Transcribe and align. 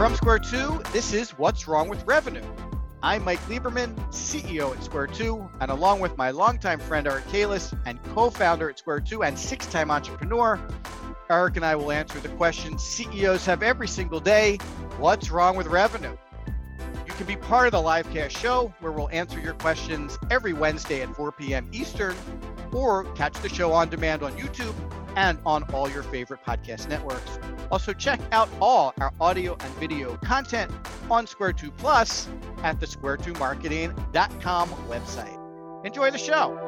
From 0.00 0.14
Square 0.14 0.38
2, 0.38 0.80
this 0.94 1.12
is 1.12 1.32
What's 1.32 1.68
Wrong 1.68 1.86
with 1.86 2.06
Revenue. 2.06 2.40
I'm 3.02 3.22
Mike 3.22 3.38
Lieberman, 3.50 3.94
CEO 4.08 4.74
at 4.74 4.82
Square 4.82 5.08
2, 5.08 5.50
and 5.60 5.70
along 5.70 6.00
with 6.00 6.16
my 6.16 6.30
longtime 6.30 6.80
friend 6.80 7.06
Eric 7.06 7.26
Keiles 7.26 7.78
and 7.84 8.02
co 8.14 8.30
founder 8.30 8.70
at 8.70 8.78
Square 8.78 9.00
2 9.00 9.24
and 9.24 9.38
six 9.38 9.66
time 9.66 9.90
entrepreneur, 9.90 10.58
Eric 11.28 11.56
and 11.56 11.66
I 11.66 11.76
will 11.76 11.92
answer 11.92 12.18
the 12.18 12.30
question 12.30 12.78
CEOs 12.78 13.44
have 13.44 13.62
every 13.62 13.86
single 13.86 14.20
day 14.20 14.56
What's 14.96 15.30
wrong 15.30 15.54
with 15.54 15.66
revenue? 15.66 16.16
You 17.06 17.12
can 17.12 17.26
be 17.26 17.36
part 17.36 17.66
of 17.66 17.72
the 17.72 17.86
livecast 17.86 18.30
show 18.30 18.72
where 18.80 18.92
we'll 18.92 19.10
answer 19.10 19.38
your 19.38 19.52
questions 19.52 20.16
every 20.30 20.54
Wednesday 20.54 21.02
at 21.02 21.14
4 21.14 21.30
p.m. 21.32 21.68
Eastern, 21.74 22.16
or 22.72 23.04
catch 23.12 23.34
the 23.42 23.50
show 23.50 23.70
on 23.74 23.90
demand 23.90 24.22
on 24.22 24.32
YouTube 24.38 24.74
and 25.16 25.38
on 25.44 25.62
all 25.74 25.90
your 25.90 26.04
favorite 26.04 26.40
podcast 26.42 26.88
networks. 26.88 27.38
Also, 27.70 27.92
check 27.92 28.20
out 28.32 28.48
all 28.60 28.92
our 29.00 29.12
audio 29.20 29.56
and 29.60 29.72
video 29.74 30.16
content 30.16 30.70
on 31.08 31.26
Square 31.26 31.52
2 31.52 31.70
Plus 31.70 32.28
at 32.64 32.80
the 32.80 32.86
square2marketing.com 32.86 34.68
website. 34.88 35.86
Enjoy 35.86 36.10
the 36.10 36.18
show. 36.18 36.58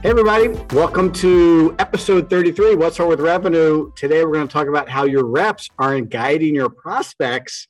Hey, 0.00 0.10
everybody. 0.10 0.48
Welcome 0.72 1.12
to 1.14 1.74
episode 1.80 2.30
33 2.30 2.76
What's 2.76 3.00
Wrong 3.00 3.08
with 3.08 3.20
Revenue? 3.20 3.90
Today, 3.96 4.24
we're 4.24 4.34
going 4.34 4.46
to 4.46 4.52
talk 4.52 4.68
about 4.68 4.88
how 4.88 5.04
your 5.04 5.26
reps 5.26 5.68
aren't 5.76 6.08
guiding 6.08 6.54
your 6.54 6.70
prospects 6.70 7.66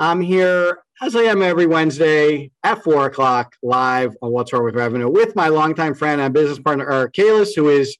I'm 0.00 0.22
here 0.22 0.78
as 1.02 1.14
I 1.14 1.24
am 1.24 1.42
every 1.42 1.66
Wednesday 1.66 2.50
at 2.64 2.82
four 2.82 3.04
o'clock 3.04 3.54
live 3.62 4.16
on 4.22 4.32
What's 4.32 4.50
Wrong 4.50 4.64
with 4.64 4.74
Revenue 4.74 5.10
with 5.10 5.36
my 5.36 5.48
longtime 5.48 5.92
friend 5.92 6.22
and 6.22 6.32
business 6.32 6.58
partner, 6.58 6.90
Eric 6.90 7.12
Keiles, 7.12 7.54
who 7.54 7.68
is 7.68 7.98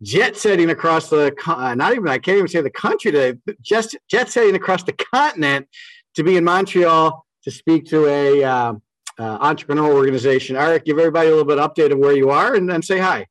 jet 0.00 0.36
setting 0.36 0.70
across 0.70 1.10
the, 1.10 1.34
uh, 1.48 1.74
not 1.74 1.92
even, 1.92 2.06
I 2.06 2.18
can't 2.18 2.36
even 2.36 2.46
say 2.46 2.60
the 2.60 2.70
country 2.70 3.10
today, 3.10 3.36
just 3.60 3.96
jet 4.08 4.30
setting 4.30 4.54
across 4.54 4.84
the 4.84 4.92
continent 4.92 5.66
to 6.14 6.22
be 6.22 6.36
in 6.36 6.44
Montreal 6.44 7.26
to 7.42 7.50
speak 7.50 7.84
to 7.86 8.06
a 8.06 8.44
uh, 8.44 8.74
uh, 9.18 9.38
entrepreneur 9.40 9.92
organization. 9.92 10.54
Eric, 10.54 10.84
give 10.84 11.00
everybody 11.00 11.26
a 11.26 11.30
little 11.32 11.44
bit 11.44 11.58
of 11.58 11.68
update 11.68 11.90
of 11.90 11.98
where 11.98 12.14
you 12.14 12.30
are 12.30 12.54
and 12.54 12.70
then 12.70 12.80
say 12.80 12.98
hi. 12.98 13.26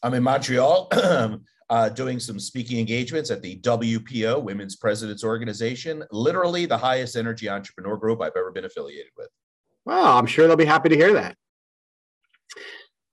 I'm 0.00 0.14
in 0.14 0.22
Montreal. 0.22 0.90
uh, 1.70 1.88
doing 1.88 2.20
some 2.20 2.38
speaking 2.38 2.78
engagements 2.78 3.30
at 3.30 3.42
the 3.42 3.58
WPO, 3.60 4.42
Women's 4.42 4.76
Presidents 4.76 5.24
Organization, 5.24 6.04
literally 6.10 6.66
the 6.66 6.78
highest 6.78 7.16
energy 7.16 7.48
entrepreneur 7.48 7.96
group 7.96 8.20
I've 8.20 8.36
ever 8.36 8.50
been 8.50 8.64
affiliated 8.64 9.12
with. 9.16 9.28
Well, 9.84 10.16
I'm 10.16 10.26
sure 10.26 10.46
they'll 10.46 10.56
be 10.56 10.64
happy 10.64 10.88
to 10.90 10.96
hear 10.96 11.12
that. 11.14 11.36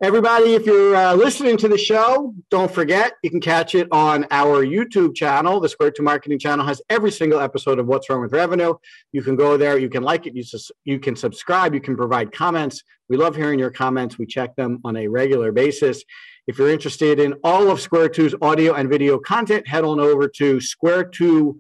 Everybody, 0.04 0.56
if 0.56 0.66
you're 0.66 0.96
uh, 0.96 1.14
listening 1.14 1.58
to 1.58 1.68
the 1.68 1.78
show, 1.78 2.34
don't 2.50 2.72
forget 2.72 3.14
you 3.22 3.30
can 3.30 3.40
catch 3.40 3.76
it 3.76 3.88
on 3.92 4.26
our 4.32 4.66
YouTube 4.66 5.14
channel. 5.14 5.60
The 5.60 5.70
Square 5.70 5.92
Two 5.92 6.02
Marketing 6.02 6.40
channel 6.40 6.66
has 6.66 6.82
every 6.90 7.12
single 7.12 7.40
episode 7.40 7.78
of 7.78 7.86
What's 7.86 8.10
Wrong 8.10 8.20
with 8.20 8.34
Revenue. 8.34 8.74
You 9.12 9.22
can 9.22 9.36
go 9.36 9.58
there, 9.58 9.78
you 9.78 9.90
can 9.90 10.02
like 10.02 10.26
it, 10.26 10.34
you, 10.34 10.44
you 10.86 11.00
can 11.00 11.16
subscribe, 11.16 11.76
you 11.76 11.82
can 11.82 11.96
provide 11.96 12.32
comments. 12.32 12.82
We 13.10 13.18
love 13.18 13.36
hearing 13.36 13.60
your 13.60 13.70
comments. 13.70 14.18
We 14.18 14.26
check 14.26 14.56
them 14.56 14.80
on 14.84 14.98
a 14.98 15.08
regular 15.08 15.52
basis. 15.52 16.04
If 16.48 16.58
you're 16.58 16.70
interested 16.70 17.20
in 17.20 17.36
all 17.44 17.70
of 17.70 17.80
Square 17.80 18.10
2's 18.10 18.36
audio 18.42 18.74
and 18.74 18.90
video 18.90 19.20
content, 19.20 19.68
head 19.68 19.84
on 19.84 20.00
over 20.00 20.28
to 20.28 20.60
Square 20.60 21.06
2 21.06 21.60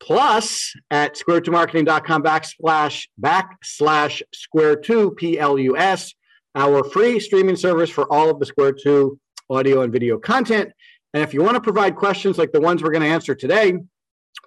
Plus 0.00 0.74
at 0.90 1.14
square2marketing.com 1.14 2.22
backslash 2.22 3.06
backslash 3.20 4.22
Square 4.34 4.76
2 4.76 5.12
P-L-U-S, 5.12 6.14
our 6.56 6.82
free 6.82 7.20
streaming 7.20 7.54
service 7.54 7.88
for 7.88 8.12
all 8.12 8.28
of 8.28 8.40
the 8.40 8.46
Square 8.46 8.74
2 8.82 9.18
audio 9.48 9.82
and 9.82 9.92
video 9.92 10.18
content. 10.18 10.72
And 11.14 11.22
if 11.22 11.32
you 11.32 11.42
want 11.42 11.54
to 11.54 11.60
provide 11.60 11.94
questions 11.94 12.36
like 12.36 12.50
the 12.50 12.60
ones 12.60 12.82
we're 12.82 12.90
going 12.90 13.02
to 13.02 13.08
answer 13.08 13.34
today, 13.34 13.74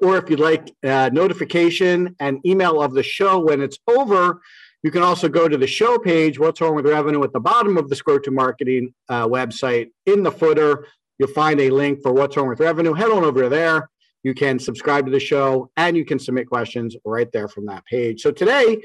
or 0.01 0.17
if 0.17 0.29
you'd 0.29 0.39
like 0.41 0.73
uh, 0.83 1.09
notification 1.13 2.15
and 2.19 2.45
email 2.45 2.81
of 2.81 2.93
the 2.93 3.03
show 3.03 3.39
when 3.39 3.61
it's 3.61 3.79
over, 3.87 4.41
you 4.85 4.91
can 4.91 5.01
also 5.01 5.27
go 5.27 5.49
to 5.49 5.57
the 5.57 5.65
show 5.65 5.97
page, 5.97 6.37
What's 6.37 6.61
Wrong 6.61 6.75
with 6.75 6.85
Revenue, 6.85 7.23
at 7.23 7.33
the 7.33 7.39
bottom 7.39 7.75
of 7.75 7.89
the 7.89 7.95
Square 7.95 8.19
2 8.19 8.29
Marketing 8.29 8.93
uh, 9.09 9.27
website. 9.27 9.89
In 10.05 10.21
the 10.21 10.31
footer, 10.31 10.85
you'll 11.17 11.27
find 11.29 11.59
a 11.59 11.71
link 11.71 12.03
for 12.03 12.13
What's 12.13 12.37
Wrong 12.37 12.47
with 12.47 12.59
Revenue. 12.59 12.93
Head 12.93 13.09
on 13.09 13.23
over 13.23 13.49
there. 13.49 13.89
You 14.21 14.35
can 14.35 14.59
subscribe 14.59 15.07
to 15.07 15.11
the 15.11 15.19
show 15.19 15.71
and 15.75 15.97
you 15.97 16.05
can 16.05 16.19
submit 16.19 16.47
questions 16.47 16.95
right 17.03 17.27
there 17.31 17.47
from 17.47 17.65
that 17.65 17.83
page. 17.87 18.21
So 18.21 18.29
today, 18.29 18.83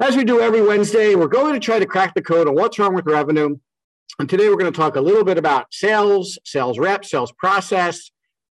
as 0.00 0.16
we 0.16 0.24
do 0.24 0.40
every 0.40 0.60
Wednesday, 0.60 1.14
we're 1.14 1.28
going 1.28 1.54
to 1.54 1.60
try 1.60 1.78
to 1.78 1.86
crack 1.86 2.14
the 2.16 2.22
code 2.22 2.48
on 2.48 2.56
what's 2.56 2.80
wrong 2.80 2.92
with 2.92 3.06
revenue. 3.06 3.56
And 4.18 4.28
today 4.28 4.48
we're 4.48 4.56
going 4.56 4.72
to 4.72 4.76
talk 4.76 4.96
a 4.96 5.00
little 5.00 5.24
bit 5.24 5.38
about 5.38 5.72
sales, 5.72 6.36
sales 6.44 6.80
rep, 6.80 7.04
sales 7.04 7.30
process. 7.30 8.10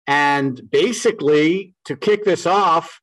And 0.07 0.59
basically, 0.71 1.75
to 1.85 1.95
kick 1.95 2.25
this 2.25 2.47
off, 2.47 3.01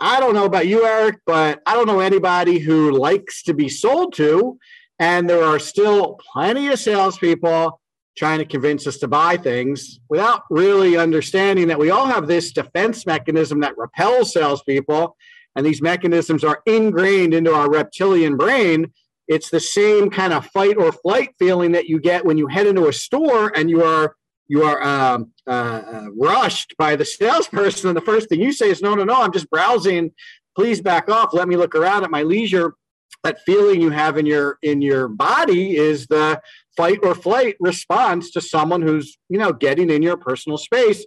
I 0.00 0.18
don't 0.18 0.34
know 0.34 0.46
about 0.46 0.66
you, 0.66 0.86
Eric, 0.86 1.18
but 1.26 1.60
I 1.66 1.74
don't 1.74 1.86
know 1.86 2.00
anybody 2.00 2.58
who 2.58 2.90
likes 2.90 3.42
to 3.44 3.54
be 3.54 3.68
sold 3.68 4.14
to. 4.14 4.58
And 4.98 5.28
there 5.28 5.44
are 5.44 5.58
still 5.58 6.18
plenty 6.32 6.68
of 6.68 6.78
salespeople 6.78 7.78
trying 8.16 8.38
to 8.38 8.44
convince 8.44 8.86
us 8.86 8.98
to 8.98 9.08
buy 9.08 9.36
things 9.36 10.00
without 10.08 10.42
really 10.50 10.96
understanding 10.96 11.68
that 11.68 11.78
we 11.78 11.90
all 11.90 12.06
have 12.06 12.26
this 12.26 12.52
defense 12.52 13.06
mechanism 13.06 13.60
that 13.60 13.76
repels 13.76 14.32
salespeople. 14.32 15.16
And 15.54 15.66
these 15.66 15.82
mechanisms 15.82 16.44
are 16.44 16.62
ingrained 16.66 17.34
into 17.34 17.52
our 17.54 17.70
reptilian 17.70 18.36
brain. 18.36 18.92
It's 19.28 19.50
the 19.50 19.60
same 19.60 20.10
kind 20.10 20.32
of 20.32 20.46
fight 20.46 20.76
or 20.76 20.92
flight 20.92 21.34
feeling 21.38 21.72
that 21.72 21.88
you 21.88 22.00
get 22.00 22.24
when 22.24 22.38
you 22.38 22.46
head 22.46 22.66
into 22.66 22.88
a 22.88 22.92
store 22.92 23.52
and 23.54 23.68
you 23.68 23.84
are 23.84 24.16
you 24.50 24.64
are 24.64 24.82
um, 24.82 25.30
uh, 25.46 25.50
uh, 25.50 26.06
rushed 26.18 26.74
by 26.76 26.96
the 26.96 27.04
salesperson, 27.04 27.88
and 27.88 27.96
the 27.96 28.00
first 28.00 28.28
thing 28.28 28.40
you 28.40 28.52
say 28.52 28.68
is, 28.68 28.82
"No, 28.82 28.96
no, 28.96 29.04
no, 29.04 29.22
I'm 29.22 29.32
just 29.32 29.48
browsing. 29.48 30.10
Please 30.56 30.80
back 30.80 31.08
off. 31.08 31.32
Let 31.32 31.46
me 31.46 31.56
look 31.56 31.76
around 31.76 32.02
at 32.02 32.10
my 32.10 32.24
leisure." 32.24 32.74
That 33.22 33.38
feeling 33.44 33.80
you 33.80 33.90
have 33.90 34.16
in 34.16 34.26
your 34.26 34.58
in 34.62 34.82
your 34.82 35.06
body 35.06 35.76
is 35.76 36.08
the 36.08 36.40
fight 36.76 36.98
or 37.04 37.14
flight 37.14 37.56
response 37.60 38.32
to 38.32 38.40
someone 38.40 38.82
who's 38.82 39.16
you 39.28 39.38
know 39.38 39.52
getting 39.52 39.88
in 39.88 40.02
your 40.02 40.16
personal 40.16 40.58
space, 40.58 41.06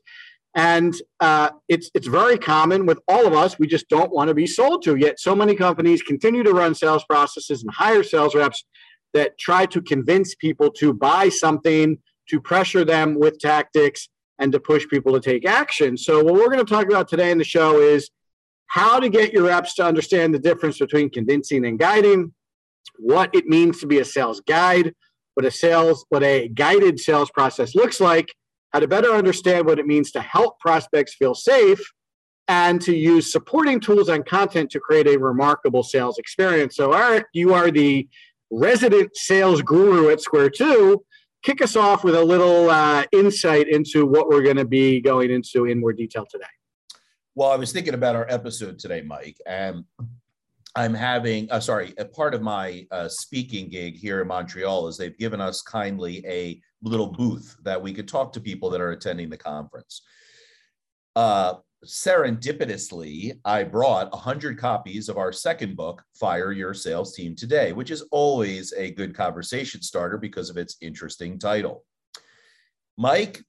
and 0.55 0.95
uh, 1.19 1.49
it's 1.67 1.91
it's 1.93 2.07
very 2.07 2.37
common 2.37 2.85
with 2.85 2.99
all 3.09 3.27
of 3.27 3.33
us. 3.33 3.59
We 3.59 3.67
just 3.67 3.89
don't 3.89 4.13
want 4.13 4.29
to 4.29 4.33
be 4.33 4.47
sold 4.47 4.83
to. 4.83 4.95
Yet 4.95 5.19
so 5.19 5.35
many 5.35 5.53
companies 5.53 6.01
continue 6.01 6.43
to 6.43 6.53
run 6.53 6.75
sales 6.75 7.03
processes 7.03 7.61
and 7.61 7.73
hire 7.73 8.03
sales 8.03 8.35
reps 8.35 8.63
that 9.13 9.37
try 9.37 9.65
to 9.65 9.81
convince 9.81 10.33
people 10.33 10.71
to 10.71 10.93
buy 10.93 11.27
something 11.27 11.97
to 12.29 12.39
pressure 12.39 12.85
them 12.85 13.15
with 13.15 13.39
tactics 13.39 14.09
and 14.39 14.51
to 14.51 14.59
push 14.59 14.87
people 14.87 15.13
to 15.13 15.19
take 15.19 15.45
action. 15.45 15.97
So, 15.97 16.23
what 16.23 16.33
we're 16.33 16.49
going 16.49 16.65
to 16.65 16.73
talk 16.73 16.85
about 16.85 17.07
today 17.07 17.31
in 17.31 17.37
the 17.37 17.43
show 17.43 17.79
is 17.79 18.09
how 18.67 18.99
to 18.99 19.09
get 19.09 19.33
your 19.33 19.43
reps 19.43 19.75
to 19.75 19.85
understand 19.85 20.33
the 20.33 20.39
difference 20.39 20.79
between 20.79 21.09
convincing 21.09 21.65
and 21.65 21.77
guiding, 21.77 22.33
what 22.97 23.33
it 23.33 23.45
means 23.45 23.79
to 23.79 23.87
be 23.87 23.99
a 23.99 24.05
sales 24.05 24.41
guide, 24.41 24.93
what 25.35 25.45
a 25.45 25.51
sales, 25.51 26.05
what 26.09 26.23
a 26.23 26.47
guided 26.49 26.99
sales 26.99 27.29
process 27.31 27.75
looks 27.75 27.99
like, 27.99 28.33
how 28.71 28.79
to 28.79 28.87
better 28.87 29.11
understand 29.11 29.65
what 29.65 29.79
it 29.79 29.85
means 29.85 30.11
to 30.11 30.21
help 30.21 30.59
prospects 30.59 31.13
feel 31.15 31.35
safe, 31.35 31.79
and 32.47 32.81
to 32.81 32.95
use 32.95 33.31
supporting 33.31 33.79
tools 33.79 34.09
and 34.09 34.25
content 34.25 34.69
to 34.71 34.79
create 34.79 35.07
a 35.07 35.17
remarkable 35.17 35.83
sales 35.83 36.17
experience. 36.17 36.75
So, 36.75 36.93
Eric, 36.93 37.25
you 37.33 37.53
are 37.53 37.71
the 37.71 38.07
resident 38.51 39.15
sales 39.15 39.61
guru 39.61 40.09
at 40.09 40.21
Square 40.21 40.51
Two 40.51 41.03
kick 41.43 41.61
us 41.61 41.75
off 41.75 42.03
with 42.03 42.15
a 42.15 42.23
little 42.23 42.69
uh, 42.69 43.03
insight 43.11 43.67
into 43.67 44.05
what 44.05 44.29
we're 44.29 44.41
going 44.41 44.57
to 44.57 44.65
be 44.65 45.01
going 45.01 45.29
into 45.29 45.65
in 45.65 45.79
more 45.79 45.93
detail 45.93 46.25
today. 46.25 46.45
Well, 47.35 47.51
I 47.51 47.55
was 47.55 47.71
thinking 47.71 47.93
about 47.93 48.15
our 48.15 48.27
episode 48.29 48.79
today, 48.79 49.01
Mike, 49.01 49.37
and 49.45 49.83
I'm 50.75 50.93
having, 50.93 51.51
uh, 51.51 51.59
sorry, 51.59 51.93
a 51.97 52.05
part 52.05 52.33
of 52.33 52.41
my 52.41 52.87
uh, 52.91 53.07
speaking 53.07 53.69
gig 53.69 53.95
here 53.95 54.21
in 54.21 54.27
Montreal 54.27 54.87
is 54.87 54.97
they've 54.97 55.17
given 55.17 55.41
us 55.41 55.61
kindly 55.61 56.25
a 56.25 56.59
little 56.81 57.07
booth 57.07 57.57
that 57.63 57.81
we 57.81 57.93
could 57.93 58.07
talk 58.07 58.33
to 58.33 58.39
people 58.39 58.69
that 58.69 58.81
are 58.81 58.91
attending 58.91 59.29
the 59.29 59.37
conference. 59.37 60.01
Uh, 61.15 61.55
serendipitously, 61.85 63.39
I 63.45 63.63
brought 63.63 64.11
100 64.11 64.57
copies 64.57 65.09
of 65.09 65.17
our 65.17 65.31
second 65.31 65.75
book, 65.75 66.03
Fire 66.13 66.51
Your 66.51 66.73
Sales 66.73 67.15
Team 67.15 67.35
Today, 67.35 67.73
which 67.73 67.91
is 67.91 68.03
always 68.11 68.73
a 68.73 68.91
good 68.91 69.15
conversation 69.15 69.81
starter 69.81 70.17
because 70.17 70.49
of 70.49 70.57
its 70.57 70.77
interesting 70.81 71.37
title. 71.37 71.85
Mike, 72.97 73.43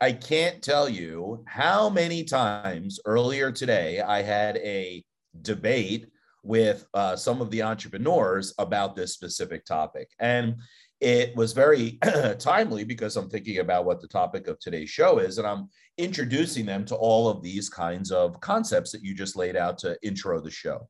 I 0.00 0.12
can't 0.12 0.62
tell 0.62 0.88
you 0.88 1.42
how 1.46 1.88
many 1.88 2.24
times 2.24 3.00
earlier 3.04 3.50
today 3.50 4.00
I 4.00 4.22
had 4.22 4.58
a 4.58 5.04
debate 5.42 6.06
with 6.42 6.86
uh, 6.94 7.16
some 7.16 7.40
of 7.40 7.50
the 7.50 7.62
entrepreneurs 7.62 8.54
about 8.58 8.94
this 8.94 9.12
specific 9.12 9.64
topic. 9.64 10.10
And 10.18 10.56
it 11.00 11.36
was 11.36 11.52
very 11.52 11.98
timely 12.38 12.84
because 12.84 13.16
I'm 13.16 13.30
thinking 13.30 13.58
about 13.58 13.84
what 13.84 14.00
the 14.00 14.08
topic 14.08 14.48
of 14.48 14.58
today's 14.58 14.90
show 14.90 15.18
is, 15.18 15.38
and 15.38 15.46
I'm 15.46 15.68
introducing 15.96 16.66
them 16.66 16.84
to 16.86 16.96
all 16.96 17.28
of 17.28 17.42
these 17.42 17.68
kinds 17.68 18.10
of 18.10 18.40
concepts 18.40 18.92
that 18.92 19.02
you 19.02 19.14
just 19.14 19.36
laid 19.36 19.56
out 19.56 19.78
to 19.78 19.98
intro 20.02 20.40
the 20.40 20.50
show. 20.50 20.88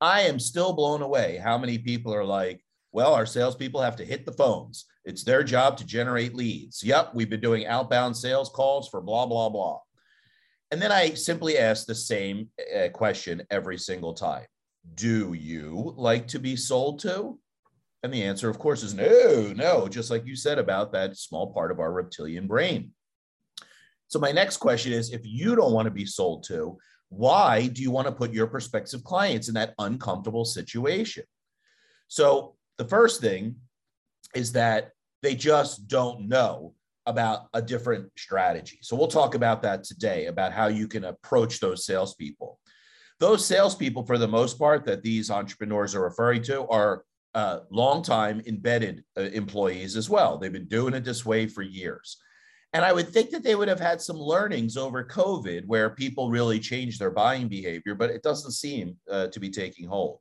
I 0.00 0.22
am 0.22 0.40
still 0.40 0.72
blown 0.72 1.02
away 1.02 1.36
how 1.36 1.56
many 1.56 1.78
people 1.78 2.12
are 2.12 2.24
like, 2.24 2.64
well, 2.90 3.14
our 3.14 3.24
salespeople 3.24 3.80
have 3.80 3.96
to 3.96 4.04
hit 4.04 4.26
the 4.26 4.32
phones. 4.32 4.86
It's 5.04 5.24
their 5.24 5.44
job 5.44 5.76
to 5.78 5.86
generate 5.86 6.34
leads. 6.34 6.82
Yep, 6.82 7.14
we've 7.14 7.30
been 7.30 7.40
doing 7.40 7.66
outbound 7.66 8.16
sales 8.16 8.48
calls 8.48 8.88
for 8.88 9.00
blah, 9.00 9.26
blah, 9.26 9.48
blah. 9.48 9.78
And 10.72 10.80
then 10.80 10.90
I 10.90 11.10
simply 11.10 11.58
ask 11.58 11.86
the 11.86 11.94
same 11.94 12.48
uh, 12.74 12.88
question 12.88 13.42
every 13.50 13.78
single 13.78 14.14
time 14.14 14.46
Do 14.94 15.34
you 15.34 15.94
like 15.96 16.26
to 16.28 16.38
be 16.38 16.56
sold 16.56 16.98
to? 17.00 17.38
And 18.02 18.12
the 18.12 18.24
answer, 18.24 18.50
of 18.50 18.58
course, 18.58 18.82
is 18.82 18.94
no, 18.94 19.52
no, 19.54 19.86
just 19.88 20.10
like 20.10 20.26
you 20.26 20.34
said 20.34 20.58
about 20.58 20.92
that 20.92 21.16
small 21.16 21.52
part 21.52 21.70
of 21.70 21.78
our 21.78 21.92
reptilian 21.92 22.48
brain. 22.48 22.92
So, 24.08 24.18
my 24.18 24.32
next 24.32 24.56
question 24.56 24.92
is 24.92 25.12
if 25.12 25.22
you 25.24 25.54
don't 25.54 25.72
want 25.72 25.86
to 25.86 25.92
be 25.92 26.04
sold 26.04 26.44
to, 26.44 26.78
why 27.08 27.68
do 27.68 27.80
you 27.82 27.90
want 27.90 28.08
to 28.08 28.12
put 28.12 28.32
your 28.32 28.46
prospective 28.46 29.04
clients 29.04 29.48
in 29.48 29.54
that 29.54 29.74
uncomfortable 29.78 30.44
situation? 30.44 31.24
So, 32.08 32.56
the 32.78 32.84
first 32.84 33.20
thing 33.20 33.56
is 34.34 34.52
that 34.52 34.90
they 35.22 35.34
just 35.34 35.86
don't 35.86 36.28
know 36.28 36.74
about 37.06 37.46
a 37.54 37.62
different 37.62 38.10
strategy. 38.16 38.78
So 38.82 38.96
we'll 38.96 39.08
talk 39.08 39.34
about 39.34 39.62
that 39.62 39.84
today 39.84 40.26
about 40.26 40.52
how 40.52 40.68
you 40.68 40.86
can 40.86 41.04
approach 41.04 41.60
those 41.60 41.84
salespeople. 41.84 42.58
Those 43.18 43.46
salespeople, 43.46 44.04
for 44.04 44.18
the 44.18 44.28
most 44.28 44.58
part, 44.58 44.84
that 44.86 45.02
these 45.02 45.30
entrepreneurs 45.30 45.94
are 45.94 46.02
referring 46.02 46.42
to 46.44 46.66
are 46.68 47.04
uh, 47.34 47.60
long-time 47.70 48.42
embedded 48.46 49.04
uh, 49.16 49.22
employees 49.22 49.96
as 49.96 50.10
well. 50.10 50.38
They've 50.38 50.52
been 50.52 50.68
doing 50.68 50.94
it 50.94 51.04
this 51.04 51.24
way 51.24 51.46
for 51.46 51.62
years. 51.62 52.18
And 52.74 52.84
I 52.84 52.92
would 52.92 53.08
think 53.08 53.30
that 53.30 53.42
they 53.42 53.54
would 53.54 53.68
have 53.68 53.80
had 53.80 54.00
some 54.00 54.16
learnings 54.16 54.76
over 54.76 55.04
COVID 55.04 55.66
where 55.66 55.90
people 55.90 56.30
really 56.30 56.58
changed 56.58 56.98
their 56.98 57.10
buying 57.10 57.48
behavior, 57.48 57.94
but 57.94 58.10
it 58.10 58.22
doesn't 58.22 58.52
seem 58.52 58.96
uh, 59.10 59.26
to 59.28 59.40
be 59.40 59.50
taking 59.50 59.86
hold. 59.86 60.20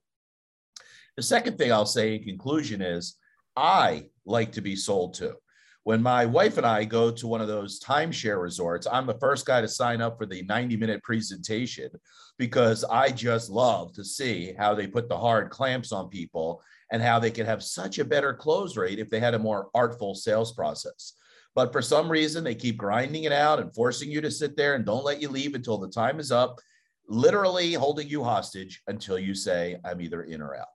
The 1.16 1.24
second 1.24 1.58
thing 1.58 1.72
I'll 1.72 1.86
say 1.86 2.16
in 2.16 2.24
conclusion 2.24 2.82
is 2.82 3.18
I 3.56 4.06
like 4.26 4.52
to 4.54 4.62
be 4.62 4.76
sold 4.76 5.14
to. 5.16 5.36
When 5.84 6.04
my 6.04 6.26
wife 6.26 6.58
and 6.58 6.66
I 6.66 6.84
go 6.84 7.10
to 7.10 7.28
one 7.28 7.42
of 7.42 7.48
those 7.48 7.80
timeshare 7.80 8.42
resorts, 8.42 8.86
I'm 8.86 9.08
the 9.08 9.18
first 9.18 9.46
guy 9.46 9.62
to 9.62 9.68
sign 9.68 10.00
up 10.00 10.18
for 10.18 10.28
the 10.28 10.44
90 10.44 10.78
minute 10.78 11.02
presentation 11.04 11.90
because 12.38 12.84
I 12.84 13.10
just 13.10 13.50
love 13.50 13.94
to 13.94 14.04
see 14.04 14.54
how 14.58 14.76
they 14.76 14.88
put 14.88 15.10
the 15.10 15.18
hard 15.18 15.50
clamps 15.50 15.92
on 15.92 16.10
people 16.10 16.62
and 16.92 17.02
how 17.02 17.20
they 17.20 17.32
could 17.32 17.46
have 17.46 17.64
such 17.64 18.00
a 18.00 18.06
better 18.06 18.34
close 18.34 18.76
rate 18.78 19.00
if 19.00 19.10
they 19.10 19.20
had 19.20 19.34
a 19.34 19.40
more 19.40 19.70
artful 19.74 20.14
sales 20.14 20.54
process. 20.54 21.14
But 21.56 21.72
for 21.72 21.82
some 21.82 22.10
reason, 22.10 22.44
they 22.44 22.56
keep 22.56 22.78
grinding 22.78 23.24
it 23.24 23.32
out 23.32 23.60
and 23.60 23.74
forcing 23.74 24.12
you 24.12 24.22
to 24.22 24.32
sit 24.32 24.56
there 24.56 24.76
and 24.76 24.86
don't 24.86 25.04
let 25.04 25.22
you 25.22 25.30
leave 25.30 25.56
until 25.56 25.78
the 25.78 25.90
time 25.90 26.20
is 26.20 26.32
up, 26.32 26.60
literally 27.08 27.74
holding 27.74 28.08
you 28.08 28.24
hostage 28.24 28.82
until 28.88 29.20
you 29.20 29.34
say, 29.34 29.78
I'm 29.84 30.02
either 30.02 30.24
in 30.24 30.42
or 30.42 30.56
out. 30.56 30.68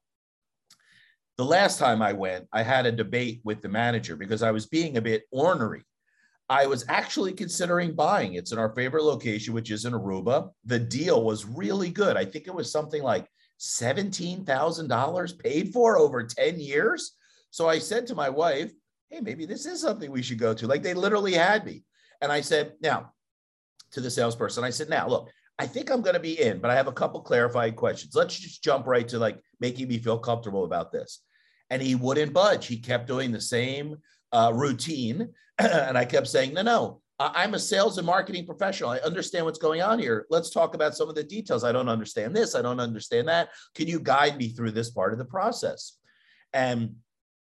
The 1.39 1.45
last 1.45 1.79
time 1.79 2.01
I 2.01 2.15
went, 2.15 2.47
I 2.53 2.63
had 2.63 2.87
a 2.87 2.93
debate 2.93 3.41
with 3.45 3.61
the 3.61 3.69
manager 3.69 4.17
because 4.17 4.43
I 4.43 4.51
was 4.51 4.67
being 4.67 4.97
a 4.97 5.03
bit 5.03 5.25
ornery. 5.31 5.85
I 6.49 6.67
was 6.67 6.85
actually 6.89 7.33
considering 7.33 7.95
buying. 7.95 8.35
It's 8.35 8.53
in 8.53 8.59
our 8.59 8.75
favorite 8.75 9.03
location, 9.03 9.53
which 9.53 9.71
is 9.71 9.85
in 9.85 9.93
Aruba. 9.93 10.51
The 10.65 10.79
deal 10.79 11.25
was 11.25 11.45
really 11.45 11.91
good. 11.91 12.17
I 12.17 12.25
think 12.25 12.47
it 12.47 12.55
was 12.55 12.71
something 12.71 13.03
like 13.03 13.27
$17,000 13.59 15.39
paid 15.39 15.73
for 15.73 15.99
over 15.99 16.23
10 16.23 16.61
years. 16.61 17.13
So 17.51 17.69
I 17.69 17.79
said 17.79 18.07
to 18.07 18.15
my 18.15 18.29
wife, 18.29 18.73
Hey, 19.09 19.21
maybe 19.21 19.47
this 19.47 19.67
is 19.67 19.81
something 19.81 20.11
we 20.11 20.23
should 20.23 20.39
go 20.39 20.53
to. 20.55 20.67
Like 20.67 20.83
they 20.83 20.95
literally 20.95 21.35
had 21.35 21.65
me. 21.65 21.85
And 22.21 22.33
I 22.33 22.41
said, 22.41 22.73
Now, 22.81 23.13
to 23.93 24.01
the 24.01 24.11
salesperson, 24.11 24.65
I 24.65 24.71
said, 24.71 24.89
Now, 24.89 25.09
look, 25.09 25.31
I 25.59 25.67
think 25.67 25.91
I'm 25.91 26.03
going 26.03 26.15
to 26.15 26.21
be 26.21 26.41
in, 26.41 26.59
but 26.59 26.71
I 26.71 26.75
have 26.75 26.89
a 26.89 26.93
couple 26.93 27.21
clarifying 27.21 27.75
questions. 27.75 28.15
Let's 28.15 28.39
just 28.39 28.63
jump 28.63 28.87
right 28.87 29.09
to 29.09 29.19
like 29.19 29.41
making 29.61 29.89
me 29.89 29.99
feel 29.99 30.19
comfortable 30.19 30.65
about 30.65 30.93
this 30.93 31.23
and 31.71 31.83
he 31.83 31.95
wouldn't 31.95 32.33
budge. 32.33 32.67
He 32.67 32.79
kept 32.79 33.07
doing 33.07 33.33
the 33.33 33.41
same 33.41 33.97
uh, 34.33 34.53
routine. 34.55 35.29
and 35.59 35.97
I 35.97 36.05
kept 36.05 36.29
saying, 36.29 36.55
no, 36.55 36.63
no, 36.63 37.01
I'm 37.19 37.55
a 37.55 37.59
sales 37.59 37.97
and 37.97 38.07
marketing 38.07 38.45
professional. 38.45 38.91
I 38.91 38.99
understand 38.99 39.47
what's 39.47 39.59
going 39.59 39.81
on 39.81 39.99
here. 39.99 40.27
Let's 40.29 40.51
talk 40.51 40.75
about 40.75 40.95
some 40.95 41.09
of 41.09 41.15
the 41.15 41.25
details. 41.25 41.65
I 41.65 41.73
don't 41.73 41.89
understand 41.89 42.37
this. 42.37 42.55
I 42.55 42.61
don't 42.61 42.81
understand 42.81 43.27
that. 43.29 43.49
Can 43.75 43.89
you 43.89 44.01
guide 44.01 44.37
me 44.37 44.49
through 44.49 44.73
this 44.73 44.91
part 44.91 45.13
of 45.13 45.19
the 45.19 45.25
process? 45.25 45.97
And 46.53 46.97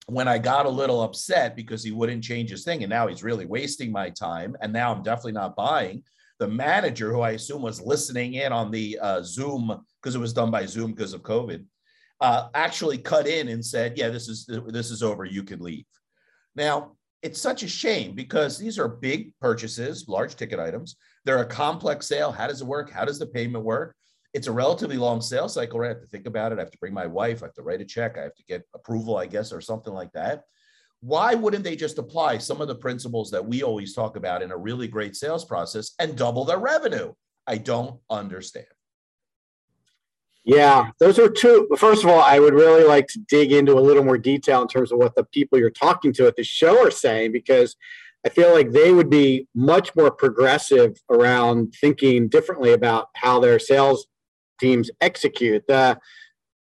when 0.08 0.28
I 0.28 0.40
got 0.40 0.66
a 0.66 0.70
little 0.70 1.04
upset 1.04 1.56
because 1.56 1.84
he 1.84 1.92
wouldn't 1.92 2.24
change 2.24 2.50
his 2.50 2.64
thing, 2.64 2.82
and 2.84 2.90
now 2.90 3.08
he's 3.08 3.24
really 3.24 3.46
wasting 3.46 3.92
my 3.92 4.10
time, 4.10 4.56
and 4.60 4.74
now 4.74 4.94
I'm 4.94 5.04
definitely 5.04 5.34
not 5.34 5.56
buying. 5.56 6.04
The 6.40 6.48
manager, 6.48 7.12
who 7.12 7.22
I 7.22 7.32
assume 7.32 7.62
was 7.62 7.82
listening 7.82 8.36
in 8.36 8.52
on 8.52 8.72
the 8.72 8.98
uh, 9.00 9.22
Zoom 9.22 9.86
because 10.02 10.16
it 10.16 10.20
was 10.20 10.34
done 10.34 10.50
by 10.50 10.66
Zoom 10.66 10.94
because 10.94 11.14
of 11.14 11.22
COVID, 11.22 11.64
uh, 12.22 12.48
actually 12.56 12.98
cut 12.98 13.28
in 13.28 13.50
and 13.50 13.64
said, 13.64 13.98
"Yeah, 13.98 14.10
this 14.10 14.28
is 14.28 14.50
this 14.68 14.90
is 14.90 15.04
over. 15.04 15.26
You 15.26 15.44
can 15.44 15.60
leave." 15.60 15.86
Now 16.56 16.96
it's 17.22 17.42
such 17.42 17.64
a 17.64 17.68
shame 17.68 18.16
because 18.16 18.58
these 18.58 18.80
are 18.80 18.88
big 18.88 19.34
purchases, 19.40 20.08
large 20.08 20.36
ticket 20.36 20.60
items. 20.60 20.96
They're 21.26 21.42
a 21.42 21.46
complex 21.46 22.08
sale. 22.08 22.32
How 22.32 22.48
does 22.48 22.62
it 22.62 22.68
work? 22.68 22.90
How 22.90 23.06
does 23.06 23.20
the 23.20 23.28
payment 23.28 23.64
work? 23.64 23.96
It's 24.34 24.48
a 24.48 24.52
relatively 24.52 24.98
long 24.98 25.22
sales 25.22 25.54
cycle. 25.56 25.80
Right? 25.80 25.88
I 25.88 25.90
have 25.90 26.02
to 26.02 26.08
think 26.08 26.28
about 26.28 26.52
it. 26.52 26.60
I 26.60 26.62
have 26.62 26.72
to 26.72 26.78
bring 26.78 26.94
my 26.94 27.08
wife. 27.08 27.42
I 27.42 27.48
have 27.48 27.56
to 27.56 27.64
write 27.64 27.82
a 27.82 27.86
check. 27.86 28.18
I 28.18 28.22
have 28.22 28.36
to 28.36 28.44
get 28.48 28.68
approval, 28.74 29.18
I 29.18 29.26
guess, 29.26 29.52
or 29.52 29.60
something 29.60 29.94
like 29.94 30.12
that. 30.14 30.44
Why 31.02 31.34
wouldn't 31.34 31.64
they 31.64 31.76
just 31.76 31.98
apply 31.98 32.38
some 32.38 32.62
of 32.62 32.68
the 32.68 32.76
principles 32.76 33.32
that 33.32 33.46
we 33.46 33.64
always 33.64 33.94
talk 33.94 34.18
about 34.18 34.42
in 34.42 34.52
a 34.52 34.58
really 34.58 34.88
great 34.88 35.16
sales 35.16 35.46
process 35.46 35.94
and 36.00 36.18
double 36.18 36.46
their 36.46 36.60
revenue? 36.60 37.14
I 37.48 37.58
don't 37.58 38.00
understand. 38.10 38.68
Yeah, 40.50 40.90
those 41.00 41.20
are 41.20 41.30
two. 41.30 41.68
First 41.78 42.04
of 42.04 42.10
all, 42.10 42.22
I 42.22 42.40
would 42.40 42.56
really 42.56 42.84
like 42.84 43.06
to 43.10 43.20
dig 43.28 43.52
into 43.52 43.74
a 43.74 43.80
little 43.80 44.04
more 44.04 44.18
detail 44.18 44.64
in 44.64 44.68
terms 44.68 44.92
of 44.92 44.98
what 44.98 45.14
the 45.14 45.24
people 45.24 45.60
you're 45.60 45.70
talking 45.70 46.12
to 46.14 46.26
at 46.26 46.36
the 46.36 46.44
show 46.44 46.84
are 46.84 46.90
saying, 46.90 47.34
because 47.34 47.76
I 48.26 48.30
feel 48.30 48.52
like 48.52 48.72
they 48.72 48.92
would 48.92 49.12
be 49.12 49.48
much 49.54 49.96
more 49.96 50.10
progressive 50.10 50.98
around 51.08 51.76
thinking 51.80 52.30
differently 52.30 52.74
about 52.74 53.10
how 53.16 53.40
their 53.40 53.60
sales 53.60 54.08
teams 54.60 54.90
execute. 55.00 55.66
The 55.68 56.00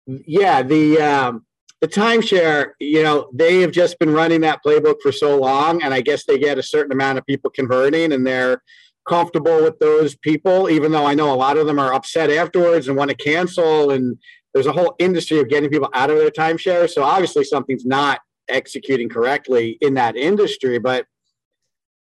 yeah, 0.07 0.63
the 0.63 0.99
um, 1.03 1.45
the 1.83 1.89
timeshare, 1.89 2.71
you 2.81 3.03
know, 3.03 3.29
they 3.35 3.61
have 3.61 3.71
just 3.71 3.99
been 3.99 4.15
running 4.15 4.41
that 4.41 4.61
playbook 4.67 4.97
for 5.03 5.13
so 5.13 5.39
long, 5.39 5.83
and 5.83 5.93
I 5.93 6.01
guess 6.01 6.25
they 6.25 6.39
get 6.39 6.59
a 6.59 6.63
certain 6.63 6.93
amount 6.93 7.19
of 7.19 7.27
people 7.27 7.51
converting, 7.51 8.13
and 8.15 8.27
they're 8.27 8.63
comfortable 9.09 9.63
with 9.63 9.79
those 9.79 10.17
people, 10.17 10.71
even 10.71 10.93
though 10.93 11.07
I 11.07 11.15
know 11.15 11.33
a 11.33 11.37
lot 11.37 11.59
of 11.59 11.67
them 11.67 11.79
are 11.79 11.93
upset 11.93 12.31
afterwards 12.31 12.89
and 12.89 12.97
want 12.97 13.11
to 13.11 13.17
cancel. 13.17 13.91
And 13.91 14.19
there's 14.53 14.67
a 14.67 14.73
whole 14.73 14.95
industry 14.99 15.41
of 15.41 15.49
getting 15.49 15.71
people 15.71 15.91
out 15.95 16.11
of 16.11 16.19
their 16.19 16.31
timeshare. 16.31 16.89
So 16.91 17.03
obviously 17.03 17.45
something's 17.45 17.85
not 17.85 18.21
executing 18.49 19.09
correctly 19.09 19.79
in 19.81 19.95
that 19.95 20.17
industry. 20.17 20.79
But 20.79 21.07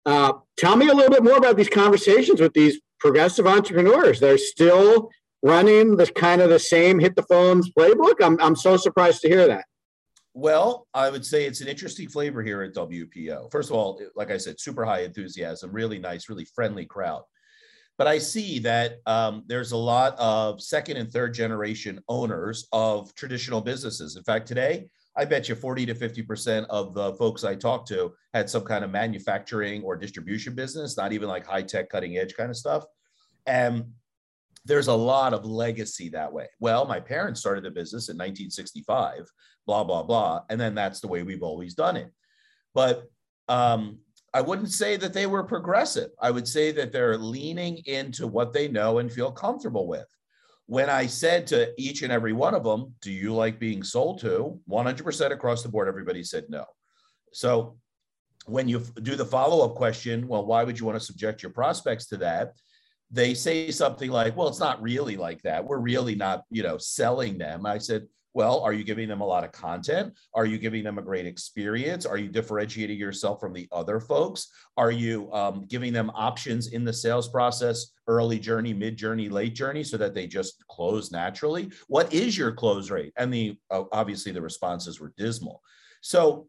uh, 0.07 0.33
tell 0.57 0.77
me 0.77 0.89
a 0.89 0.95
little 0.95 1.11
bit 1.11 1.25
more 1.25 1.37
about 1.37 1.57
these 1.57 1.69
conversations 1.69 2.41
with 2.41 2.55
these 2.55 2.81
progressive 2.99 3.47
entrepreneurs. 3.47 4.21
They're 4.21 4.39
still 4.39 5.11
running 5.43 5.97
the 5.97 6.07
kind 6.07 6.41
of 6.41 6.51
the 6.51 6.59
same 6.59 6.99
hit 6.99 7.15
the 7.15 7.23
phones 7.23 7.71
playbook. 7.71 8.15
I'm, 8.21 8.41
I'm 8.41 8.57
so 8.57 8.77
surprised 8.77 9.21
to 9.23 9.29
hear 9.29 9.47
that. 9.47 9.67
Well, 10.39 10.87
I 10.95 11.11
would 11.11 11.27
say 11.27 11.47
it's 11.47 11.63
an 11.63 11.67
interesting 11.67 12.09
flavor 12.09 12.45
here 12.45 12.63
at 12.63 12.73
WPO. 12.73 13.51
First 13.51 13.71
of 13.71 13.77
all, 13.77 14.01
like 14.15 14.31
I 14.31 14.37
said, 14.37 14.61
super 14.61 14.85
high 14.85 15.01
enthusiasm, 15.01 15.73
really 15.73 15.99
nice, 15.99 16.29
really 16.29 16.45
friendly 16.45 16.87
crowd. 16.87 17.23
But 17.97 18.07
I 18.07 18.19
see 18.19 18.61
that 18.61 18.99
um, 19.07 19.43
there's 19.49 19.73
a 19.73 19.77
lot 19.77 20.15
of 20.17 20.63
second 20.63 20.97
and 20.97 21.11
third 21.11 21.35
generation 21.35 21.99
owners 22.09 22.69
of 22.73 23.13
traditional 23.17 23.61
businesses. 23.61 24.15
In 24.15 24.23
fact, 24.23 24.47
today, 24.47 24.89
I 25.17 25.25
bet 25.25 25.49
you 25.49 25.57
40 25.57 25.87
to 25.87 25.95
50% 25.97 26.67
of 26.71 26.95
the 26.95 27.15
folks 27.15 27.43
I 27.43 27.57
talked 27.57 27.89
to 27.89 28.13
had 28.33 28.49
some 28.49 28.63
kind 28.63 28.85
of 28.85 28.93
manufacturing 28.93 29.83
or 29.83 29.97
distribution 29.97 30.55
business, 30.55 30.97
not 30.97 31.13
even 31.13 31.27
like 31.29 31.47
high 31.47 31.63
tech, 31.63 31.91
cutting 31.91 32.17
edge 32.17 32.37
kind 32.37 32.51
of 32.51 32.57
stuff. 32.57 32.85
And 33.49 33.87
there's 34.65 34.89
a 34.89 34.95
lot 34.95 35.33
of 35.33 35.45
legacy 35.45 36.11
that 36.11 36.33
way. 36.33 36.47
Well, 36.61 36.85
my 36.85 37.01
parents 37.01 37.41
started 37.41 37.65
the 37.65 37.71
business 37.71 38.09
in 38.09 38.17
1965, 38.17 39.29
blah, 39.69 39.85
blah, 39.85 40.03
blah. 40.03 40.41
And 40.49 40.61
then 40.61 40.75
that's 40.75 41.01
the 41.01 41.09
way 41.09 41.23
we've 41.23 41.43
always 41.43 41.75
done 41.75 41.97
it. 41.97 42.11
But 42.75 43.05
um, 43.49 43.99
I 44.33 44.41
wouldn't 44.41 44.73
say 44.73 44.97
that 44.97 45.13
they 45.13 45.27
were 45.27 45.45
progressive. 45.45 46.11
I 46.21 46.31
would 46.31 46.49
say 46.49 46.73
that 46.73 46.91
they're 46.91 47.19
leaning 47.19 47.77
into 47.87 48.27
what 48.27 48.53
they 48.53 48.67
know 48.67 48.99
and 48.99 49.13
feel 49.13 49.31
comfortable 49.31 49.87
with. 49.87 50.07
When 50.67 50.91
I 50.91 51.07
said 51.07 51.47
to 51.49 51.73
each 51.79 52.03
and 52.03 52.11
every 52.11 52.33
one 52.33 52.55
of 52.55 52.65
them, 52.65 52.95
Do 53.03 53.13
you 53.13 53.35
like 53.35 53.61
being 53.61 53.83
sold 53.83 54.21
to? 54.21 54.59
100% 54.69 55.31
across 55.31 55.63
the 55.63 55.69
board, 55.69 55.87
everybody 55.87 56.25
said 56.25 56.45
no. 56.49 56.65
So 57.33 57.79
when 58.47 58.69
you 58.69 58.81
do 59.03 59.17
the 59.17 59.25
follow 59.25 59.65
up 59.65 59.77
question, 59.77 60.27
well, 60.27 60.47
why 60.47 60.65
would 60.65 60.81
you 60.81 60.87
want 60.87 60.99
to 60.99 61.05
subject 61.05 61.43
your 61.43 61.53
prospects 61.53 62.07
to 62.07 62.17
that? 62.19 62.55
they 63.11 63.35
say 63.35 63.71
something 63.71 64.11
like, 64.11 64.37
well, 64.37 64.49
it's 64.49 64.61
not 64.61 64.83
really 64.83 65.17
like 65.17 65.43
that. 65.43 65.65
We're 65.65 65.79
really 65.79 66.15
not, 66.15 66.45
you 66.51 66.63
know, 66.63 66.77
selling 66.79 67.39
them. 67.39 67.65
I 67.65 67.79
said, 67.79 68.07
Well, 68.39 68.61
are 68.61 68.73
you 68.73 68.85
giving 68.85 69.09
them 69.09 69.21
a 69.21 69.27
lot 69.27 69.43
of 69.43 69.51
content? 69.51 70.15
Are 70.33 70.47
you 70.47 70.59
giving 70.59 70.85
them 70.85 70.97
a 70.97 71.03
great 71.03 71.27
experience? 71.27 72.07
Are 72.07 72.17
you 72.17 72.29
differentiating 72.29 72.97
yourself 72.97 73.41
from 73.41 73.53
the 73.53 73.67
other 73.73 73.99
folks? 73.99 74.47
Are 74.77 74.93
you 74.93 75.29
um, 75.33 75.67
giving 75.67 75.93
them 75.93 76.13
options 76.15 76.69
in 76.69 76.85
the 76.85 76.93
sales 76.93 77.29
process, 77.29 77.95
early 78.07 78.39
journey, 78.39 78.73
mid 78.73 78.97
journey, 78.97 79.29
late 79.29 79.57
journey, 79.57 79.83
so 79.83 79.97
that 79.97 80.15
they 80.15 80.29
just 80.29 80.65
close 80.69 81.11
naturally? 81.11 81.73
What 81.89 82.15
is 82.15 82.39
your 82.39 82.53
close 82.53 82.93
rate? 82.93 83.13
And 83.17 83.35
the 83.35 83.59
uh, 83.73 83.83
obviously 83.91 84.31
the 84.31 84.41
responses 84.41 85.01
were 85.01 85.13
dismal. 85.17 85.61
So 86.01 86.47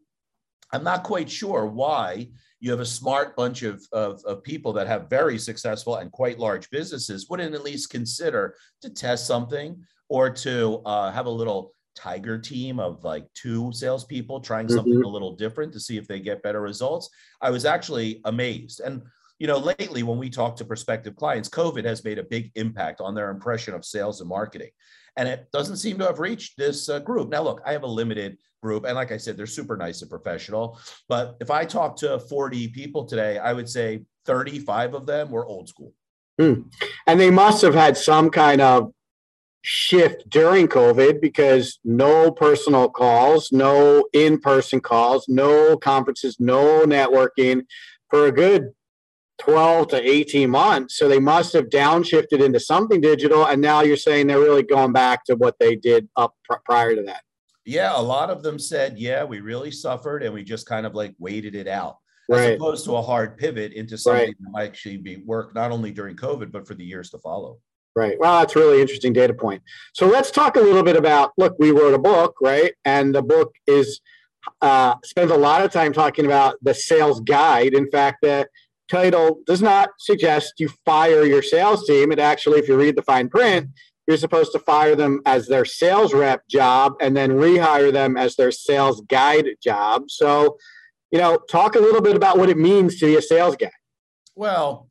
I'm 0.72 0.84
not 0.84 1.02
quite 1.02 1.28
sure 1.28 1.66
why 1.66 2.28
you 2.60 2.70
have 2.70 2.78
a 2.78 2.86
smart 2.86 3.34
bunch 3.34 3.64
of, 3.64 3.84
of, 3.90 4.22
of, 4.26 4.44
people 4.44 4.72
that 4.74 4.86
have 4.86 5.10
very 5.10 5.38
successful 5.38 5.96
and 5.96 6.12
quite 6.12 6.38
large 6.38 6.70
businesses 6.70 7.28
wouldn't 7.28 7.56
at 7.56 7.64
least 7.64 7.90
consider 7.90 8.54
to 8.82 8.90
test 8.90 9.26
something 9.26 9.82
or 10.08 10.30
to 10.30 10.82
uh, 10.84 11.10
have 11.10 11.26
a 11.26 11.30
little 11.30 11.74
tiger 11.94 12.38
team 12.38 12.78
of 12.78 13.02
like 13.04 13.26
two 13.34 13.72
salespeople 13.72 14.40
trying 14.40 14.66
mm-hmm. 14.66 14.76
something 14.76 15.02
a 15.02 15.08
little 15.08 15.36
different 15.36 15.72
to 15.72 15.80
see 15.80 15.96
if 15.96 16.06
they 16.06 16.20
get 16.20 16.42
better 16.42 16.60
results. 16.60 17.10
I 17.40 17.50
was 17.50 17.64
actually 17.64 18.20
amazed. 18.24 18.80
And 18.80 19.02
you 19.38 19.46
know, 19.46 19.58
lately 19.58 20.02
when 20.02 20.18
we 20.18 20.28
talk 20.28 20.54
to 20.56 20.64
prospective 20.66 21.16
clients, 21.16 21.48
COVID 21.48 21.84
has 21.84 22.04
made 22.04 22.18
a 22.18 22.22
big 22.22 22.52
impact 22.56 23.00
on 23.00 23.14
their 23.14 23.30
impression 23.30 23.72
of 23.72 23.86
sales 23.86 24.20
and 24.20 24.28
marketing. 24.28 24.68
And 25.16 25.28
it 25.28 25.48
doesn't 25.50 25.78
seem 25.78 25.98
to 25.98 26.04
have 26.04 26.20
reached 26.20 26.58
this 26.58 26.88
uh, 26.88 26.98
group. 26.98 27.30
Now, 27.30 27.42
look, 27.42 27.62
I 27.64 27.72
have 27.72 27.82
a 27.82 27.86
limited 27.86 28.36
group. 28.62 28.84
And 28.84 28.94
like 28.94 29.12
I 29.12 29.16
said, 29.16 29.36
they're 29.36 29.46
super 29.46 29.76
nice 29.76 30.02
and 30.02 30.10
professional. 30.10 30.78
But 31.08 31.36
if 31.40 31.50
I 31.50 31.64
talk 31.64 31.96
to 31.96 32.18
40 32.18 32.68
people 32.68 33.06
today, 33.06 33.38
I 33.38 33.54
would 33.54 33.68
say 33.68 34.02
35 34.26 34.94
of 34.94 35.06
them 35.06 35.30
were 35.30 35.46
old 35.46 35.68
school. 35.68 35.94
Hmm. 36.38 36.62
And 37.06 37.18
they 37.18 37.30
must 37.30 37.62
have 37.62 37.74
had 37.74 37.96
some 37.96 38.30
kind 38.30 38.60
of 38.60 38.92
shift 39.62 40.28
during 40.28 40.68
COVID 40.68 41.20
because 41.20 41.78
no 41.84 42.30
personal 42.30 42.88
calls, 42.88 43.50
no 43.52 44.04
in 44.12 44.38
person 44.38 44.80
calls, 44.80 45.26
no 45.28 45.76
conferences, 45.76 46.36
no 46.38 46.84
networking 46.86 47.62
for 48.08 48.26
a 48.26 48.32
good 48.32 48.70
12 49.38 49.88
to 49.88 50.10
18 50.10 50.50
months. 50.50 50.96
So 50.96 51.08
they 51.08 51.18
must 51.18 51.52
have 51.54 51.66
downshifted 51.66 52.44
into 52.44 52.60
something 52.60 53.00
digital. 53.00 53.46
And 53.46 53.60
now 53.60 53.82
you're 53.82 53.96
saying 53.96 54.26
they're 54.26 54.38
really 54.38 54.62
going 54.62 54.92
back 54.92 55.24
to 55.24 55.34
what 55.34 55.58
they 55.58 55.76
did 55.76 56.08
up 56.16 56.34
pr- 56.44 56.58
prior 56.64 56.94
to 56.94 57.02
that. 57.04 57.22
Yeah, 57.64 57.98
a 57.98 58.00
lot 58.00 58.30
of 58.30 58.42
them 58.42 58.58
said, 58.58 58.98
yeah, 58.98 59.24
we 59.24 59.40
really 59.40 59.70
suffered 59.70 60.22
and 60.22 60.32
we 60.32 60.42
just 60.42 60.66
kind 60.66 60.86
of 60.86 60.94
like 60.94 61.14
waited 61.18 61.54
it 61.54 61.68
out. 61.68 61.96
Right. 62.28 62.50
As 62.50 62.56
opposed 62.56 62.84
to 62.84 62.96
a 62.96 63.02
hard 63.02 63.38
pivot 63.38 63.72
into 63.72 63.98
something 63.98 64.26
right. 64.26 64.36
that 64.38 64.50
might 64.50 64.64
actually 64.64 64.98
be 64.98 65.16
work 65.18 65.54
not 65.54 65.72
only 65.72 65.90
during 65.90 66.16
COVID, 66.16 66.52
but 66.52 66.66
for 66.66 66.74
the 66.74 66.84
years 66.84 67.10
to 67.10 67.18
follow. 67.18 67.58
Right. 67.96 68.16
Well, 68.18 68.38
that's 68.38 68.54
really 68.54 68.80
interesting 68.80 69.12
data 69.12 69.34
point. 69.34 69.62
So 69.94 70.06
let's 70.06 70.30
talk 70.30 70.56
a 70.56 70.60
little 70.60 70.84
bit 70.84 70.96
about 70.96 71.32
look, 71.36 71.56
we 71.58 71.72
wrote 71.72 71.92
a 71.92 71.98
book, 71.98 72.36
right? 72.40 72.72
And 72.84 73.14
the 73.14 73.22
book 73.22 73.52
is 73.66 74.00
uh, 74.62 74.94
spends 75.04 75.30
a 75.30 75.36
lot 75.36 75.62
of 75.62 75.72
time 75.72 75.92
talking 75.92 76.24
about 76.24 76.56
the 76.62 76.74
sales 76.74 77.20
guide. 77.20 77.74
In 77.74 77.90
fact, 77.90 78.18
the 78.22 78.46
title 78.90 79.40
does 79.46 79.62
not 79.62 79.90
suggest 79.98 80.54
you 80.58 80.68
fire 80.84 81.24
your 81.24 81.42
sales 81.42 81.86
team. 81.86 82.12
It 82.12 82.18
actually, 82.18 82.58
if 82.60 82.68
you 82.68 82.76
read 82.76 82.96
the 82.96 83.02
fine 83.02 83.28
print, 83.28 83.68
you're 84.06 84.16
supposed 84.16 84.52
to 84.52 84.58
fire 84.58 84.96
them 84.96 85.20
as 85.24 85.46
their 85.46 85.64
sales 85.64 86.12
rep 86.12 86.46
job 86.48 86.94
and 87.00 87.16
then 87.16 87.32
rehire 87.32 87.92
them 87.92 88.16
as 88.16 88.36
their 88.36 88.50
sales 88.50 89.02
guide 89.02 89.46
job. 89.62 90.04
So, 90.08 90.56
you 91.12 91.18
know, 91.18 91.38
talk 91.48 91.76
a 91.76 91.80
little 91.80 92.00
bit 92.00 92.16
about 92.16 92.38
what 92.38 92.48
it 92.48 92.56
means 92.56 92.98
to 92.98 93.06
be 93.06 93.16
a 93.16 93.22
sales 93.22 93.56
guy. 93.56 93.70
Well, 94.34 94.90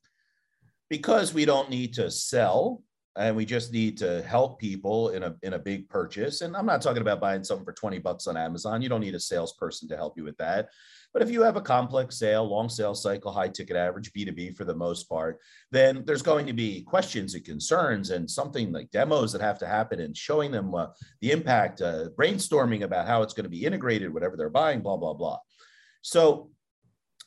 because 0.89 1.33
we 1.33 1.45
don't 1.45 1.69
need 1.69 1.95
to 1.95 2.09
sell, 2.09 2.81
and 3.17 3.35
we 3.35 3.45
just 3.45 3.73
need 3.73 3.97
to 3.97 4.21
help 4.21 4.59
people 4.59 5.09
in 5.09 5.23
a 5.23 5.35
in 5.43 5.53
a 5.53 5.59
big 5.59 5.89
purchase. 5.89 6.41
And 6.41 6.55
I'm 6.55 6.65
not 6.65 6.81
talking 6.81 7.01
about 7.01 7.19
buying 7.19 7.43
something 7.43 7.65
for 7.65 7.73
20 7.73 7.99
bucks 7.99 8.27
on 8.27 8.37
Amazon. 8.37 8.81
You 8.81 8.89
don't 8.89 9.01
need 9.01 9.15
a 9.15 9.19
salesperson 9.19 9.89
to 9.89 9.97
help 9.97 10.17
you 10.17 10.23
with 10.23 10.37
that. 10.37 10.69
But 11.11 11.23
if 11.23 11.31
you 11.31 11.41
have 11.41 11.55
a 11.55 11.61
complex 11.61 12.19
sale, 12.19 12.47
long 12.47 12.69
sales 12.69 13.01
cycle, 13.01 13.31
high 13.31 13.47
ticket 13.47 13.75
average, 13.75 14.13
B2B 14.13 14.55
for 14.55 14.63
the 14.63 14.75
most 14.75 15.09
part, 15.09 15.39
then 15.71 16.03
there's 16.05 16.21
going 16.21 16.45
to 16.45 16.53
be 16.53 16.83
questions 16.83 17.33
and 17.33 17.43
concerns 17.43 18.11
and 18.11 18.29
something 18.29 18.71
like 18.71 18.91
demos 18.91 19.31
that 19.31 19.41
have 19.41 19.57
to 19.59 19.67
happen 19.67 20.01
and 20.01 20.15
showing 20.15 20.51
them 20.51 20.75
uh, 20.75 20.87
the 21.21 21.31
impact, 21.31 21.81
uh, 21.81 22.09
brainstorming 22.15 22.83
about 22.83 23.07
how 23.07 23.23
it's 23.23 23.33
going 23.33 23.45
to 23.45 23.49
be 23.49 23.65
integrated, 23.65 24.13
whatever 24.13 24.37
they're 24.37 24.51
buying, 24.51 24.81
blah, 24.81 24.97
blah, 24.97 25.15
blah. 25.15 25.39
So 26.03 26.51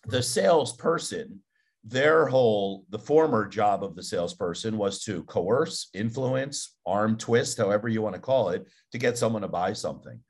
the 0.06 0.22
salesperson 0.22 1.40
their 1.84 2.26
whole 2.26 2.84
the 2.90 2.98
former 2.98 3.46
job 3.46 3.82
of 3.82 3.96
the 3.96 4.02
salesperson 4.02 4.78
was 4.78 5.02
to 5.02 5.24
coerce 5.24 5.88
influence 5.94 6.76
arm 6.86 7.16
twist 7.16 7.58
however 7.58 7.88
you 7.88 8.00
want 8.00 8.14
to 8.14 8.20
call 8.20 8.50
it 8.50 8.68
to 8.92 8.98
get 8.98 9.18
someone 9.18 9.42
to 9.42 9.48
buy 9.48 9.72
something 9.72 10.20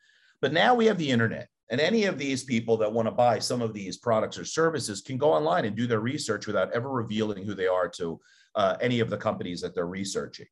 but 0.40 0.52
now 0.52 0.74
we 0.74 0.86
have 0.86 0.96
the 0.96 1.10
internet 1.10 1.48
and 1.70 1.80
any 1.80 2.04
of 2.04 2.18
these 2.18 2.44
people 2.44 2.76
that 2.78 2.92
want 2.92 3.06
to 3.06 3.12
buy 3.12 3.38
some 3.38 3.60
of 3.60 3.74
these 3.74 3.98
products 3.98 4.38
or 4.38 4.44
services 4.44 5.02
can 5.02 5.18
go 5.18 5.32
online 5.32 5.66
and 5.66 5.76
do 5.76 5.86
their 5.86 6.00
research 6.00 6.46
without 6.46 6.72
ever 6.72 6.90
revealing 6.90 7.44
who 7.44 7.54
they 7.54 7.66
are 7.66 7.88
to 7.88 8.18
uh, 8.54 8.76
any 8.80 9.00
of 9.00 9.10
the 9.10 9.16
companies 9.16 9.60
that 9.60 9.74
they're 9.74 9.86
researching 9.86 10.46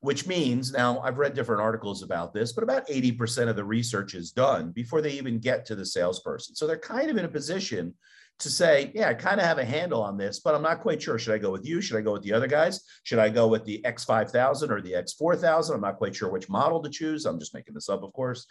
which 0.00 0.26
means 0.26 0.72
now 0.72 1.00
I've 1.00 1.18
read 1.18 1.34
different 1.34 1.60
articles 1.60 2.02
about 2.02 2.32
this, 2.32 2.52
but 2.52 2.62
about 2.62 2.86
80% 2.86 3.48
of 3.48 3.56
the 3.56 3.64
research 3.64 4.14
is 4.14 4.30
done 4.30 4.70
before 4.70 5.00
they 5.00 5.12
even 5.12 5.40
get 5.40 5.64
to 5.66 5.74
the 5.74 5.84
salesperson. 5.84 6.54
So 6.54 6.66
they're 6.66 6.78
kind 6.78 7.10
of 7.10 7.16
in 7.16 7.24
a 7.24 7.28
position 7.28 7.94
to 8.38 8.50
say, 8.50 8.92
yeah, 8.94 9.08
I 9.08 9.14
kind 9.14 9.40
of 9.40 9.46
have 9.46 9.58
a 9.58 9.64
handle 9.64 10.02
on 10.02 10.16
this, 10.16 10.40
but 10.40 10.54
I'm 10.54 10.62
not 10.62 10.80
quite 10.80 11.02
sure. 11.02 11.18
Should 11.18 11.34
I 11.34 11.38
go 11.38 11.50
with 11.50 11.66
you? 11.66 11.80
Should 11.80 11.96
I 11.96 12.02
go 12.02 12.12
with 12.12 12.22
the 12.22 12.32
other 12.32 12.46
guys? 12.46 12.82
Should 13.02 13.18
I 13.18 13.28
go 13.30 13.48
with 13.48 13.64
the 13.64 13.82
X5000 13.84 14.70
or 14.70 14.80
the 14.80 14.92
X4000? 14.92 15.74
I'm 15.74 15.80
not 15.80 15.98
quite 15.98 16.14
sure 16.14 16.30
which 16.30 16.48
model 16.48 16.82
to 16.82 16.90
choose. 16.90 17.24
I'm 17.24 17.40
just 17.40 17.54
making 17.54 17.74
this 17.74 17.88
up, 17.88 18.02
of 18.04 18.12
course. 18.12 18.46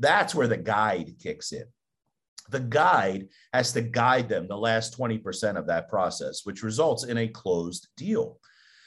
That's 0.00 0.34
where 0.34 0.48
the 0.48 0.56
guide 0.56 1.14
kicks 1.20 1.52
in. 1.52 1.64
The 2.50 2.60
guide 2.60 3.28
has 3.52 3.72
to 3.72 3.82
guide 3.82 4.28
them 4.28 4.48
the 4.48 4.56
last 4.56 4.98
20% 4.98 5.56
of 5.56 5.66
that 5.66 5.88
process, 5.88 6.44
which 6.44 6.62
results 6.62 7.04
in 7.04 7.18
a 7.18 7.28
closed 7.28 7.88
deal. 7.96 8.40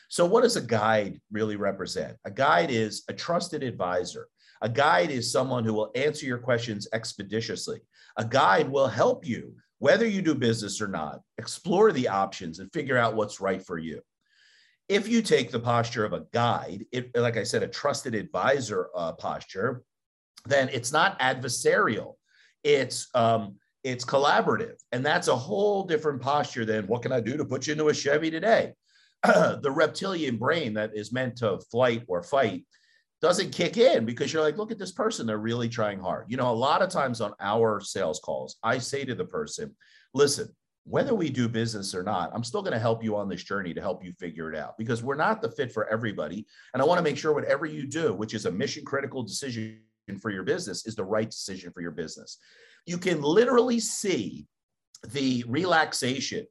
So, 0.10 0.26
what 0.26 0.42
does 0.42 0.58
a 0.58 0.62
guide 0.62 1.22
really 1.32 1.56
represent? 1.56 2.18
A 2.26 2.32
guide 2.32 2.72
is 2.72 3.04
a 3.08 3.14
trusted 3.14 3.64
advisor. 3.64 4.28
A 4.62 4.68
guide 4.68 5.12
is 5.12 5.32
someone 5.32 5.64
who 5.64 5.74
will 5.74 5.92
answer 5.96 6.26
your 6.26 6.38
questions 6.38 6.88
expeditiously. 6.92 7.80
A 8.18 8.26
guide 8.26 8.70
will 8.70 8.88
help 8.88 9.26
you 9.26 9.54
whether 9.82 10.06
you 10.06 10.22
do 10.22 10.36
business 10.36 10.80
or 10.80 10.88
not, 10.88 11.22
explore 11.40 11.92
the 11.92 12.08
options 12.08 12.60
and 12.60 12.72
figure 12.72 13.00
out 13.00 13.16
what's 13.16 13.42
right 13.42 13.66
for 13.66 13.80
you. 13.80 14.00
If 14.88 15.08
you 15.08 15.24
take 15.24 15.50
the 15.50 15.60
posture 15.60 16.06
of 16.06 16.14
a 16.14 16.26
guide, 16.32 16.86
it, 16.92 17.10
like 17.18 17.36
I 17.36 17.42
said, 17.42 17.64
a 17.64 17.68
trusted 17.68 18.14
advisor 18.14 18.90
uh, 18.96 19.14
posture, 19.14 19.82
then 20.46 20.70
it's 20.70 20.92
not 20.92 21.20
adversarial. 21.20 22.14
It's 22.64 23.10
um, 23.16 23.56
it's 23.84 24.06
collaborative, 24.06 24.76
and 24.92 25.04
that's 25.04 25.30
a 25.30 25.36
whole 25.36 25.84
different 25.84 26.22
posture 26.22 26.64
than 26.64 26.86
what 26.86 27.02
can 27.02 27.12
I 27.12 27.20
do 27.20 27.36
to 27.36 27.44
put 27.44 27.66
you 27.66 27.72
into 27.72 27.88
a 27.88 27.94
Chevy 27.94 28.30
today. 28.30 28.74
the 29.24 29.72
reptilian 29.74 30.38
brain 30.38 30.76
that 30.76 30.92
is 30.94 31.12
meant 31.12 31.38
to 31.38 31.60
flight 31.72 32.04
or 32.06 32.22
fight 32.22 32.68
doesn't 33.22 33.52
kick 33.52 33.78
in 33.78 34.06
because 34.06 34.34
you're 34.34 34.42
like, 34.42 34.58
look 34.58 34.72
at 34.72 34.80
this 34.80 34.92
person. 34.92 35.28
They're 35.28 35.38
really 35.38 35.70
trying 35.70 36.00
hard. 36.00 36.26
You 36.28 36.38
know, 36.38 36.50
a 36.50 36.54
lot 36.54 36.82
of 36.82 36.90
times 36.90 37.22
on 37.22 37.34
our 37.40 37.80
sales 37.80 38.20
calls, 38.20 38.58
I 38.64 38.80
say 38.80 39.06
to 39.06 39.14
the 39.14 39.26
person, 39.26 39.76
listen, 40.14 40.50
whether 40.86 41.14
we 41.14 41.30
do 41.30 41.48
business 41.48 41.94
or 41.94 42.02
not, 42.02 42.32
I'm 42.34 42.44
still 42.44 42.64
going 42.64 42.74
to 42.74 42.80
help 42.80 43.04
you 43.04 43.16
on 43.16 43.30
this 43.30 43.44
journey 43.44 43.74
to 43.76 43.82
help 43.82 44.04
you 44.04 44.14
figure 44.14 44.52
it 44.52 44.58
out 44.58 44.78
because 44.80 45.04
we're 45.04 45.16
not 45.16 45.42
the 45.42 45.52
fit 45.52 45.72
for 45.72 45.88
everybody. 45.88 46.48
And 46.74 46.82
I 46.82 46.86
want 46.86 46.98
to 46.98 47.04
make 47.04 47.18
sure 47.18 47.34
whatever 47.34 47.68
you 47.68 47.86
do, 47.86 48.14
which 48.14 48.34
is 48.34 48.48
a 48.48 48.52
mission 48.52 48.84
critical 48.84 49.22
decision 49.22 49.82
for 50.20 50.32
your 50.32 50.44
business, 50.44 50.88
is 50.88 50.96
the 50.96 51.04
right 51.04 51.30
decision 51.30 51.72
for 51.72 51.82
your 51.82 51.92
business. 51.92 52.40
You 52.88 52.98
can 52.98 53.22
literally 53.22 53.80
see 53.80 54.48
the 55.10 55.46
relaxation 55.48 56.48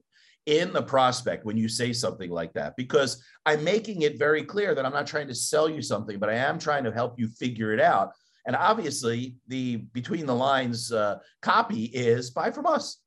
in 0.47 0.73
the 0.73 0.83
prospect 0.83 1.45
when 1.45 1.57
you 1.57 1.69
say 1.69 1.93
something 1.93 2.31
like 2.31 2.53
that 2.55 2.75
because 2.77 3.23
I'm 3.47 3.63
making 3.63 4.03
it 4.03 4.19
very 4.19 4.43
clear 4.43 4.75
that 4.75 4.85
I'm 4.85 4.93
not 4.93 5.07
trying 5.07 5.29
to 5.29 5.35
sell 5.35 5.69
you 5.69 5.83
something, 5.83 6.19
but 6.19 6.31
I 6.31 6.35
am 6.35 6.59
trying 6.59 6.85
to 6.85 6.93
help 6.93 7.19
you 7.19 7.29
figure 7.29 7.73
it 7.73 7.81
out. 7.81 8.13
And 8.47 8.57
obviously, 8.57 9.37
the 9.49 9.77
between 9.77 10.27
the 10.27 10.35
lines 10.35 10.93
uh, 10.93 11.19
copy 11.43 11.85
is 11.85 12.31
buy 12.31 12.51
from 12.51 12.67
us. 12.67 12.99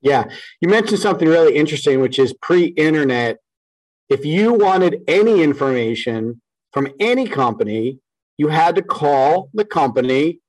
Yeah. 0.00 0.24
You 0.60 0.68
mentioned 0.68 1.00
something 1.00 1.28
really 1.28 1.54
interesting, 1.54 2.00
which 2.00 2.18
is 2.18 2.34
pre 2.42 2.66
internet. 2.66 3.38
If 4.08 4.24
you 4.24 4.52
wanted 4.52 5.02
any 5.06 5.42
information 5.42 6.40
from 6.72 6.88
any 6.98 7.26
company, 7.26 7.98
you 8.36 8.48
had 8.48 8.76
to 8.76 8.82
call 8.82 9.50
the 9.54 9.64
company 9.64 10.40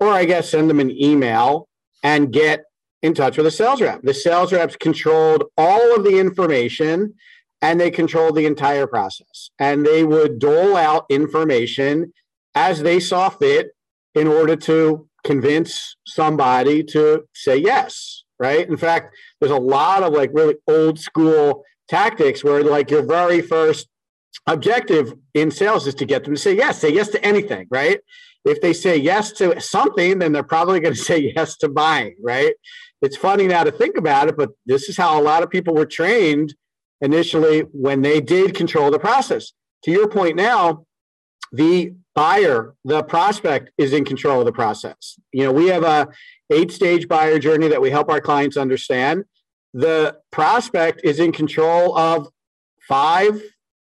or 0.00 0.08
I 0.08 0.24
guess 0.24 0.50
send 0.50 0.70
them 0.70 0.80
an 0.80 0.90
email 0.90 1.68
and 2.02 2.32
get 2.32 2.64
in 3.04 3.12
touch 3.12 3.36
with 3.36 3.46
a 3.46 3.50
sales 3.50 3.82
rep. 3.82 4.00
The 4.02 4.14
sales 4.14 4.50
reps 4.50 4.76
controlled 4.76 5.44
all 5.58 5.94
of 5.94 6.04
the 6.04 6.18
information 6.18 7.12
and 7.60 7.78
they 7.78 7.90
controlled 7.90 8.34
the 8.34 8.46
entire 8.46 8.86
process. 8.86 9.50
And 9.58 9.84
they 9.84 10.04
would 10.04 10.38
dole 10.38 10.74
out 10.74 11.04
information 11.10 12.14
as 12.54 12.80
they 12.80 12.98
saw 12.98 13.28
fit 13.28 13.72
in 14.14 14.26
order 14.26 14.56
to 14.56 15.06
convince 15.22 15.96
somebody 16.06 16.82
to 16.84 17.28
say 17.34 17.58
yes, 17.58 18.24
right? 18.38 18.66
In 18.66 18.78
fact, 18.78 19.14
there's 19.38 19.52
a 19.52 19.56
lot 19.56 20.02
of 20.02 20.14
like 20.14 20.30
really 20.32 20.56
old 20.66 20.98
school 20.98 21.62
tactics 21.90 22.42
where 22.42 22.64
like 22.64 22.90
your 22.90 23.02
very 23.02 23.42
first 23.42 23.86
objective 24.46 25.12
in 25.34 25.50
sales 25.50 25.86
is 25.86 25.94
to 25.96 26.06
get 26.06 26.24
them 26.24 26.36
to 26.36 26.40
say 26.40 26.56
yes, 26.56 26.80
say 26.80 26.90
yes 26.90 27.08
to 27.08 27.22
anything, 27.22 27.66
right? 27.70 28.00
if 28.44 28.60
they 28.60 28.72
say 28.72 28.96
yes 28.96 29.32
to 29.32 29.58
something, 29.60 30.18
then 30.18 30.32
they're 30.32 30.42
probably 30.42 30.80
going 30.80 30.94
to 30.94 31.00
say 31.00 31.32
yes 31.34 31.56
to 31.58 31.68
buying, 31.68 32.16
right? 32.22 32.54
It's 33.04 33.18
funny 33.18 33.46
now 33.46 33.64
to 33.64 33.70
think 33.70 33.98
about 33.98 34.28
it, 34.28 34.36
but 34.36 34.50
this 34.64 34.88
is 34.88 34.96
how 34.96 35.20
a 35.20 35.22
lot 35.22 35.42
of 35.42 35.50
people 35.50 35.74
were 35.74 35.84
trained 35.84 36.54
initially 37.02 37.60
when 37.72 38.00
they 38.00 38.18
did 38.18 38.54
control 38.54 38.90
the 38.90 38.98
process. 38.98 39.52
To 39.82 39.90
your 39.90 40.08
point 40.08 40.36
now, 40.36 40.86
the 41.52 41.92
buyer, 42.14 42.74
the 42.82 43.02
prospect 43.02 43.72
is 43.76 43.92
in 43.92 44.06
control 44.06 44.40
of 44.40 44.46
the 44.46 44.52
process. 44.52 45.18
You 45.32 45.44
know, 45.44 45.52
we 45.52 45.66
have 45.66 45.84
a 45.84 46.08
eight 46.50 46.72
stage 46.72 47.06
buyer 47.06 47.38
journey 47.38 47.68
that 47.68 47.82
we 47.82 47.90
help 47.90 48.08
our 48.08 48.22
clients 48.22 48.56
understand. 48.56 49.24
The 49.74 50.16
prospect 50.30 51.02
is 51.04 51.18
in 51.18 51.32
control 51.32 51.98
of 51.98 52.28
five, 52.88 53.42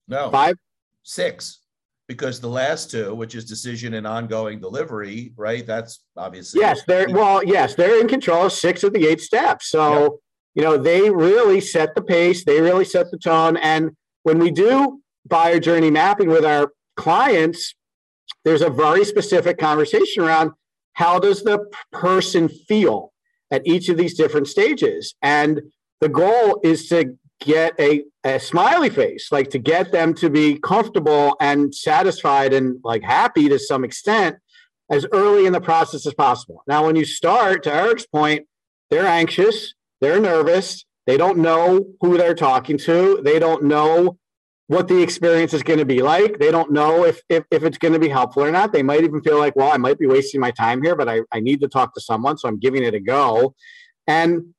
no, 0.09 0.31
five, 0.33 0.57
six, 1.05 1.61
because 2.09 2.41
the 2.41 2.49
last 2.49 2.91
two, 2.91 3.15
which 3.15 3.35
is 3.35 3.45
decision 3.45 3.95
and 3.95 4.07
ongoing 4.07 4.61
delivery, 4.61 5.33
right? 5.37 5.67
That's 5.67 6.01
obviously 6.17 6.61
yes. 6.61 6.83
They're 6.87 7.09
well, 7.09 7.43
yes, 7.45 7.75
they're 7.75 8.01
in 8.01 8.09
control 8.09 8.47
of 8.47 8.53
six 8.53 8.85
of 8.85 8.93
the 8.93 9.07
eight 9.07 9.21
steps. 9.21 9.71
So 9.71 10.03
yep. 10.03 10.13
you 10.55 10.63
know, 10.63 10.79
they 10.79 11.11
really 11.11 11.61
set 11.61 11.95
the 11.95 12.03
pace. 12.03 12.45
They 12.45 12.61
really 12.61 12.85
set 12.85 13.11
the 13.11 13.19
tone. 13.19 13.57
And 13.57 13.91
when 14.23 14.39
we 14.39 14.51
do 14.51 15.01
buyer 15.27 15.59
journey 15.59 15.91
mapping 15.91 16.29
with 16.29 16.45
our 16.45 16.73
clients, 16.97 17.75
there's 18.45 18.63
a 18.63 18.71
very 18.71 19.05
specific 19.05 19.59
conversation 19.59 20.23
around 20.23 20.53
how 20.93 21.19
does 21.19 21.43
the 21.43 21.59
person 21.93 22.49
feel 22.49 23.13
at 23.51 23.67
each 23.67 23.89
of 23.89 23.97
these 23.97 24.15
different 24.15 24.49
stages 24.49 25.15
and 25.23 25.61
the 26.01 26.09
goal 26.09 26.61
is 26.63 26.89
to 26.89 27.17
get 27.40 27.75
a, 27.78 28.02
a 28.25 28.40
smiley 28.40 28.90
face 28.90 29.31
like 29.31 29.50
to 29.50 29.59
get 29.59 29.93
them 29.93 30.14
to 30.14 30.31
be 30.31 30.59
comfortable 30.59 31.37
and 31.40 31.75
satisfied 31.75 32.52
and 32.52 32.78
like 32.83 33.02
happy 33.02 33.49
to 33.49 33.59
some 33.59 33.85
extent 33.85 34.37
as 34.90 35.07
early 35.12 35.47
in 35.47 35.52
the 35.52 35.61
process 35.61 36.07
as 36.07 36.14
possible 36.14 36.62
now 36.66 36.87
when 36.87 36.97
you 36.97 37.05
start 37.05 37.62
to 37.62 37.73
eric's 37.73 38.07
point 38.07 38.47
they're 38.90 39.07
anxious 39.07 39.75
they're 40.00 40.21
nervous 40.21 40.85
they 41.07 41.16
don't 41.16 41.38
know 41.38 41.85
who 42.00 42.16
they're 42.16 42.35
talking 42.35 42.78
to 42.78 43.21
they 43.23 43.38
don't 43.38 43.64
know 43.64 44.16
what 44.69 44.88
the 44.88 45.00
experience 45.00 45.55
is 45.55 45.62
going 45.62 45.78
to 45.78 45.85
be 45.85 46.02
like. 46.02 46.38
They 46.38 46.50
don't 46.50 46.73
know 46.73 47.05
if, 47.05 47.21
if, 47.28 47.45
if 47.50 47.62
it's 47.62 47.78
going 47.78 47.95
to 47.95 48.00
be 48.00 48.09
helpful 48.09 48.43
or 48.43 48.50
not. 48.50 48.73
They 48.73 48.83
might 48.83 49.05
even 49.05 49.23
feel 49.23 49.38
like, 49.38 49.55
well, 49.55 49.73
I 49.73 49.76
might 49.76 49.99
be 49.99 50.07
wasting 50.07 50.40
my 50.40 50.50
time 50.50 50.83
here, 50.83 50.97
but 50.97 51.09
I, 51.09 51.21
I 51.33 51.40
need 51.40 51.61
to 51.61 51.69
talk 51.69 51.95
to 51.95 52.00
someone. 52.00 52.37
So 52.37 52.49
I'm 52.49 52.59
giving 52.59 52.83
it 52.83 52.95
a 52.95 53.00
go. 53.00 53.55
And 54.09 54.55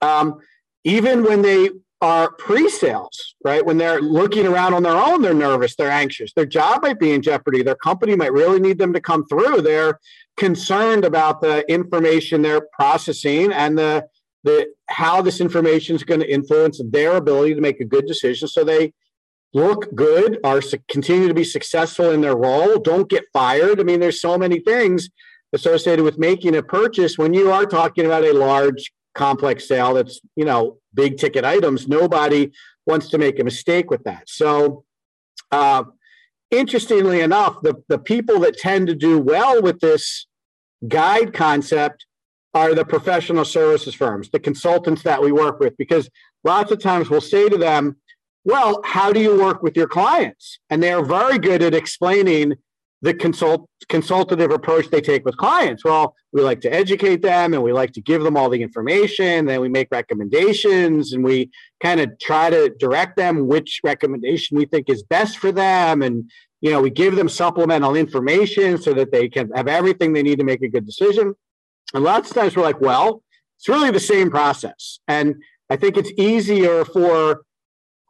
um, 0.00 0.38
even 0.84 1.24
when 1.24 1.42
they 1.42 1.70
are 2.02 2.32
pre-sales, 2.32 3.34
right? 3.44 3.64
When 3.64 3.76
they're 3.76 4.00
looking 4.00 4.46
around 4.46 4.72
on 4.72 4.82
their 4.82 4.96
own, 4.96 5.20
they're 5.20 5.34
nervous, 5.34 5.76
they're 5.76 5.90
anxious. 5.90 6.32
Their 6.32 6.46
job 6.46 6.82
might 6.82 6.98
be 6.98 7.12
in 7.12 7.20
jeopardy. 7.20 7.62
Their 7.62 7.74
company 7.74 8.16
might 8.16 8.32
really 8.32 8.58
need 8.58 8.78
them 8.78 8.92
to 8.94 9.00
come 9.00 9.26
through. 9.26 9.60
They're 9.60 10.00
concerned 10.36 11.04
about 11.04 11.42
the 11.42 11.70
information 11.70 12.40
they're 12.40 12.66
processing 12.72 13.52
and 13.52 13.76
the 13.76 14.06
the 14.42 14.66
how 14.88 15.20
this 15.20 15.38
information 15.38 15.94
is 15.94 16.02
going 16.02 16.20
to 16.20 16.32
influence 16.32 16.80
their 16.90 17.16
ability 17.16 17.54
to 17.54 17.60
make 17.60 17.78
a 17.80 17.84
good 17.84 18.06
decision. 18.06 18.48
So 18.48 18.64
they 18.64 18.94
look 19.52 19.94
good, 19.94 20.38
are 20.44 20.62
continue 20.88 21.28
to 21.28 21.34
be 21.34 21.44
successful 21.44 22.10
in 22.10 22.22
their 22.22 22.36
role, 22.36 22.78
don't 22.78 23.10
get 23.10 23.24
fired. 23.34 23.80
I 23.80 23.82
mean, 23.82 24.00
there's 24.00 24.20
so 24.20 24.38
many 24.38 24.60
things 24.60 25.10
associated 25.52 26.04
with 26.04 26.18
making 26.18 26.56
a 26.56 26.62
purchase 26.62 27.18
when 27.18 27.34
you 27.34 27.50
are 27.50 27.66
talking 27.66 28.06
about 28.06 28.24
a 28.24 28.32
large 28.32 28.92
complex 29.14 29.68
sale 29.68 29.94
that's, 29.94 30.20
you 30.36 30.44
know, 30.44 30.78
big 30.94 31.18
ticket 31.18 31.44
items. 31.44 31.88
Nobody 31.88 32.52
wants 32.86 33.08
to 33.10 33.18
make 33.18 33.38
a 33.38 33.44
mistake 33.44 33.90
with 33.90 34.02
that. 34.04 34.28
So, 34.28 34.84
uh, 35.50 35.84
interestingly 36.50 37.20
enough, 37.20 37.60
the, 37.62 37.82
the 37.88 37.98
people 37.98 38.40
that 38.40 38.58
tend 38.58 38.88
to 38.88 38.94
do 38.94 39.18
well 39.18 39.62
with 39.62 39.80
this 39.80 40.26
guide 40.88 41.32
concept 41.32 42.06
are 42.54 42.74
the 42.74 42.84
professional 42.84 43.44
services 43.44 43.94
firms, 43.94 44.30
the 44.30 44.40
consultants 44.40 45.02
that 45.02 45.22
we 45.22 45.30
work 45.30 45.60
with, 45.60 45.76
because 45.76 46.10
lots 46.42 46.72
of 46.72 46.80
times 46.80 47.08
we'll 47.08 47.20
say 47.20 47.48
to 47.48 47.56
them, 47.56 47.96
well, 48.44 48.80
how 48.84 49.12
do 49.12 49.20
you 49.20 49.38
work 49.40 49.62
with 49.62 49.76
your 49.76 49.86
clients? 49.86 50.58
And 50.70 50.82
they 50.82 50.92
are 50.92 51.04
very 51.04 51.38
good 51.38 51.62
at 51.62 51.74
explaining 51.74 52.54
the 53.02 53.14
consult 53.14 53.68
consultative 53.88 54.50
approach 54.50 54.90
they 54.90 55.00
take 55.00 55.24
with 55.24 55.36
clients. 55.36 55.84
Well, 55.84 56.14
we 56.32 56.42
like 56.42 56.60
to 56.62 56.72
educate 56.72 57.22
them 57.22 57.54
and 57.54 57.62
we 57.62 57.72
like 57.72 57.92
to 57.92 58.00
give 58.00 58.22
them 58.22 58.36
all 58.36 58.50
the 58.50 58.62
information. 58.62 59.46
Then 59.46 59.60
we 59.60 59.68
make 59.68 59.88
recommendations 59.90 61.12
and 61.12 61.24
we 61.24 61.50
kind 61.82 62.00
of 62.00 62.18
try 62.18 62.50
to 62.50 62.68
direct 62.78 63.16
them 63.16 63.46
which 63.46 63.80
recommendation 63.82 64.56
we 64.56 64.66
think 64.66 64.90
is 64.90 65.02
best 65.02 65.38
for 65.38 65.50
them. 65.50 66.02
And 66.02 66.30
you 66.60 66.70
know, 66.70 66.82
we 66.82 66.90
give 66.90 67.16
them 67.16 67.28
supplemental 67.28 67.96
information 67.96 68.76
so 68.76 68.92
that 68.92 69.12
they 69.12 69.28
can 69.28 69.50
have 69.52 69.66
everything 69.66 70.12
they 70.12 70.22
need 70.22 70.38
to 70.38 70.44
make 70.44 70.62
a 70.62 70.68
good 70.68 70.84
decision. 70.84 71.34
And 71.94 72.04
lots 72.04 72.30
of 72.30 72.36
times 72.36 72.54
we're 72.54 72.62
like, 72.62 72.80
well, 72.82 73.22
it's 73.58 73.68
really 73.68 73.90
the 73.90 74.00
same 74.00 74.30
process. 74.30 75.00
And 75.08 75.36
I 75.70 75.76
think 75.76 75.96
it's 75.96 76.12
easier 76.18 76.84
for 76.84 77.42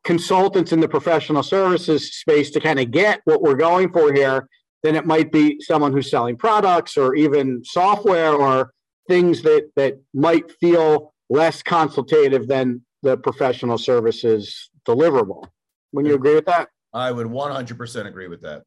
consultants 0.03 0.73
in 0.73 0.81
the 0.81 0.89
professional 0.89 1.43
services 1.43 2.13
space 2.17 2.51
to 2.51 2.61
kind 2.61 2.81
of 2.81 2.91
get 2.91 3.21
what 3.25 3.43
we're 3.43 3.55
going 3.55 3.93
for 3.93 4.13
here 4.13 4.49
than 4.83 4.97
it 4.97 5.07
might 5.07 5.31
be 5.31 5.61
someone 5.61 5.93
who's 5.93 6.11
selling 6.11 6.37
products 6.37 6.97
or 6.97 7.15
even 7.15 7.63
software 7.65 8.33
or 8.33 8.73
things 9.09 9.43
that 9.43 9.71
that 9.77 10.01
might 10.15 10.51
feel 10.61 11.15
less 11.29 11.63
consultative 11.63 12.49
than 12.49 12.85
the 13.03 13.17
professional 13.17 13.79
services 13.79 14.71
deliverable. 14.87 15.45
Would 15.93 16.07
you 16.07 16.15
agree 16.15 16.35
with 16.35 16.47
that? 16.47 16.69
I 16.93 17.13
would 17.13 17.27
100% 17.27 18.07
agree 18.07 18.29
with 18.29 18.43
that. 18.43 18.63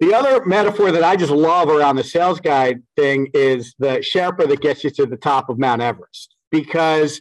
The 0.00 0.14
other 0.14 0.44
metaphor 0.44 0.92
that 0.92 1.02
I 1.02 1.16
just 1.16 1.32
love 1.32 1.68
around 1.68 1.96
the 1.96 2.04
sales 2.04 2.38
guide 2.40 2.82
thing 2.96 3.28
is 3.34 3.74
the 3.78 3.98
Sherpa 3.98 4.48
that 4.48 4.60
gets 4.60 4.84
you 4.84 4.90
to 4.90 5.06
the 5.06 5.16
top 5.16 5.48
of 5.48 5.58
Mount 5.58 5.82
Everest. 5.82 6.36
Because 6.50 7.20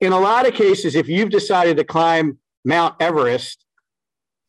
in 0.00 0.12
a 0.12 0.18
lot 0.18 0.46
of 0.46 0.54
cases, 0.54 0.94
if 0.94 1.08
you've 1.08 1.30
decided 1.30 1.76
to 1.76 1.84
climb 1.84 2.38
Mount 2.64 2.96
Everest, 3.00 3.64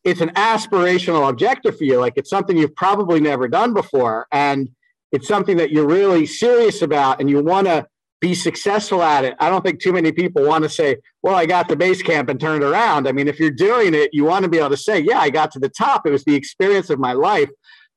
it's 0.04 0.22
an 0.22 0.30
aspirational 0.30 1.30
objective 1.30 1.78
for 1.78 1.84
you. 1.84 2.00
Like 2.00 2.14
it's 2.16 2.30
something 2.30 2.58
you've 2.58 2.76
probably 2.76 3.20
never 3.20 3.48
done 3.48 3.74
before. 3.74 4.28
And 4.32 4.70
it's 5.12 5.28
something 5.28 5.58
that 5.58 5.72
you're 5.72 5.88
really 5.88 6.26
serious 6.26 6.82
about 6.82 7.20
and 7.20 7.30
you 7.30 7.44
want 7.44 7.68
to 7.68 7.88
be 8.22 8.36
successful 8.36 9.02
at 9.02 9.24
it. 9.24 9.36
I 9.40 9.50
don't 9.50 9.64
think 9.64 9.82
too 9.82 9.94
many 9.94 10.12
people 10.12 10.44
want 10.44 10.64
to 10.64 10.70
say, 10.70 10.98
well, 11.24 11.36
I 11.36 11.46
got 11.46 11.68
the 11.68 11.76
base 11.76 12.02
camp 12.02 12.30
and 12.30 12.40
turned 12.40 12.64
around. 12.64 13.08
I 13.08 13.12
mean, 13.12 13.28
if 13.28 13.40
you're 13.40 13.50
doing 13.50 13.94
it, 13.94 14.10
you 14.14 14.26
want 14.26 14.44
to 14.44 14.50
be 14.50 14.58
able 14.58 14.70
to 14.70 14.78
say, 14.78 15.00
yeah, 15.00 15.20
I 15.20 15.30
got 15.30 15.52
to 15.52 15.60
the 15.60 15.70
top. 15.70 16.06
It 16.06 16.12
was 16.12 16.26
the 16.26 16.36
experience 16.36 16.90
of 16.90 17.00
my 17.00 17.14
life. 17.14 17.50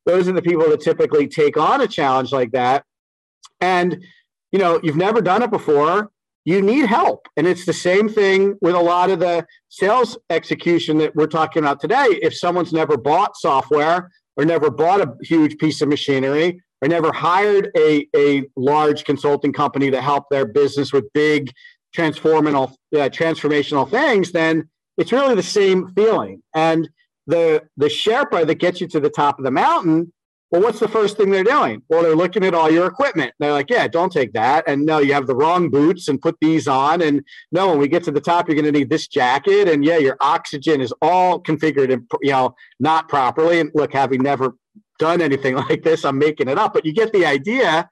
Those 0.07 0.29
are 0.29 0.33
the 0.33 0.43
people 0.43 0.69
that 0.71 0.81
typically 0.81 1.29
take 1.29 1.57
on 1.57 1.81
a 1.81 1.89
challenge 1.89 2.33
like 2.33 2.53
that. 2.53 2.85
And, 3.61 4.05
you 4.53 4.59
know, 4.59 4.81
you've 4.83 4.97
never 4.97 5.21
done 5.21 5.43
it 5.43 5.51
before 5.51 6.11
you 6.45 6.61
need 6.61 6.87
help. 6.87 7.29
And 7.37 7.47
it's 7.47 7.67
the 7.67 7.73
same 7.73 8.09
thing 8.09 8.57
with 8.61 8.75
a 8.75 8.81
lot 8.81 9.11
of 9.11 9.21
the 9.21 9.47
sales 9.69 10.19
execution 10.31 10.99
that 10.99 11.15
we're 11.15 11.27
talking 11.27 11.63
about 11.63 11.81
today. 11.81 12.07
If 12.23 12.37
someone's 12.37 12.73
never 12.73 12.97
bought 12.97 13.37
software 13.37 14.11
or 14.37 14.45
never 14.45 14.71
bought 14.71 15.01
a 15.01 15.15
huge 15.23 15.59
piece 15.59 15.81
of 15.83 15.89
machinery 15.89 16.61
or 16.81 16.89
never 16.89 17.13
hired 17.13 17.71
a, 17.77 18.07
a 18.17 18.45
large 18.57 19.05
consulting 19.05 19.53
company 19.53 19.91
to 19.91 20.03
help 20.03 20.25
their 20.31 20.47
business 20.47 20.93
with 20.93 21.05
big 21.13 21.53
transformational 21.95 22.71
uh, 22.95 23.09
transformational 23.09 23.89
things, 23.89 24.33
then 24.33 24.69
it's 24.97 25.13
really 25.13 25.35
the 25.35 25.43
same 25.43 25.89
feeling. 25.95 26.43
And 26.55 26.89
the 27.27 27.63
the 27.77 27.87
Sherpa 27.87 28.47
that 28.47 28.57
gets 28.57 28.81
you 28.81 28.89
to 28.89 29.01
the 29.01 29.11
top 29.11 29.39
of 29.39 29.45
the 29.45 29.51
mountain 29.51 30.13
well, 30.53 30.61
what's 30.61 30.81
the 30.81 30.89
first 30.89 31.17
thing 31.17 31.31
they're 31.31 31.43
doing? 31.43 31.83
Well, 31.89 32.03
they're 32.03 32.15
looking 32.15 32.45
at 32.45 32.53
all 32.53 32.71
your 32.71 32.87
equipment. 32.87 33.33
They're 33.39 33.53
like, 33.53 33.71
yeah, 33.71 33.89
don't 33.89 34.13
take 34.13 34.35
that. 34.35 34.65
And 34.69 34.85
no, 34.85 34.99
you 34.99 35.15
have 35.15 35.27
the 35.27 35.35
wrong 35.35 35.71
boots 35.71 36.09
and 36.09 36.21
put 36.21 36.37
these 36.43 36.69
on. 36.69 37.01
And 37.01 37.25
no, 37.53 37.71
when 37.71 37.79
we 37.79 37.89
get 37.89 38.05
to 38.05 38.11
the 38.11 38.21
top, 38.21 38.49
you're 38.49 38.55
going 38.55 38.71
to 38.71 38.79
need 38.79 38.91
this 38.91 39.09
jacket. 39.09 39.67
And 39.67 39.83
yeah, 39.83 39.97
your 39.97 40.19
oxygen 40.21 40.83
is 40.83 40.93
all 41.01 41.43
configured 41.43 41.91
and, 41.91 42.07
you 42.21 42.33
know, 42.33 42.55
not 42.79 43.09
properly. 43.09 43.61
And 43.61 43.71
look, 43.73 43.95
having 43.95 44.23
never 44.23 44.55
done 44.99 45.23
anything 45.23 45.55
like 45.71 45.85
this, 45.85 46.05
I'm 46.05 46.19
making 46.19 46.49
it 46.49 46.59
up, 46.59 46.75
but 46.75 46.85
you 46.85 46.93
get 46.93 47.15
the 47.15 47.25
idea. 47.25 47.89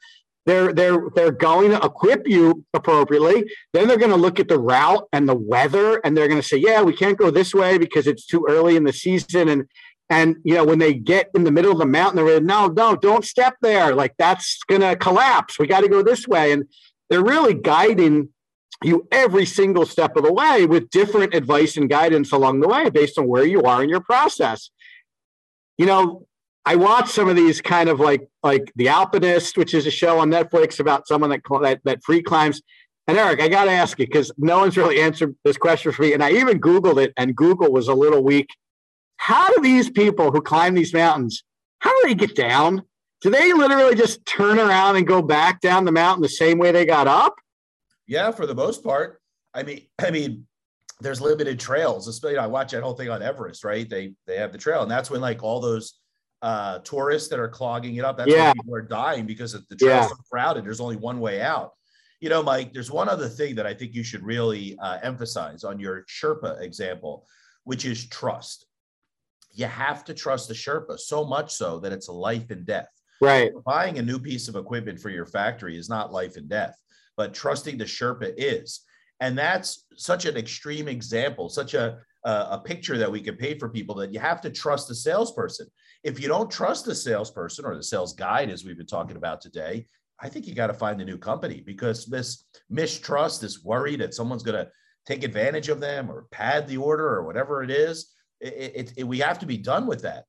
They're 0.46 0.72
they're 0.72 1.08
they're 1.14 1.32
going 1.32 1.70
to 1.70 1.78
equip 1.78 2.26
you 2.26 2.64
appropriately. 2.72 3.44
Then 3.72 3.88
they're 3.88 3.98
going 3.98 4.10
to 4.10 4.16
look 4.16 4.40
at 4.40 4.48
the 4.48 4.58
route 4.58 5.06
and 5.12 5.28
the 5.28 5.34
weather, 5.34 6.00
and 6.02 6.16
they're 6.16 6.28
going 6.28 6.40
to 6.40 6.46
say, 6.46 6.56
"Yeah, 6.56 6.80
we 6.80 6.96
can't 6.96 7.18
go 7.18 7.30
this 7.30 7.54
way 7.54 7.76
because 7.76 8.06
it's 8.06 8.26
too 8.26 8.46
early 8.48 8.74
in 8.74 8.84
the 8.84 8.92
season." 8.92 9.50
And 9.50 9.66
and 10.10 10.36
you 10.44 10.54
know, 10.54 10.64
when 10.64 10.80
they 10.80 10.92
get 10.92 11.30
in 11.34 11.44
the 11.44 11.52
middle 11.52 11.70
of 11.70 11.78
the 11.78 11.86
mountain, 11.86 12.16
they're 12.16 12.34
like, 12.34 12.42
no, 12.42 12.66
no, 12.66 12.96
don't 12.96 13.24
step 13.24 13.54
there. 13.62 13.94
Like 13.94 14.14
that's 14.18 14.58
gonna 14.68 14.96
collapse. 14.96 15.58
We 15.58 15.68
got 15.68 15.80
to 15.82 15.88
go 15.88 16.02
this 16.02 16.26
way. 16.26 16.50
And 16.50 16.64
they're 17.08 17.22
really 17.22 17.54
guiding 17.54 18.30
you 18.82 19.06
every 19.12 19.46
single 19.46 19.86
step 19.86 20.16
of 20.16 20.24
the 20.24 20.32
way 20.32 20.66
with 20.66 20.90
different 20.90 21.34
advice 21.34 21.76
and 21.76 21.88
guidance 21.88 22.32
along 22.32 22.60
the 22.60 22.68
way 22.68 22.90
based 22.90 23.18
on 23.18 23.28
where 23.28 23.44
you 23.44 23.62
are 23.62 23.82
in 23.82 23.88
your 23.88 24.00
process. 24.00 24.70
You 25.78 25.86
know, 25.86 26.26
I 26.66 26.76
watch 26.76 27.10
some 27.10 27.28
of 27.28 27.36
these 27.36 27.60
kind 27.60 27.88
of 27.88 28.00
like 28.00 28.28
like 28.42 28.72
The 28.74 28.88
Alpinist, 28.88 29.56
which 29.56 29.74
is 29.74 29.86
a 29.86 29.90
show 29.92 30.18
on 30.18 30.30
Netflix 30.30 30.80
about 30.80 31.06
someone 31.06 31.30
that 31.30 31.42
that, 31.62 31.80
that 31.84 32.02
free 32.02 32.22
climbs. 32.22 32.62
And 33.06 33.16
Eric, 33.16 33.40
I 33.40 33.48
got 33.48 33.64
to 33.64 33.72
ask 33.72 33.98
you 33.98 34.06
because 34.06 34.30
no 34.38 34.58
one's 34.58 34.76
really 34.76 35.00
answered 35.00 35.34
this 35.44 35.56
question 35.56 35.92
for 35.92 36.02
me, 36.02 36.12
and 36.12 36.22
I 36.22 36.32
even 36.32 36.60
Googled 36.60 37.02
it, 37.02 37.12
and 37.16 37.34
Google 37.34 37.72
was 37.72 37.88
a 37.88 37.94
little 37.94 38.22
weak 38.22 38.48
how 39.20 39.52
do 39.54 39.60
these 39.60 39.90
people 39.90 40.32
who 40.32 40.40
climb 40.40 40.74
these 40.74 40.94
mountains, 40.94 41.44
how 41.80 41.90
do 41.90 42.08
they 42.08 42.14
get 42.14 42.34
down? 42.34 42.82
Do 43.20 43.28
they 43.28 43.52
literally 43.52 43.94
just 43.94 44.24
turn 44.24 44.58
around 44.58 44.96
and 44.96 45.06
go 45.06 45.20
back 45.20 45.60
down 45.60 45.84
the 45.84 45.92
mountain 45.92 46.22
the 46.22 46.28
same 46.30 46.56
way 46.56 46.72
they 46.72 46.86
got 46.86 47.06
up? 47.06 47.34
Yeah, 48.06 48.30
for 48.30 48.46
the 48.46 48.54
most 48.54 48.82
part. 48.82 49.20
I 49.52 49.62
mean, 49.62 49.82
I 49.98 50.10
mean, 50.10 50.46
there's 51.02 51.20
limited 51.20 51.60
trails. 51.60 52.08
Especially, 52.08 52.38
I 52.38 52.46
watch 52.46 52.72
that 52.72 52.82
whole 52.82 52.94
thing 52.94 53.10
on 53.10 53.20
Everest, 53.22 53.62
right? 53.62 53.86
They 53.88 54.14
they 54.26 54.38
have 54.38 54.52
the 54.52 54.58
trail, 54.58 54.80
and 54.82 54.90
that's 54.90 55.10
when 55.10 55.20
like 55.20 55.42
all 55.42 55.60
those 55.60 55.98
uh 56.40 56.78
tourists 56.78 57.28
that 57.28 57.38
are 57.38 57.48
clogging 57.48 57.96
it 57.96 58.04
up. 58.06 58.16
That's 58.16 58.30
Yeah. 58.30 58.46
when 58.46 58.54
people 58.54 58.74
are 58.74 58.80
dying 58.82 59.26
because 59.26 59.52
the 59.52 59.76
trail's 59.76 60.04
Yeah. 60.04 60.08
so 60.08 60.14
crowded. 60.32 60.64
There's 60.64 60.80
only 60.80 60.96
one 60.96 61.20
way 61.20 61.42
out. 61.42 61.72
You 62.20 62.30
know, 62.30 62.42
Mike, 62.42 62.72
there's 62.72 62.90
one 62.90 63.10
other 63.10 63.28
thing 63.28 63.54
that 63.56 63.66
I 63.66 63.74
think 63.74 63.94
you 63.94 64.02
should 64.02 64.22
really 64.22 64.78
uh, 64.78 64.98
emphasize 65.02 65.62
on 65.62 65.78
your 65.78 66.04
Sherpa 66.04 66.62
example, 66.62 67.26
which 67.64 67.84
is 67.84 68.08
trust. 68.08 68.64
You 69.52 69.66
have 69.66 70.04
to 70.04 70.14
trust 70.14 70.48
the 70.48 70.54
Sherpa 70.54 70.98
so 70.98 71.24
much 71.24 71.52
so 71.52 71.80
that 71.80 71.92
it's 71.92 72.08
a 72.08 72.12
life 72.12 72.50
and 72.50 72.64
death 72.64 72.88
Right. 73.20 73.52
buying 73.66 73.98
a 73.98 74.02
new 74.02 74.18
piece 74.18 74.48
of 74.48 74.56
equipment 74.56 74.98
for 74.98 75.10
your 75.10 75.26
factory 75.26 75.76
is 75.76 75.90
not 75.90 76.12
life 76.12 76.36
and 76.36 76.48
death, 76.48 76.74
but 77.16 77.34
trusting 77.34 77.76
the 77.76 77.84
Sherpa 77.84 78.32
is. 78.36 78.80
And 79.20 79.36
that's 79.36 79.86
such 79.96 80.24
an 80.24 80.36
extreme 80.38 80.88
example, 80.88 81.50
such 81.50 81.74
a, 81.74 81.98
a, 82.24 82.30
a 82.52 82.62
picture 82.64 82.96
that 82.96 83.12
we 83.12 83.20
can 83.20 83.36
paint 83.36 83.60
for 83.60 83.68
people 83.68 83.94
that 83.96 84.14
you 84.14 84.20
have 84.20 84.40
to 84.42 84.50
trust 84.50 84.88
the 84.88 84.94
salesperson. 84.94 85.66
If 86.02 86.18
you 86.18 86.28
don't 86.28 86.50
trust 86.50 86.86
the 86.86 86.94
salesperson 86.94 87.66
or 87.66 87.76
the 87.76 87.82
sales 87.82 88.14
guide, 88.14 88.48
as 88.48 88.64
we've 88.64 88.78
been 88.78 88.86
talking 88.86 89.18
about 89.18 89.42
today, 89.42 89.86
I 90.18 90.30
think 90.30 90.46
you 90.46 90.54
got 90.54 90.68
to 90.68 90.74
find 90.74 90.98
a 91.00 91.04
new 91.04 91.18
company 91.18 91.62
because 91.64 92.06
this 92.06 92.46
mistrust, 92.70 93.42
this 93.42 93.62
worry 93.62 93.96
that 93.96 94.14
someone's 94.14 94.42
going 94.42 94.64
to 94.64 94.70
take 95.06 95.24
advantage 95.24 95.68
of 95.68 95.80
them 95.80 96.10
or 96.10 96.26
pad 96.30 96.66
the 96.66 96.78
order 96.78 97.06
or 97.06 97.24
whatever 97.24 97.62
it 97.62 97.70
is, 97.70 98.14
it, 98.40 98.72
it, 98.74 98.92
it- 98.98 99.04
we 99.04 99.18
have 99.18 99.38
to 99.40 99.46
be 99.46 99.56
done 99.56 99.86
with 99.86 100.02
that 100.02 100.24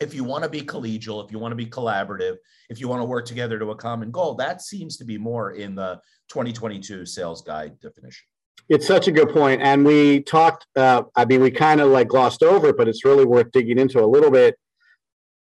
if 0.00 0.14
you 0.14 0.24
want 0.24 0.42
to 0.42 0.50
be 0.50 0.62
collegial, 0.62 1.22
if 1.24 1.30
you 1.30 1.38
want 1.38 1.52
to 1.52 1.56
be 1.56 1.66
collaborative, 1.66 2.36
if 2.70 2.80
you 2.80 2.88
want 2.88 3.00
to 3.00 3.04
work 3.04 3.26
together 3.26 3.58
to 3.58 3.70
a 3.70 3.76
common 3.76 4.10
goal, 4.10 4.34
that 4.34 4.62
seems 4.62 4.96
to 4.96 5.04
be 5.04 5.18
more 5.18 5.52
in 5.52 5.74
the 5.74 6.00
2022 6.30 7.04
sales 7.04 7.42
guide 7.42 7.78
definition. 7.80 8.24
It's 8.70 8.86
such 8.86 9.08
a 9.08 9.12
good 9.12 9.30
point. 9.30 9.60
And 9.60 9.84
we 9.84 10.20
talked, 10.20 10.66
uh, 10.76 11.02
I 11.16 11.24
mean, 11.26 11.42
we 11.42 11.50
kind 11.50 11.80
of 11.80 11.90
like 11.90 12.08
glossed 12.08 12.42
over 12.42 12.68
it, 12.68 12.78
but 12.78 12.88
it's 12.88 13.04
really 13.04 13.26
worth 13.26 13.50
digging 13.52 13.78
into 13.78 14.02
a 14.02 14.06
little 14.06 14.30
bit. 14.30 14.56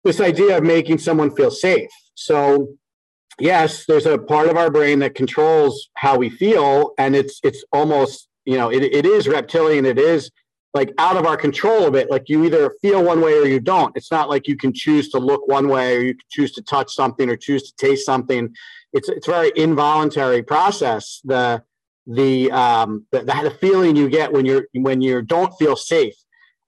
This 0.04 0.20
idea 0.20 0.58
of 0.58 0.64
making 0.64 0.98
someone 0.98 1.34
feel 1.34 1.52
safe. 1.52 1.90
So, 2.16 2.76
yes, 3.40 3.86
there's 3.86 4.06
a 4.08 4.18
part 4.18 4.50
of 4.50 4.58
our 4.58 4.70
brain 4.72 5.00
that 5.00 5.16
controls 5.16 5.90
how 5.96 6.18
we 6.18 6.30
feel, 6.30 6.92
and 6.98 7.16
it's 7.16 7.40
it's 7.44 7.64
almost, 7.72 8.28
you 8.46 8.58
know, 8.58 8.70
it, 8.70 8.82
it 8.84 9.06
is 9.06 9.28
reptilian. 9.28 9.86
It 9.86 10.00
is 10.00 10.32
like 10.74 10.94
out 10.98 11.18
of 11.18 11.26
our 11.26 11.38
control 11.38 11.86
of 11.86 11.96
it. 11.96 12.10
Like 12.10 12.30
you 12.30 12.46
either 12.46 12.74
feel 12.82 13.04
one 13.04 13.22
way 13.22 13.34
or 13.34 13.46
you 13.46 13.60
don't. 13.60 13.96
It's 13.98 14.12
not 14.12 14.30
like 14.30 14.48
you 14.48 14.56
can 14.56 14.74
choose 14.74 15.10
to 15.10 15.20
look 15.20 15.48
one 15.48 15.68
way 15.68 15.98
or 15.98 16.00
you 16.00 16.14
can 16.14 16.28
choose 16.30 16.54
to 16.54 16.62
touch 16.62 16.94
something 16.94 17.30
or 17.30 17.36
choose 17.36 17.64
to 17.64 17.76
taste 17.76 18.06
something. 18.06 18.56
It's 18.94 19.10
it's 19.10 19.28
a 19.28 19.32
very 19.32 19.52
involuntary 19.56 20.44
process. 20.44 21.22
The 21.24 21.64
the 22.08 22.52
um 22.52 23.06
the, 23.12 23.24
the, 23.24 23.56
feeling 23.60 23.96
you 23.96 24.10
get 24.10 24.34
when 24.34 24.46
you're 24.46 24.66
when 24.74 25.02
you 25.02 25.22
don't 25.22 25.54
feel 25.60 25.76
safe 25.76 26.16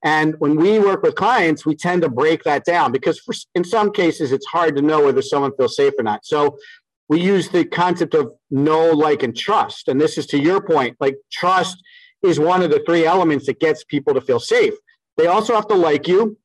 and 0.04 0.34
when 0.38 0.54
we 0.54 0.78
work 0.78 1.02
with 1.02 1.16
clients 1.16 1.66
we 1.66 1.74
tend 1.74 2.02
to 2.02 2.08
break 2.08 2.44
that 2.44 2.64
down 2.64 2.92
because 2.92 3.18
for, 3.18 3.34
in 3.56 3.64
some 3.64 3.90
cases 3.90 4.30
it's 4.30 4.46
hard 4.46 4.76
to 4.76 4.82
know 4.82 5.02
whether 5.04 5.20
someone 5.20 5.50
feels 5.56 5.74
safe 5.74 5.92
or 5.98 6.04
not 6.04 6.24
so 6.24 6.56
we 7.08 7.20
use 7.20 7.48
the 7.48 7.64
concept 7.64 8.14
of 8.14 8.32
know 8.50 8.90
like 8.92 9.24
and 9.24 9.36
trust 9.36 9.88
and 9.88 10.00
this 10.00 10.16
is 10.18 10.26
to 10.26 10.38
your 10.38 10.60
point 10.62 10.96
like 11.00 11.16
trust 11.32 11.82
is 12.24 12.40
one 12.40 12.62
of 12.62 12.70
the 12.70 12.82
three 12.86 13.04
elements 13.04 13.46
that 13.46 13.60
gets 13.60 13.84
people 13.84 14.14
to 14.14 14.20
feel 14.20 14.40
safe 14.40 14.74
they 15.16 15.26
also 15.26 15.54
have 15.54 15.68
to 15.68 15.74
like 15.74 16.08
you 16.08 16.36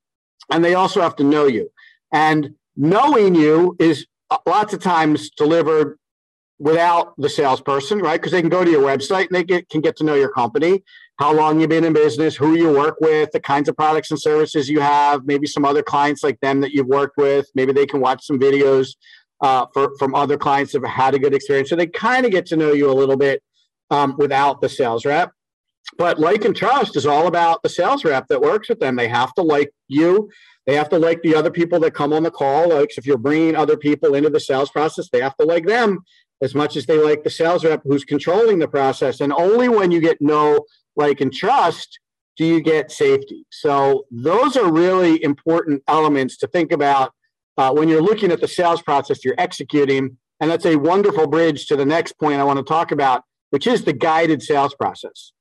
and 0.52 0.64
they 0.64 0.76
also 0.76 1.02
have 1.02 1.16
to 1.16 1.24
know 1.24 1.46
you 1.46 1.70
and 2.14 2.52
knowing 2.76 3.36
you 3.36 3.76
is 3.80 4.08
uh, 4.30 4.38
lots 4.46 4.74
of 4.74 4.82
times 4.82 5.30
delivered 5.32 5.98
without 6.60 7.14
the 7.18 7.30
salesperson, 7.30 8.00
right? 8.00 8.20
Because 8.20 8.34
they 8.34 8.42
can 8.42 8.50
go 8.50 8.64
to 8.64 8.70
your 8.70 8.84
website 8.84 9.28
and 9.28 9.36
they 9.36 9.44
get, 9.44 9.70
can 9.70 9.82
get 9.82 9.96
to 9.98 10.04
know 10.04 10.16
your 10.16 10.30
company, 10.30 10.84
how 11.18 11.34
long 11.34 11.60
you've 11.60 11.70
been 11.70 11.86
in 11.86 11.94
business, 11.94 12.36
who 12.36 12.54
you 12.54 12.70
work 12.70 12.98
with, 13.00 13.32
the 13.32 13.40
kinds 13.40 13.70
of 13.70 13.78
products 13.78 14.12
and 14.12 14.20
services 14.20 14.70
you 14.70 14.82
have, 14.82 15.26
maybe 15.26 15.48
some 15.48 15.64
other 15.64 15.82
clients 15.82 16.22
like 16.22 16.40
them 16.42 16.60
that 16.62 16.72
you've 16.72 16.88
worked 16.88 17.18
with. 17.18 17.48
Maybe 17.56 17.72
they 17.72 17.86
can 17.86 18.02
watch 18.02 18.26
some 18.26 18.38
videos 18.38 18.90
uh, 19.42 19.66
for, 19.74 19.96
from 19.98 20.14
other 20.14 20.38
clients 20.38 20.74
that 20.74 20.84
have 20.84 20.92
had 20.92 21.16
a 21.16 21.20
good 21.20 21.34
experience. 21.34 21.70
So 21.70 21.78
they 21.78 21.88
kind 21.88 22.26
of 22.26 22.32
get 22.32 22.46
to 22.48 22.58
know 22.58 22.74
you 22.74 22.92
a 22.92 22.94
little 22.94 23.18
bit 23.18 23.42
um, 23.90 24.16
without 24.18 24.60
the 24.60 24.68
sales 24.68 25.06
rep. 25.06 25.32
But 25.98 26.20
like 26.20 26.46
and 26.46 26.56
trust 26.56 26.96
is 26.96 27.06
all 27.06 27.28
about 27.28 27.62
the 27.64 27.70
sales 27.70 28.06
rep 28.06 28.28
that 28.28 28.42
works 28.42 28.70
with 28.70 28.80
them. 28.80 28.96
They 28.96 29.08
have 29.08 29.34
to 29.34 29.42
like 29.42 29.72
you. 29.88 30.30
They 30.66 30.76
have 30.76 30.90
to 30.90 31.00
like 31.00 31.22
the 31.24 31.36
other 31.36 31.52
people 31.52 31.80
that 31.80 31.94
come 31.94 32.14
on 32.14 32.24
the 32.24 32.32
call. 32.32 32.70
Like 32.70 32.98
if 32.98 33.06
you're 33.06 33.18
bringing 33.18 33.56
other 33.56 33.76
people 33.76 34.14
into 34.14 34.30
the 34.30 34.40
sales 34.40 34.70
process, 34.70 35.10
they 35.10 35.22
have 35.22 35.36
to 35.38 35.46
like 35.46 35.66
them 35.66 36.00
as 36.42 36.56
much 36.56 36.78
as 36.78 36.86
they 36.86 36.98
like 36.98 37.24
the 37.24 37.30
sales 37.30 37.66
rep 37.66 37.82
who's 37.84 38.06
controlling 38.06 38.60
the 38.60 38.68
process. 38.68 39.20
And 39.20 39.34
only 39.34 39.68
when 39.68 39.92
you 39.92 40.00
get 40.00 40.22
know 40.22 40.66
like, 40.96 41.22
and 41.22 41.34
trust 41.34 42.00
do 42.38 42.46
you 42.46 42.62
get 42.62 42.92
safety. 42.92 43.46
So 43.52 44.06
those 44.12 44.56
are 44.56 44.72
really 44.72 45.22
important 45.24 45.84
elements 45.88 46.38
to 46.38 46.48
think 46.48 46.72
about 46.72 47.14
uh, 47.58 47.74
when 47.74 47.90
you're 47.90 48.02
looking 48.02 48.32
at 48.32 48.40
the 48.40 48.48
sales 48.48 48.82
process 48.82 49.26
you're 49.26 49.36
executing. 49.38 50.18
And 50.40 50.50
that's 50.50 50.66
a 50.66 50.78
wonderful 50.78 51.28
bridge 51.28 51.68
to 51.68 51.76
the 51.76 51.86
next 51.86 52.14
point 52.14 52.40
I 52.40 52.46
want 52.46 52.58
to 52.58 52.64
talk 52.64 52.92
about, 52.92 53.24
which 53.50 53.68
is 53.68 53.84
the 53.84 53.92
guided 53.92 54.42
sales 54.42 54.74
process. 54.74 55.34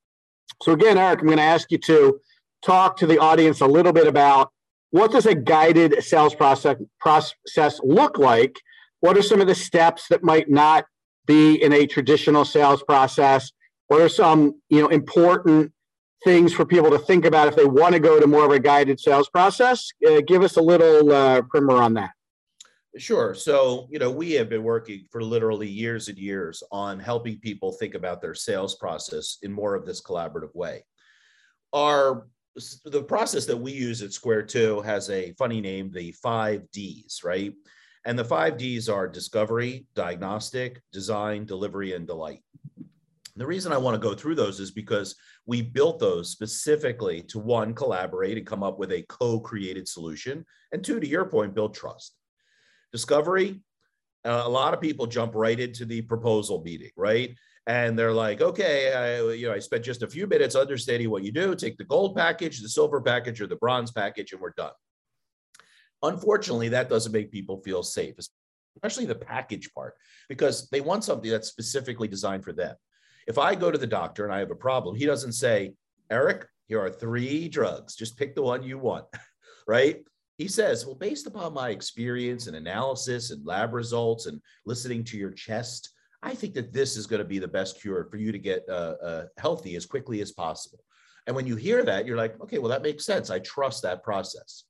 So 0.62 0.72
again, 0.72 0.98
Eric, 0.98 1.20
I'm 1.20 1.26
going 1.26 1.38
to 1.38 1.44
ask 1.44 1.70
you 1.70 1.78
to 1.78 2.20
talk 2.62 2.96
to 2.98 3.06
the 3.06 3.18
audience 3.18 3.60
a 3.60 3.66
little 3.66 3.92
bit 3.92 4.06
about 4.06 4.50
what 4.90 5.12
does 5.12 5.26
a 5.26 5.34
guided 5.34 6.02
sales 6.02 6.34
process 6.34 6.76
process 6.98 7.80
look 7.82 8.18
like? 8.18 8.56
What 9.00 9.16
are 9.16 9.22
some 9.22 9.40
of 9.40 9.46
the 9.46 9.54
steps 9.54 10.08
that 10.08 10.22
might 10.24 10.50
not 10.50 10.86
be 11.26 11.62
in 11.62 11.72
a 11.72 11.86
traditional 11.86 12.44
sales 12.44 12.82
process? 12.82 13.52
What 13.88 14.00
are 14.00 14.08
some 14.08 14.60
you 14.70 14.80
know 14.80 14.88
important 14.88 15.72
things 16.24 16.52
for 16.52 16.64
people 16.64 16.90
to 16.90 16.98
think 16.98 17.24
about 17.24 17.48
if 17.48 17.54
they 17.54 17.64
want 17.66 17.92
to 17.94 18.00
go 18.00 18.18
to 18.18 18.26
more 18.26 18.44
of 18.44 18.50
a 18.50 18.58
guided 18.58 18.98
sales 18.98 19.28
process? 19.28 19.90
Uh, 20.06 20.20
give 20.26 20.42
us 20.42 20.56
a 20.56 20.62
little 20.62 21.12
uh, 21.12 21.42
primer 21.42 21.76
on 21.76 21.94
that 21.94 22.10
Sure. 22.96 23.34
So, 23.34 23.86
you 23.90 23.98
know, 23.98 24.10
we 24.10 24.32
have 24.32 24.48
been 24.48 24.62
working 24.62 25.06
for 25.10 25.22
literally 25.22 25.68
years 25.68 26.08
and 26.08 26.18
years 26.18 26.62
on 26.72 26.98
helping 26.98 27.38
people 27.38 27.72
think 27.72 27.94
about 27.94 28.20
their 28.20 28.34
sales 28.34 28.74
process 28.76 29.38
in 29.42 29.52
more 29.52 29.74
of 29.74 29.84
this 29.84 30.00
collaborative 30.00 30.54
way. 30.54 30.84
Our 31.72 32.26
the 32.84 33.04
process 33.04 33.46
that 33.46 33.56
we 33.56 33.72
use 33.72 34.02
at 34.02 34.12
Square 34.12 34.44
Two 34.44 34.80
has 34.80 35.10
a 35.10 35.32
funny 35.34 35.60
name, 35.60 35.92
the 35.92 36.12
five 36.12 36.68
Ds, 36.72 37.22
right? 37.22 37.52
And 38.04 38.18
the 38.18 38.24
five 38.24 38.56
Ds 38.56 38.88
are 38.88 39.06
discovery, 39.06 39.86
diagnostic, 39.94 40.80
design, 40.92 41.44
delivery, 41.44 41.92
and 41.92 42.06
delight. 42.06 42.42
The 43.36 43.46
reason 43.46 43.70
I 43.70 43.76
want 43.78 43.94
to 43.94 44.08
go 44.08 44.14
through 44.14 44.34
those 44.34 44.58
is 44.58 44.72
because 44.72 45.14
we 45.46 45.62
built 45.62 46.00
those 46.00 46.30
specifically 46.30 47.22
to 47.24 47.38
one, 47.38 47.74
collaborate 47.74 48.36
and 48.36 48.46
come 48.46 48.64
up 48.64 48.78
with 48.78 48.90
a 48.90 49.04
co 49.08 49.38
created 49.38 49.86
solution, 49.86 50.44
and 50.72 50.82
two, 50.82 50.98
to 50.98 51.06
your 51.06 51.26
point, 51.26 51.54
build 51.54 51.74
trust. 51.74 52.16
Discovery, 52.92 53.60
uh, 54.24 54.42
a 54.44 54.48
lot 54.48 54.74
of 54.74 54.80
people 54.80 55.06
jump 55.06 55.34
right 55.34 55.58
into 55.58 55.84
the 55.84 56.02
proposal 56.02 56.62
meeting, 56.62 56.90
right? 56.96 57.36
And 57.66 57.98
they're 57.98 58.12
like, 58.12 58.40
okay, 58.40 58.92
I, 58.92 59.32
you 59.32 59.46
know, 59.46 59.54
I 59.54 59.58
spent 59.58 59.84
just 59.84 60.02
a 60.02 60.08
few 60.08 60.26
minutes 60.26 60.56
understanding 60.56 61.10
what 61.10 61.22
you 61.22 61.32
do. 61.32 61.54
Take 61.54 61.76
the 61.76 61.84
gold 61.84 62.16
package, 62.16 62.60
the 62.60 62.68
silver 62.68 63.00
package, 63.00 63.40
or 63.40 63.46
the 63.46 63.56
bronze 63.56 63.90
package, 63.90 64.32
and 64.32 64.40
we're 64.40 64.54
done. 64.56 64.72
Unfortunately, 66.02 66.70
that 66.70 66.88
doesn't 66.88 67.12
make 67.12 67.30
people 67.30 67.60
feel 67.62 67.82
safe, 67.82 68.14
especially 68.76 69.04
the 69.04 69.14
package 69.14 69.72
part, 69.74 69.94
because 70.28 70.68
they 70.70 70.80
want 70.80 71.04
something 71.04 71.30
that's 71.30 71.48
specifically 71.48 72.08
designed 72.08 72.44
for 72.44 72.52
them. 72.52 72.74
If 73.26 73.36
I 73.36 73.54
go 73.54 73.70
to 73.70 73.78
the 73.78 73.86
doctor 73.86 74.24
and 74.24 74.32
I 74.32 74.38
have 74.38 74.50
a 74.50 74.56
problem, 74.56 74.96
he 74.96 75.04
doesn't 75.04 75.32
say, 75.32 75.74
Eric, 76.10 76.46
here 76.66 76.80
are 76.80 76.90
three 76.90 77.48
drugs. 77.48 77.96
Just 77.96 78.16
pick 78.16 78.34
the 78.34 78.42
one 78.42 78.62
you 78.62 78.78
want, 78.78 79.04
right? 79.66 79.96
He 80.38 80.46
says, 80.46 80.86
well, 80.86 80.94
based 80.94 81.26
upon 81.26 81.52
my 81.52 81.70
experience 81.70 82.46
and 82.46 82.56
analysis 82.56 83.32
and 83.32 83.44
lab 83.44 83.74
results 83.74 84.26
and 84.26 84.40
listening 84.64 85.02
to 85.04 85.18
your 85.18 85.32
chest, 85.32 85.90
I 86.22 86.34
think 86.34 86.54
that 86.54 86.72
this 86.72 86.96
is 86.96 87.08
going 87.08 87.18
to 87.18 87.28
be 87.28 87.40
the 87.40 87.48
best 87.48 87.80
cure 87.80 88.06
for 88.08 88.16
you 88.16 88.30
to 88.30 88.38
get 88.38 88.64
uh, 88.68 88.94
uh, 89.02 89.24
healthy 89.36 89.74
as 89.74 89.84
quickly 89.84 90.20
as 90.20 90.30
possible. 90.30 90.78
And 91.26 91.34
when 91.34 91.46
you 91.46 91.56
hear 91.56 91.84
that, 91.84 92.06
you're 92.06 92.16
like, 92.16 92.40
okay, 92.40 92.58
well, 92.58 92.70
that 92.70 92.82
makes 92.82 93.04
sense. 93.04 93.30
I 93.30 93.40
trust 93.40 93.82
that 93.82 94.04
process. 94.04 94.64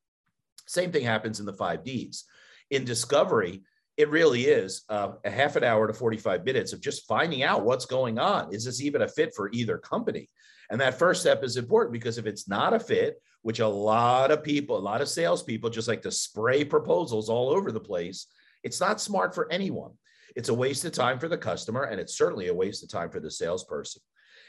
Same 0.66 0.90
thing 0.90 1.04
happens 1.04 1.38
in 1.38 1.46
the 1.46 1.52
five 1.52 1.84
Ds. 1.84 2.24
In 2.70 2.84
discovery, 2.84 3.62
it 3.98 4.10
really 4.10 4.44
is 4.44 4.84
uh, 4.88 5.12
a 5.24 5.30
half 5.30 5.56
an 5.56 5.64
hour 5.64 5.86
to 5.86 5.92
45 5.92 6.44
minutes 6.44 6.72
of 6.72 6.80
just 6.80 7.06
finding 7.06 7.42
out 7.42 7.64
what's 7.64 7.86
going 7.86 8.18
on. 8.18 8.54
Is 8.54 8.64
this 8.64 8.80
even 8.80 9.02
a 9.02 9.08
fit 9.08 9.34
for 9.34 9.50
either 9.52 9.76
company? 9.76 10.30
And 10.70 10.80
that 10.80 10.98
first 10.98 11.20
step 11.20 11.44
is 11.44 11.56
important 11.56 11.92
because 11.92 12.16
if 12.16 12.26
it's 12.26 12.48
not 12.48 12.74
a 12.74 12.80
fit, 12.80 13.20
which 13.42 13.60
a 13.60 13.68
lot 13.68 14.30
of 14.30 14.42
people, 14.42 14.76
a 14.76 14.80
lot 14.80 15.00
of 15.00 15.08
salespeople 15.08 15.70
just 15.70 15.88
like 15.88 16.02
to 16.02 16.10
spray 16.10 16.64
proposals 16.64 17.28
all 17.28 17.50
over 17.50 17.72
the 17.72 17.80
place, 17.80 18.26
it's 18.62 18.80
not 18.80 19.00
smart 19.00 19.34
for 19.34 19.50
anyone. 19.52 19.92
It's 20.36 20.48
a 20.48 20.54
waste 20.54 20.84
of 20.84 20.92
time 20.92 21.18
for 21.18 21.28
the 21.28 21.38
customer, 21.38 21.84
and 21.84 22.00
it's 22.00 22.16
certainly 22.16 22.48
a 22.48 22.54
waste 22.54 22.82
of 22.82 22.90
time 22.90 23.10
for 23.10 23.20
the 23.20 23.30
salesperson. 23.30 24.02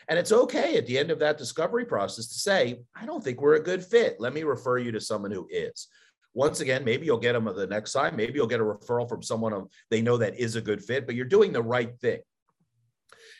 And 0.08 0.17
it's 0.17 0.32
okay 0.32 0.75
at 0.78 0.88
the 0.88 0.97
end 0.97 1.12
of 1.12 1.19
that 1.19 1.38
discovery 1.38 1.86
process 1.86 2.28
to 2.28 2.39
say, 2.39 2.80
I 2.95 3.06
don't 3.06 3.23
think 3.23 3.41
we're 3.41 3.56
a 3.56 3.63
good 3.63 3.84
fit. 3.84 4.17
Let 4.19 4.34
me 4.34 4.43
refer 4.43 4.80
you 4.80 4.91
to 4.91 4.99
someone 4.99 5.32
who 5.32 5.47
is. 5.52 5.88
Once 6.34 6.62
again, 6.62 6.84
maybe 6.84 7.06
you'll 7.06 7.17
get 7.17 7.34
them 7.34 7.45
the 7.45 7.67
next 7.67 7.93
time. 7.93 8.15
Maybe 8.15 8.34
you'll 8.34 8.47
get 8.47 8.60
a 8.60 8.63
referral 8.63 9.08
from 9.08 9.21
someone 9.21 9.67
they 9.89 10.02
know 10.02 10.17
that 10.17 10.39
is 10.39 10.56
a 10.56 10.62
good 10.62 10.84
fit, 10.84 11.06
but 11.06 11.15
you're 11.15 11.25
doing 11.25 11.52
the 11.52 11.62
right 11.62 11.95
thing. 11.99 12.19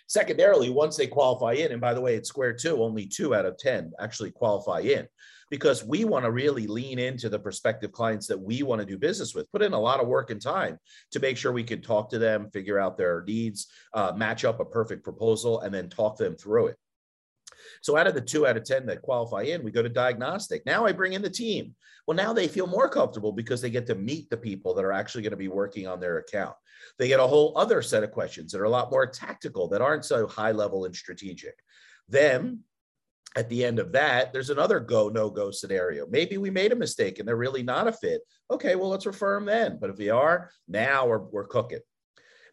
Secondarily, 0.08 0.70
once 0.70 0.98
they 0.98 1.08
qualify 1.08 1.54
in, 1.54 1.72
and 1.72 1.82
by 1.82 1.94
the 1.94 2.02
way, 2.02 2.16
it's 2.16 2.30
square 2.30 2.54
two, 2.54 2.82
only 2.82 3.06
two 3.06 3.36
out 3.36 3.46
of 3.46 3.58
10 3.58 3.92
actually 4.00 4.32
qualify 4.32 4.80
in 4.80 5.08
because 5.50 5.84
we 5.84 6.06
want 6.06 6.26
to 6.26 6.32
really 6.32 6.68
lean 6.68 7.00
into 7.00 7.30
the 7.30 7.40
prospective 7.40 7.92
clients 7.92 8.28
that 8.28 8.40
we 8.40 8.64
want 8.64 8.80
to 8.80 8.86
do 8.86 8.98
business 8.98 9.34
with, 9.34 9.52
put 9.52 9.62
in 9.62 9.74
a 9.74 9.80
lot 9.80 10.00
of 10.00 10.08
work 10.08 10.30
and 10.30 10.42
time 10.42 10.78
to 11.12 11.20
make 11.20 11.38
sure 11.38 11.52
we 11.52 11.64
can 11.64 11.82
talk 11.82 12.10
to 12.10 12.20
them, 12.20 12.50
figure 12.52 12.80
out 12.80 12.98
their 12.98 13.24
needs, 13.28 13.68
uh, 13.94 14.12
match 14.16 14.46
up 14.46 14.60
a 14.60 14.66
perfect 14.66 15.04
proposal, 15.04 15.62
and 15.62 15.74
then 15.74 15.90
talk 15.90 16.18
them 16.18 16.36
through 16.36 16.68
it. 16.68 16.78
So 17.82 17.98
out 17.98 18.08
of 18.08 18.14
the 18.14 18.22
two 18.22 18.48
out 18.48 18.58
of 18.58 18.64
10 18.64 18.86
that 18.88 19.02
qualify 19.02 19.44
in, 19.44 19.64
we 19.64 19.72
go 19.72 19.82
to 19.82 19.90
diagnostic. 19.90 20.66
Now 20.66 20.86
I 20.86 20.92
bring 20.92 21.14
in 21.14 21.22
the 21.22 21.30
team. 21.30 21.76
Well, 22.08 22.16
now 22.16 22.34
they 22.34 22.48
feel 22.48 22.68
more 22.68 22.90
comfortable 22.90 23.32
because 23.32 23.62
they 23.62 23.70
get 23.70 23.86
to 23.88 23.96
meet 23.96 24.30
the 24.30 24.38
people 24.38 24.74
that 24.74 24.86
are 24.86 24.92
actually 24.92 25.24
going 25.24 25.32
to 25.32 25.38
be 25.38 25.48
working 25.48 25.88
on 25.88 26.00
their 26.00 26.18
account. 26.18 26.56
They 26.98 27.08
get 27.08 27.20
a 27.20 27.28
whole 27.28 27.58
other 27.58 27.82
set 27.82 28.04
of 28.04 28.12
questions 28.12 28.52
that 28.52 28.62
are 28.62 28.66
a 28.66 28.70
lot 28.70 28.92
more 28.92 29.06
tactical, 29.06 29.68
that 29.70 29.82
aren't 29.82 30.06
so 30.06 30.28
high 30.28 30.52
level 30.52 30.86
and 30.86 30.96
strategic. 30.96 31.56
Then 32.08 32.62
at 33.36 33.50
the 33.50 33.64
end 33.64 33.80
of 33.80 33.92
that, 33.92 34.34
there's 34.34 34.50
another 34.50 34.80
go, 34.80 35.10
no 35.10 35.30
go 35.30 35.52
scenario. 35.52 36.08
Maybe 36.08 36.38
we 36.38 36.50
made 36.50 36.72
a 36.72 36.76
mistake 36.76 37.20
and 37.20 37.28
they're 37.28 37.36
really 37.36 37.64
not 37.64 37.88
a 37.88 37.92
fit. 37.92 38.22
Okay, 38.50 38.76
well, 38.76 38.90
let's 38.90 39.06
refer 39.06 39.36
them 39.36 39.46
then. 39.46 39.78
But 39.80 39.92
if 39.92 39.98
we 39.98 40.10
are, 40.10 40.50
now 40.68 41.08
we're, 41.08 41.20
we're 41.20 41.48
cooking. 41.48 41.80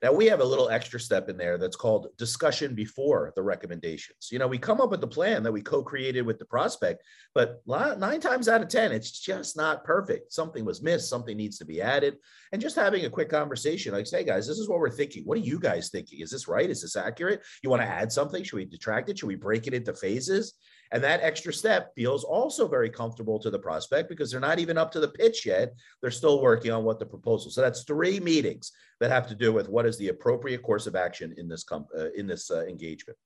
Now 0.03 0.13
we 0.13 0.27
have 0.27 0.41
a 0.41 0.45
little 0.45 0.69
extra 0.69 1.01
step 1.01 1.29
in 1.29 1.37
there 1.37 1.59
that's 1.59 1.77
called 1.77 2.09
discussion 2.19 2.75
before 2.75 3.33
the 3.35 3.43
recommendations. 3.43 4.29
You 4.31 4.39
know, 4.39 4.47
we 4.47 4.59
come 4.59 4.81
up 4.81 4.91
with 4.91 5.01
the 5.01 5.07
plan 5.07 5.43
that 5.43 5.53
we 5.53 5.63
co-created 5.63 6.23
with 6.23 6.39
the 6.39 6.45
prospect, 6.45 7.03
but 7.35 7.63
nine 7.67 8.21
times 8.21 8.49
out 8.49 8.63
of 8.63 8.69
10, 8.69 8.93
it's 8.93 9.11
just 9.11 9.57
not 9.57 9.85
perfect. 9.85 10.33
Something 10.33 10.65
was 10.65 10.83
missed, 10.83 11.09
something 11.09 11.37
needs 11.37 11.59
to 11.59 11.65
be 11.65 11.81
added. 11.81 12.17
And 12.53 12.63
just 12.63 12.77
having 12.77 13.05
a 13.05 13.11
quick 13.11 13.29
conversation, 13.29 13.93
like 13.93 14.07
say, 14.07 14.25
guys, 14.25 14.47
this 14.47 14.59
is 14.59 14.69
what 14.69 14.79
we're 14.79 14.91
thinking. 14.91 15.25
What 15.25 15.39
are 15.39 15.43
you 15.43 15.59
guys 15.59 15.91
thinking? 15.91 16.21
Is 16.21 16.31
this 16.31 16.49
right? 16.49 16.69
Is 16.69 16.83
this 16.83 16.97
accurate? 16.97 17.43
You 17.63 17.71
want 17.71 17.83
to 17.83 17.89
add 17.89 18.13
something? 18.13 18.43
Should 18.43 18.57
we 18.57 18.65
detract 18.65 19.09
it? 19.09 19.19
Should 19.19 19.29
we 19.29 19.37
break 19.37 19.67
it 19.67 19.75
into 19.75 19.95
phases? 19.95 20.55
And 20.93 21.03
that 21.03 21.21
extra 21.23 21.53
step 21.53 21.93
feels 21.95 22.25
also 22.25 22.69
very 22.69 22.91
comfortable 22.91 23.39
to 23.41 23.51
the 23.51 23.59
prospect 23.59 24.09
because 24.09 24.31
they're 24.31 24.41
not 24.41 24.59
even 24.59 24.79
up 24.79 24.93
to 24.93 25.01
the 25.01 25.09
pitch 25.09 25.47
yet. 25.47 25.75
They're 26.01 26.11
still 26.11 26.41
working 26.41 26.71
on 26.71 26.85
what 26.85 26.99
the 26.99 27.07
proposal. 27.07 27.51
So 27.51 27.61
that's 27.61 27.85
three 27.85 28.21
meetings 28.21 28.73
that 29.01 29.11
have 29.11 29.29
to 29.29 29.35
do 29.35 29.53
with 29.53 29.69
what 29.69 29.87
is 29.87 29.99
the 29.99 30.09
appropriate 30.09 30.63
course 30.63 30.87
of 30.87 30.97
action 30.97 31.35
in 31.37 31.49
this 31.49 31.65
com- 31.65 31.89
uh, 31.97 32.11
in 32.13 32.27
this 32.27 32.51
uh, 32.51 32.65
engagement. 32.67 33.19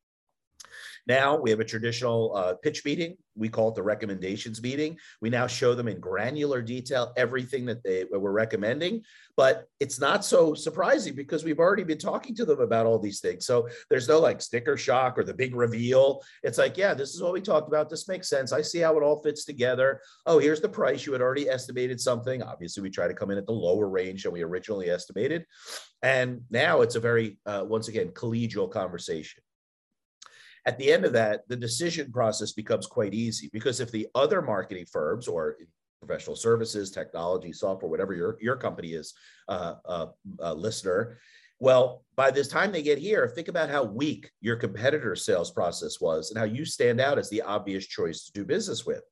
Now 1.07 1.37
we 1.37 1.51
have 1.51 1.61
a 1.61 1.65
traditional 1.65 2.35
uh, 2.37 2.55
pitch 2.55 2.85
meeting. 2.85 3.17
We 3.37 3.49
call 3.49 3.69
it 3.69 3.75
the 3.75 3.83
recommendations 3.83 4.63
meeting. 4.63 4.99
We 5.23 5.31
now 5.31 5.47
show 5.47 5.75
them 5.75 5.89
in 5.89 6.01
granular 6.01 6.61
detail 6.61 7.13
everything 7.17 7.65
that 7.67 7.83
they 7.83 8.05
were 8.11 8.33
recommending, 8.33 9.03
but 9.37 9.67
it's 9.79 9.99
not 9.99 10.25
so 10.25 10.53
surprising 10.53 11.15
because 11.15 11.45
we've 11.45 11.59
already 11.59 11.85
been 11.85 11.99
talking 11.99 12.35
to 12.37 12.45
them 12.45 12.61
about 12.61 12.87
all 12.87 12.99
these 12.99 13.21
things. 13.21 13.47
So 13.47 13.69
there's 13.89 14.09
no 14.09 14.19
like 14.19 14.43
sticker 14.43 14.77
shock 14.77 15.17
or 15.17 15.25
the 15.25 15.33
big 15.33 15.55
reveal. 15.55 16.23
It's 16.43 16.59
like, 16.59 16.77
yeah, 16.77 16.93
this 16.93 17.15
is 17.15 17.23
what 17.23 17.33
we 17.33 17.41
talked 17.41 17.69
about. 17.69 17.89
This 17.89 18.09
makes 18.09 18.29
sense. 18.29 18.53
I 18.53 18.63
see 18.63 18.81
how 18.81 18.97
it 18.97 19.03
all 19.03 19.23
fits 19.23 19.45
together. 19.45 20.01
Oh, 20.27 20.39
here's 20.39 20.61
the 20.61 20.69
price. 20.69 21.07
You 21.07 21.13
had 21.13 21.23
already 21.23 21.49
estimated 21.49 22.01
something. 22.01 22.43
Obviously, 22.43 22.83
we 22.83 22.91
try 22.91 23.09
to 23.09 23.15
come 23.15 23.31
in 23.31 23.39
at 23.39 23.47
the 23.47 23.53
lower 23.53 23.89
range 23.89 24.25
than 24.25 24.33
we 24.33 24.43
originally 24.43 24.91
estimated. 24.91 25.47
And 26.03 26.43
now 26.51 26.81
it's 26.81 26.97
a 26.97 27.01
very, 27.01 27.39
uh, 27.47 27.65
once 27.67 27.89
again, 27.89 28.09
collegial 28.09 28.71
conversation. 28.71 29.43
At 30.67 30.79
the 30.79 30.93
end 30.93 31.05
of 31.05 31.13
that, 31.15 31.49
the 31.49 31.57
decision 31.57 32.13
process 32.13 32.53
becomes 32.53 32.87
quite 32.87 33.15
easy 33.15 33.49
because 33.53 33.81
if 33.81 33.91
the 33.91 34.09
other 34.15 34.43
marketing 34.43 34.87
firms 34.91 35.29
or 35.29 35.57
professional 36.01 36.37
services, 36.37 36.91
technology, 36.91 37.53
software, 37.53 37.91
whatever 37.91 38.15
your, 38.15 38.37
your 38.41 38.57
company 38.57 38.93
is, 38.93 39.15
uh, 39.49 39.75
uh, 39.85 40.07
uh, 40.43 40.53
listener, 40.53 41.19
well, 41.61 42.05
by 42.17 42.31
this 42.31 42.49
time 42.49 42.73
they 42.73 42.83
get 42.83 42.99
here, 42.99 43.29
think 43.29 43.49
about 43.49 43.69
how 43.69 43.85
weak 43.85 44.31
your 44.41 44.57
competitor's 44.57 45.27
sales 45.27 45.51
process 45.51 46.01
was 46.01 46.31
and 46.31 46.39
how 46.39 46.45
you 46.45 46.65
stand 46.65 47.01
out 47.01 47.19
as 47.19 47.29
the 47.29 47.43
obvious 47.43 47.87
choice 47.87 48.25
to 48.25 48.33
do 48.33 48.47
business 48.47 48.87
with. 48.87 49.03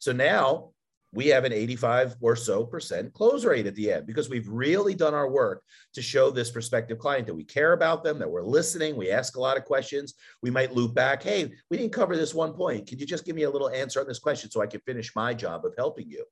So 0.00 0.12
now 0.12 0.70
we 1.12 1.28
have 1.28 1.44
an 1.44 1.52
85 1.52 2.16
or 2.20 2.36
so 2.36 2.64
percent 2.64 3.12
close 3.14 3.44
rate 3.44 3.66
at 3.66 3.74
the 3.74 3.92
end 3.92 4.06
because 4.06 4.28
we've 4.28 4.48
really 4.48 4.94
done 4.94 5.14
our 5.14 5.30
work 5.30 5.62
to 5.94 6.02
show 6.02 6.30
this 6.30 6.50
prospective 6.50 6.98
client 6.98 7.26
that 7.26 7.34
we 7.34 7.44
care 7.44 7.72
about 7.72 8.04
them, 8.04 8.18
that 8.18 8.30
we're 8.30 8.42
listening, 8.42 8.96
we 8.96 9.10
ask 9.10 9.36
a 9.36 9.40
lot 9.40 9.56
of 9.56 9.64
questions. 9.64 10.14
We 10.42 10.50
might 10.50 10.74
loop 10.74 10.94
back, 10.94 11.22
hey, 11.22 11.50
we 11.70 11.78
didn't 11.78 11.94
cover 11.94 12.16
this 12.16 12.34
one 12.34 12.52
point. 12.52 12.86
Can 12.86 12.98
you 12.98 13.06
just 13.06 13.24
give 13.24 13.36
me 13.36 13.44
a 13.44 13.50
little 13.50 13.70
answer 13.70 14.00
on 14.00 14.06
this 14.06 14.18
question 14.18 14.50
so 14.50 14.60
I 14.60 14.66
can 14.66 14.80
finish 14.80 15.16
my 15.16 15.32
job 15.32 15.64
of 15.64 15.74
helping 15.78 16.10
you? 16.10 16.24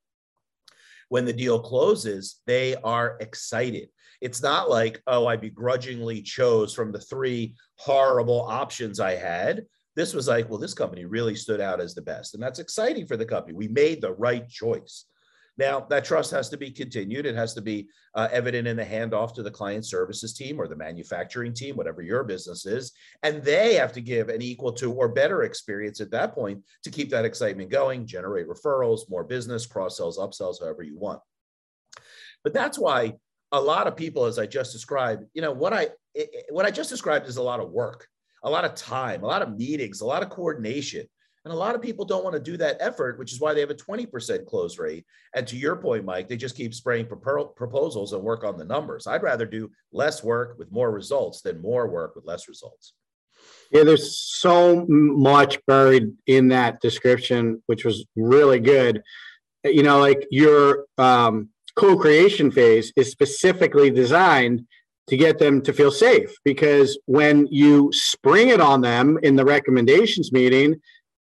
When 1.09 1.25
the 1.25 1.33
deal 1.33 1.59
closes, 1.59 2.41
they 2.45 2.75
are 2.75 3.17
excited. 3.19 3.89
It's 4.21 4.41
not 4.41 4.69
like, 4.69 5.01
oh, 5.07 5.25
I 5.25 5.37
begrudgingly 5.37 6.21
chose 6.21 6.73
from 6.73 6.91
the 6.91 6.99
three 6.99 7.55
horrible 7.77 8.41
options 8.41 8.99
I 8.99 9.15
had 9.15 9.65
this 9.97 10.13
was 10.13 10.27
like, 10.27 10.47
well, 10.47 10.59
this 10.59 10.75
company 10.75 11.05
really 11.05 11.33
stood 11.33 11.59
out 11.59 11.81
as 11.81 11.95
the 11.95 12.03
best. 12.03 12.35
And 12.35 12.43
that's 12.43 12.59
exciting 12.59 13.07
for 13.07 13.17
the 13.17 13.25
company. 13.25 13.55
We 13.55 13.67
made 13.67 13.99
the 13.99 14.13
right 14.13 14.47
choice. 14.47 15.05
Now, 15.57 15.79
that 15.89 16.05
trust 16.05 16.29
has 16.31 16.49
to 16.49 16.57
be 16.57 16.69
continued. 16.69 17.25
It 17.25 17.33
has 17.33 17.55
to 17.55 17.61
be 17.61 17.89
uh, 18.13 18.27
evident 18.31 18.67
in 18.67 18.77
the 18.77 18.85
handoff 18.85 19.33
to 19.33 19.41
the 19.41 19.49
client 19.49 19.87
services 19.87 20.35
team 20.35 20.61
or 20.61 20.67
the 20.67 20.75
manufacturing 20.75 21.51
team, 21.51 21.75
whatever 21.75 22.03
your 22.03 22.23
business 22.23 22.67
is. 22.67 22.91
And 23.23 23.41
they 23.41 23.73
have 23.73 23.91
to 23.93 24.01
give 24.01 24.29
an 24.29 24.43
equal 24.43 24.71
to 24.73 24.93
or 24.93 25.09
better 25.09 25.41
experience 25.41 25.99
at 25.99 26.11
that 26.11 26.35
point 26.35 26.63
to 26.83 26.91
keep 26.91 27.09
that 27.09 27.25
excitement 27.25 27.71
going, 27.71 28.05
generate 28.05 28.47
referrals, 28.47 29.09
more 29.09 29.23
business, 29.23 29.65
cross 29.65 29.97
sells, 29.97 30.19
upsells, 30.19 30.61
however 30.61 30.83
you 30.83 30.95
want. 30.95 31.21
But 32.43 32.53
that's 32.53 32.77
why 32.77 33.13
a 33.51 33.59
lot 33.59 33.87
of 33.87 33.95
people, 33.95 34.25
as 34.25 34.37
I 34.37 34.45
just 34.45 34.73
described, 34.73 35.23
you 35.33 35.41
know, 35.41 35.53
what 35.53 35.73
I 35.73 35.89
what 36.49 36.67
I 36.67 36.71
just 36.71 36.91
described 36.91 37.25
is 37.27 37.37
a 37.37 37.43
lot 37.43 37.59
of 37.59 37.71
work 37.71 38.07
a 38.43 38.49
lot 38.49 38.65
of 38.65 38.75
time, 38.75 39.23
a 39.23 39.27
lot 39.27 39.41
of 39.41 39.57
meetings, 39.57 40.01
a 40.01 40.05
lot 40.05 40.23
of 40.23 40.29
coordination. 40.29 41.05
And 41.45 41.53
a 41.53 41.57
lot 41.57 41.75
of 41.75 41.81
people 41.81 42.03
don't 42.03 42.25
want 42.25 42.33
to 42.33 42.41
do 42.41 42.57
that 42.57 42.75
effort, 42.81 43.17
which 43.17 43.31
is 43.31 43.39
why 43.39 43.53
they 43.53 43.61
have 43.61 43.69
a 43.69 43.73
20% 43.73 44.45
close 44.45 44.77
rate. 44.77 45.05
And 45.33 45.47
to 45.47 45.55
your 45.55 45.77
point, 45.77 46.03
Mike, 46.03 46.27
they 46.27 46.35
just 46.35 46.57
keep 46.57 46.73
spraying 46.73 47.05
proposals 47.05 48.11
and 48.11 48.21
work 48.21 48.43
on 48.43 48.57
the 48.57 48.65
numbers. 48.65 49.07
I'd 49.07 49.23
rather 49.23 49.45
do 49.45 49.71
less 49.93 50.21
work 50.21 50.59
with 50.59 50.73
more 50.73 50.91
results 50.91 51.41
than 51.41 51.61
more 51.61 51.87
work 51.87 52.17
with 52.17 52.25
less 52.25 52.49
results. 52.49 52.93
Yeah, 53.71 53.83
there's 53.83 54.17
so 54.19 54.85
much 54.89 55.57
buried 55.65 56.11
in 56.25 56.49
that 56.49 56.81
description, 56.81 57.63
which 57.67 57.85
was 57.85 58.05
really 58.17 58.59
good. 58.59 59.01
You 59.63 59.83
know, 59.83 59.99
like 59.99 60.27
your 60.29 60.85
um, 60.97 61.49
co 61.75 61.97
creation 61.97 62.51
phase 62.51 62.91
is 62.95 63.11
specifically 63.11 63.89
designed 63.89 64.65
to 65.07 65.17
get 65.17 65.39
them 65.39 65.61
to 65.61 65.73
feel 65.73 65.91
safe 65.91 66.35
because 66.43 66.97
when 67.05 67.47
you 67.47 67.89
spring 67.93 68.49
it 68.49 68.59
on 68.59 68.81
them 68.81 69.17
in 69.23 69.35
the 69.35 69.45
recommendations 69.45 70.31
meeting 70.31 70.75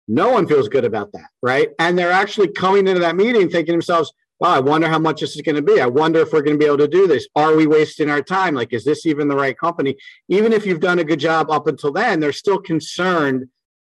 no 0.09 0.31
one 0.31 0.47
feels 0.47 0.69
good 0.69 0.85
about 0.85 1.13
that 1.13 1.29
right? 1.43 1.71
And 1.79 1.99
they're 1.99 2.13
actually 2.13 2.49
coming 2.49 2.87
into 2.87 3.01
that 3.01 3.17
meeting 3.17 3.49
thinking 3.49 3.75
themselves 3.75 4.13
wow 4.41 4.55
i 4.55 4.61
wonder 4.61 4.89
how 4.89 4.99
much 4.99 5.21
this 5.21 5.37
is 5.37 5.43
going 5.43 5.57
to 5.57 5.63
be. 5.63 5.81
I 5.81 5.87
wonder 5.87 6.21
if 6.21 6.33
we're 6.33 6.43
going 6.43 6.59
to 6.59 6.59
be 6.59 6.67
able 6.67 6.79
to 6.79 6.89
do 6.89 7.07
this. 7.07 7.29
Are 7.37 7.55
we 7.55 7.67
wasting 7.67 8.11
our 8.11 8.23
time? 8.23 8.55
Like 8.55 8.73
is 8.73 8.85
this 8.85 9.07
even 9.07 9.29
the 9.29 9.37
right 9.37 9.57
company? 9.57 9.97
Even 10.29 10.53
if 10.53 10.67
you've 10.67 10.81
done 10.81 10.99
a 10.99 11.05
good 11.05 11.21
job 11.21 11.51
up 11.51 11.67
until 11.67 11.93
then 11.93 12.21
they're 12.21 12.33
still 12.33 12.59
concerned 12.59 13.49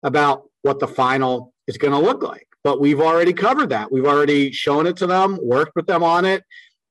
about 0.03 0.43
what 0.61 0.79
the 0.79 0.87
final 0.87 1.53
is 1.67 1.77
going 1.77 1.93
to 1.93 1.99
look 1.99 2.23
like. 2.23 2.47
But 2.63 2.81
we've 2.81 2.99
already 2.99 3.33
covered 3.33 3.69
that. 3.69 3.91
We've 3.91 4.05
already 4.05 4.51
shown 4.51 4.85
it 4.87 4.97
to 4.97 5.07
them 5.07 5.39
worked 5.41 5.75
with 5.75 5.87
them 5.87 6.03
on 6.03 6.25
it 6.25 6.43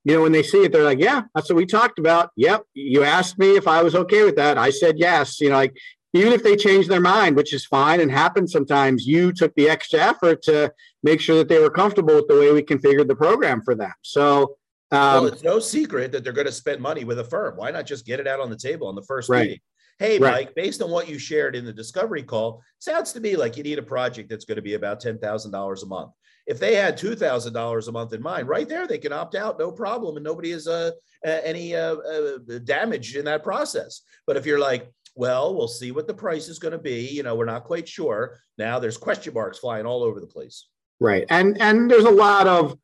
you 0.05 0.15
know, 0.15 0.21
when 0.21 0.31
they 0.31 0.43
see 0.43 0.63
it, 0.63 0.71
they're 0.71 0.83
like, 0.83 0.99
yeah, 0.99 1.23
that's 1.35 1.49
what 1.49 1.57
we 1.57 1.65
talked 1.65 1.99
about. 1.99 2.31
Yep. 2.37 2.63
You 2.73 3.03
asked 3.03 3.37
me 3.37 3.57
if 3.57 3.67
I 3.67 3.83
was 3.83 3.95
okay 3.95 4.23
with 4.23 4.35
that. 4.37 4.57
I 4.57 4.69
said 4.69 4.97
yes. 4.97 5.39
You 5.41 5.49
know, 5.49 5.55
like 5.55 5.75
even 6.13 6.33
if 6.33 6.43
they 6.43 6.55
change 6.55 6.87
their 6.87 7.01
mind, 7.01 7.35
which 7.35 7.53
is 7.53 7.65
fine 7.65 7.99
and 7.99 8.11
happens 8.11 8.51
sometimes, 8.51 9.05
you 9.05 9.31
took 9.31 9.53
the 9.55 9.69
extra 9.69 9.99
effort 9.99 10.41
to 10.43 10.73
make 11.03 11.21
sure 11.21 11.37
that 11.37 11.49
they 11.49 11.59
were 11.59 11.69
comfortable 11.69 12.15
with 12.15 12.27
the 12.27 12.39
way 12.39 12.51
we 12.51 12.63
configured 12.63 13.07
the 13.07 13.15
program 13.15 13.61
for 13.61 13.75
them. 13.75 13.93
So, 14.01 14.55
um, 14.91 15.23
well, 15.23 15.27
it's 15.27 15.43
no 15.43 15.59
secret 15.59 16.11
that 16.13 16.23
they're 16.23 16.33
going 16.33 16.47
to 16.47 16.53
spend 16.53 16.81
money 16.81 17.03
with 17.03 17.19
a 17.19 17.23
firm. 17.23 17.57
Why 17.57 17.69
not 17.69 17.85
just 17.85 18.05
get 18.05 18.19
it 18.19 18.27
out 18.27 18.39
on 18.39 18.49
the 18.49 18.57
table 18.57 18.87
on 18.87 18.95
the 18.95 19.03
first 19.03 19.29
right. 19.29 19.41
meeting? 19.41 19.59
Hey, 19.99 20.17
right. 20.17 20.45
Mike, 20.45 20.55
based 20.55 20.81
on 20.81 20.89
what 20.89 21.09
you 21.09 21.19
shared 21.19 21.55
in 21.55 21.65
the 21.65 21.73
discovery 21.73 22.23
call, 22.23 22.63
sounds 22.79 23.11
to 23.13 23.19
me 23.19 23.35
like 23.35 23.57
you 23.57 23.63
need 23.63 23.77
a 23.77 23.83
project 23.83 24.29
that's 24.29 24.45
going 24.45 24.55
to 24.55 24.61
be 24.61 24.73
about 24.75 25.01
$10,000 25.01 25.83
a 25.83 25.85
month. 25.85 26.11
If 26.49 26.59
they 26.59 26.73
had 26.73 26.97
two 26.97 27.15
thousand 27.15 27.53
dollars 27.53 27.87
a 27.87 27.91
month 27.91 28.11
in 28.11 28.21
mind, 28.21 28.47
right 28.47 28.67
there 28.67 28.87
they 28.87 28.97
can 28.97 29.13
opt 29.13 29.35
out, 29.35 29.59
no 29.59 29.71
problem, 29.71 30.17
and 30.17 30.23
nobody 30.23 30.51
is 30.51 30.67
uh, 30.67 30.91
any 31.23 31.75
uh, 31.75 31.95
uh, 31.95 32.59
damage 32.63 33.15
in 33.15 33.25
that 33.25 33.43
process. 33.43 34.01
But 34.25 34.35
if 34.35 34.47
you're 34.47 34.59
like, 34.59 34.91
well, 35.15 35.55
we'll 35.55 35.67
see 35.67 35.91
what 35.91 36.07
the 36.07 36.13
price 36.13 36.47
is 36.47 36.57
going 36.57 36.71
to 36.71 36.79
be. 36.79 37.07
You 37.07 37.21
know, 37.21 37.35
we're 37.35 37.45
not 37.45 37.65
quite 37.65 37.87
sure. 37.87 38.39
Now 38.57 38.79
there's 38.79 38.97
question 38.97 39.33
marks 39.33 39.59
flying 39.59 39.85
all 39.85 40.01
over 40.03 40.19
the 40.19 40.27
place. 40.27 40.65
Right, 40.99 41.25
and 41.29 41.61
and 41.61 41.89
there's 41.89 42.05
a 42.05 42.09
lot 42.09 42.47
of 42.47 42.77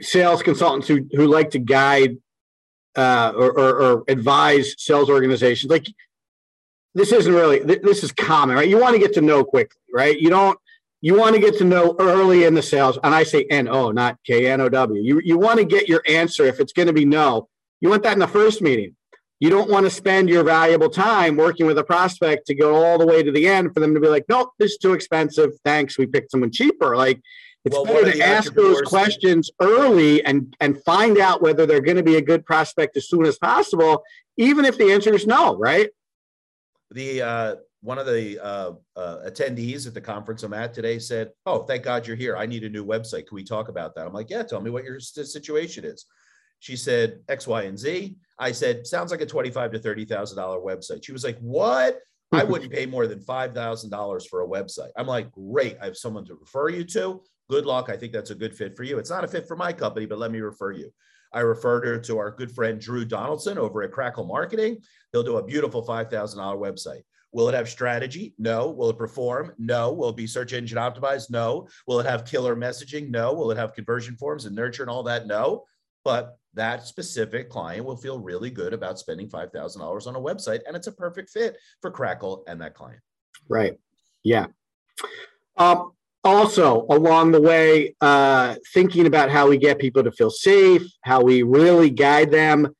sales 0.00 0.42
consultants 0.42 0.88
who 0.88 1.06
who 1.12 1.28
like 1.28 1.50
to 1.50 1.60
guide 1.60 2.16
uh, 2.96 3.32
or, 3.36 3.56
or, 3.56 3.82
or 3.82 4.04
advise 4.08 4.74
sales 4.78 5.08
organizations. 5.08 5.70
Like 5.70 5.86
this 6.96 7.12
isn't 7.12 7.32
really 7.32 7.60
this 7.60 8.02
is 8.02 8.10
common, 8.10 8.56
right? 8.56 8.68
You 8.68 8.80
want 8.80 8.94
to 8.94 9.00
get 9.00 9.14
to 9.14 9.20
know 9.20 9.44
quickly, 9.44 9.80
right? 9.94 10.18
You 10.18 10.30
don't 10.30 10.58
you 11.00 11.14
want 11.14 11.34
to 11.34 11.40
get 11.40 11.58
to 11.58 11.64
know 11.64 11.94
early 11.98 12.44
in 12.44 12.54
the 12.54 12.62
sales, 12.62 12.98
and 13.02 13.14
I 13.14 13.22
say 13.22 13.46
N 13.50 13.68
O, 13.68 13.90
not 13.90 14.18
K 14.26 14.46
N 14.50 14.60
O 14.60 14.68
W. 14.68 15.02
You 15.02 15.20
you 15.24 15.38
want 15.38 15.58
to 15.58 15.64
get 15.64 15.88
your 15.88 16.02
answer 16.08 16.44
if 16.44 16.60
it's 16.60 16.72
going 16.72 16.88
to 16.88 16.94
be 16.94 17.04
no. 17.04 17.48
You 17.80 17.90
want 17.90 18.02
that 18.04 18.14
in 18.14 18.18
the 18.18 18.26
first 18.26 18.62
meeting. 18.62 18.96
You 19.38 19.50
don't 19.50 19.70
want 19.70 19.84
to 19.84 19.90
spend 19.90 20.30
your 20.30 20.42
valuable 20.44 20.88
time 20.88 21.36
working 21.36 21.66
with 21.66 21.76
a 21.76 21.84
prospect 21.84 22.46
to 22.46 22.54
go 22.54 22.74
all 22.74 22.98
the 22.98 23.06
way 23.06 23.22
to 23.22 23.30
the 23.30 23.46
end 23.46 23.74
for 23.74 23.80
them 23.80 23.92
to 23.92 24.00
be 24.00 24.08
like, 24.08 24.24
nope, 24.30 24.52
this 24.58 24.72
is 24.72 24.78
too 24.78 24.94
expensive. 24.94 25.50
Thanks, 25.62 25.98
we 25.98 26.06
picked 26.06 26.30
someone 26.30 26.50
cheaper. 26.50 26.96
Like 26.96 27.20
it's 27.66 27.74
well, 27.74 27.84
better 27.84 28.12
to 28.12 28.22
ask 28.22 28.54
those 28.54 28.80
questions 28.82 29.50
early 29.60 30.24
and 30.24 30.56
and 30.60 30.82
find 30.84 31.18
out 31.18 31.42
whether 31.42 31.66
they're 31.66 31.80
going 31.80 31.96
to 31.98 32.02
be 32.02 32.16
a 32.16 32.22
good 32.22 32.46
prospect 32.46 32.96
as 32.96 33.08
soon 33.08 33.26
as 33.26 33.38
possible, 33.38 34.02
even 34.38 34.64
if 34.64 34.78
the 34.78 34.92
answer 34.92 35.12
is 35.12 35.26
no, 35.26 35.56
right? 35.56 35.90
The 36.92 37.22
uh, 37.22 37.54
one 37.86 37.98
of 37.98 38.06
the 38.06 38.44
uh, 38.44 38.72
uh, 38.96 39.18
attendees 39.28 39.86
at 39.86 39.94
the 39.94 40.00
conference 40.00 40.42
I'm 40.42 40.52
at 40.52 40.74
today 40.74 40.98
said, 40.98 41.30
"Oh, 41.46 41.62
thank 41.62 41.84
God 41.84 42.04
you're 42.04 42.16
here. 42.16 42.36
I 42.36 42.44
need 42.44 42.64
a 42.64 42.68
new 42.68 42.84
website. 42.84 43.28
Can 43.28 43.36
we 43.36 43.44
talk 43.44 43.68
about 43.68 43.94
that?" 43.94 44.06
I'm 44.06 44.12
like, 44.12 44.28
"Yeah, 44.28 44.42
tell 44.42 44.60
me 44.60 44.70
what 44.70 44.82
your 44.82 44.98
situation 44.98 45.84
is." 45.84 46.04
She 46.58 46.74
said 46.74 47.20
X, 47.28 47.46
Y, 47.46 47.62
and 47.62 47.78
Z. 47.78 48.16
I 48.40 48.50
said, 48.50 48.88
sounds 48.88 49.12
like 49.12 49.20
a 49.20 49.26
twenty-five 49.26 49.70
to 49.70 49.78
thirty 49.78 50.04
thousand 50.04 50.36
dollar 50.36 50.58
website. 50.58 51.04
She 51.04 51.12
was 51.12 51.22
like, 51.22 51.38
"What? 51.38 52.00
I 52.32 52.42
wouldn't 52.50 52.72
pay 52.72 52.86
more 52.86 53.06
than 53.06 53.20
five 53.20 53.54
thousand 53.54 53.90
dollars 53.90 54.26
for 54.26 54.42
a 54.42 54.48
website." 54.48 54.90
I'm 54.96 55.06
like, 55.06 55.30
"Great, 55.30 55.76
I 55.80 55.84
have 55.84 55.96
someone 55.96 56.24
to 56.24 56.34
refer 56.34 56.70
you 56.70 56.82
to. 56.86 57.22
Good 57.48 57.66
luck. 57.66 57.88
I 57.88 57.96
think 57.96 58.12
that's 58.12 58.30
a 58.30 58.34
good 58.34 58.56
fit 58.56 58.76
for 58.76 58.82
you. 58.82 58.98
It's 58.98 59.10
not 59.10 59.22
a 59.22 59.28
fit 59.28 59.46
for 59.46 59.54
my 59.54 59.72
company, 59.72 60.06
but 60.06 60.18
let 60.18 60.32
me 60.32 60.40
refer 60.40 60.72
you." 60.72 60.90
I 61.32 61.40
referred 61.40 61.84
her 61.84 61.98
to 61.98 62.18
our 62.18 62.32
good 62.32 62.50
friend 62.50 62.80
Drew 62.80 63.04
Donaldson 63.04 63.58
over 63.58 63.84
at 63.84 63.92
Crackle 63.92 64.26
Marketing. 64.26 64.78
He'll 65.12 65.22
do 65.22 65.36
a 65.36 65.44
beautiful 65.44 65.82
five 65.82 66.10
thousand 66.10 66.40
dollar 66.40 66.56
website. 66.56 67.02
Will 67.36 67.50
it 67.50 67.54
have 67.54 67.68
strategy? 67.68 68.32
No. 68.38 68.70
Will 68.70 68.88
it 68.88 68.96
perform? 68.96 69.52
No. 69.58 69.92
Will 69.92 70.08
it 70.08 70.16
be 70.16 70.26
search 70.26 70.54
engine 70.54 70.78
optimized? 70.78 71.28
No. 71.28 71.68
Will 71.86 72.00
it 72.00 72.06
have 72.06 72.24
killer 72.24 72.56
messaging? 72.56 73.10
No. 73.10 73.34
Will 73.34 73.50
it 73.50 73.58
have 73.58 73.74
conversion 73.74 74.16
forms 74.16 74.46
and 74.46 74.56
nurture 74.56 74.82
and 74.82 74.88
all 74.88 75.02
that? 75.02 75.26
No. 75.26 75.64
But 76.02 76.38
that 76.54 76.86
specific 76.86 77.50
client 77.50 77.84
will 77.84 77.98
feel 77.98 78.18
really 78.18 78.48
good 78.48 78.72
about 78.72 78.98
spending 78.98 79.28
$5,000 79.28 80.06
on 80.06 80.16
a 80.16 80.18
website. 80.18 80.60
And 80.66 80.74
it's 80.74 80.86
a 80.86 80.92
perfect 80.92 81.28
fit 81.28 81.58
for 81.82 81.90
Crackle 81.90 82.42
and 82.48 82.58
that 82.62 82.72
client. 82.72 83.02
Right. 83.50 83.78
Yeah. 84.22 84.46
Um, 85.58 85.92
also, 86.24 86.86
along 86.88 87.32
the 87.32 87.42
way, 87.42 87.96
uh, 88.00 88.54
thinking 88.72 89.04
about 89.04 89.28
how 89.28 89.46
we 89.46 89.58
get 89.58 89.78
people 89.78 90.02
to 90.04 90.10
feel 90.10 90.30
safe, 90.30 90.86
how 91.02 91.20
we 91.20 91.42
really 91.42 91.90
guide 91.90 92.30
them. 92.30 92.74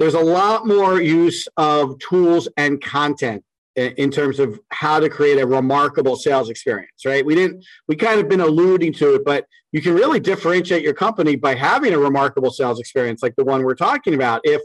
There's 0.00 0.14
a 0.14 0.18
lot 0.18 0.66
more 0.66 1.00
use 1.00 1.46
of 1.56 1.96
tools 2.00 2.48
and 2.56 2.82
content 2.82 3.44
in 3.80 4.10
terms 4.10 4.38
of 4.38 4.60
how 4.70 5.00
to 5.00 5.08
create 5.08 5.38
a 5.38 5.46
remarkable 5.46 6.16
sales 6.16 6.50
experience, 6.50 7.04
right? 7.04 7.24
We 7.24 7.34
didn't, 7.34 7.64
we 7.88 7.96
kind 7.96 8.20
of 8.20 8.28
been 8.28 8.40
alluding 8.40 8.92
to 8.94 9.14
it, 9.14 9.24
but 9.24 9.46
you 9.72 9.80
can 9.80 9.94
really 9.94 10.20
differentiate 10.20 10.82
your 10.82 10.94
company 10.94 11.36
by 11.36 11.54
having 11.54 11.92
a 11.92 11.98
remarkable 11.98 12.50
sales 12.50 12.80
experience 12.80 13.22
like 13.22 13.36
the 13.36 13.44
one 13.44 13.62
we're 13.62 13.74
talking 13.74 14.14
about. 14.14 14.40
If 14.44 14.62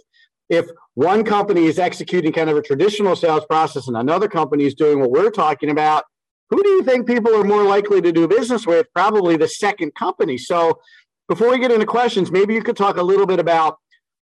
if 0.48 0.68
one 0.94 1.24
company 1.24 1.66
is 1.66 1.80
executing 1.80 2.32
kind 2.32 2.50
of 2.52 2.58
a 2.58 2.62
traditional 2.62 3.16
sales 3.16 3.44
process 3.46 3.88
and 3.88 3.98
another 3.98 4.28
company 4.28 4.66
is 4.66 4.76
doing 4.76 5.00
what 5.00 5.10
we're 5.10 5.32
talking 5.32 5.72
about, 5.72 6.04
who 6.52 6.62
do 6.62 6.70
you 6.70 6.84
think 6.84 7.08
people 7.08 7.36
are 7.36 7.44
more 7.44 7.64
likely 7.64 8.00
to 8.02 8.12
do 8.12 8.28
business 8.28 8.68
with? 8.68 8.86
Probably 8.94 9.38
the 9.38 9.48
second 9.48 9.96
company. 9.96 10.38
So 10.38 10.80
before 11.28 11.50
we 11.50 11.58
get 11.58 11.72
into 11.72 11.88
questions, 11.88 12.32
maybe 12.32 12.54
you 12.54 12.62
could 12.62 12.78
talk 12.78 12.98
a 12.98 13.04
little 13.04 13.26
bit 13.26 13.40
about 13.40 13.80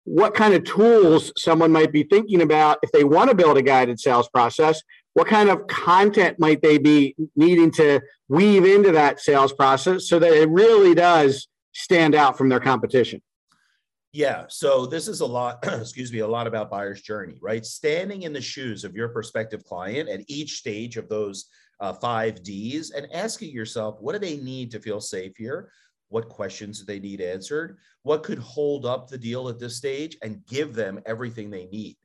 what 0.04 0.34
kind 0.34 0.52
of 0.52 0.64
tools 0.64 1.32
someone 1.36 1.70
might 1.70 1.92
be 1.92 2.02
thinking 2.02 2.42
about 2.42 2.78
if 2.82 2.90
they 2.90 3.04
want 3.04 3.30
to 3.30 3.36
build 3.36 3.56
a 3.56 3.62
guided 3.62 4.00
sales 4.00 4.28
process 4.28 4.82
what 5.14 5.26
kind 5.26 5.50
of 5.50 5.66
content 5.66 6.38
might 6.38 6.62
they 6.62 6.78
be 6.78 7.14
needing 7.36 7.70
to 7.70 8.00
weave 8.28 8.64
into 8.64 8.92
that 8.92 9.20
sales 9.20 9.52
process 9.52 10.08
so 10.08 10.18
that 10.18 10.32
it 10.32 10.48
really 10.48 10.94
does 10.94 11.48
stand 11.72 12.14
out 12.14 12.38
from 12.38 12.48
their 12.48 12.60
competition? 12.60 13.20
Yeah 14.12 14.44
so 14.48 14.86
this 14.86 15.08
is 15.08 15.20
a 15.20 15.26
lot 15.26 15.58
excuse 15.66 16.12
me 16.12 16.20
a 16.20 16.26
lot 16.26 16.46
about 16.46 16.70
buyer's 16.70 17.02
journey 17.02 17.36
right? 17.40 17.64
Standing 17.64 18.22
in 18.22 18.32
the 18.32 18.40
shoes 18.40 18.84
of 18.84 18.94
your 18.94 19.08
prospective 19.08 19.64
client 19.64 20.08
at 20.08 20.20
each 20.28 20.58
stage 20.58 20.96
of 20.96 21.08
those 21.08 21.46
uh, 21.80 21.92
five 21.94 22.42
d's 22.42 22.90
and 22.90 23.08
asking 23.12 23.50
yourself 23.50 23.96
what 24.00 24.12
do 24.12 24.18
they 24.18 24.36
need 24.36 24.70
to 24.70 24.80
feel 24.80 25.00
safe 25.00 25.32
here 25.36 25.70
what 26.12 26.28
questions 26.28 26.78
do 26.78 26.84
they 26.84 27.00
need 27.00 27.20
answered, 27.20 27.78
what 28.02 28.22
could 28.22 28.38
hold 28.38 28.84
up 28.84 29.08
the 29.08 29.18
deal 29.18 29.48
at 29.48 29.58
this 29.58 29.76
stage, 29.76 30.16
and 30.22 30.44
give 30.46 30.74
them 30.74 31.00
everything 31.06 31.50
they 31.50 31.66
need. 31.66 31.96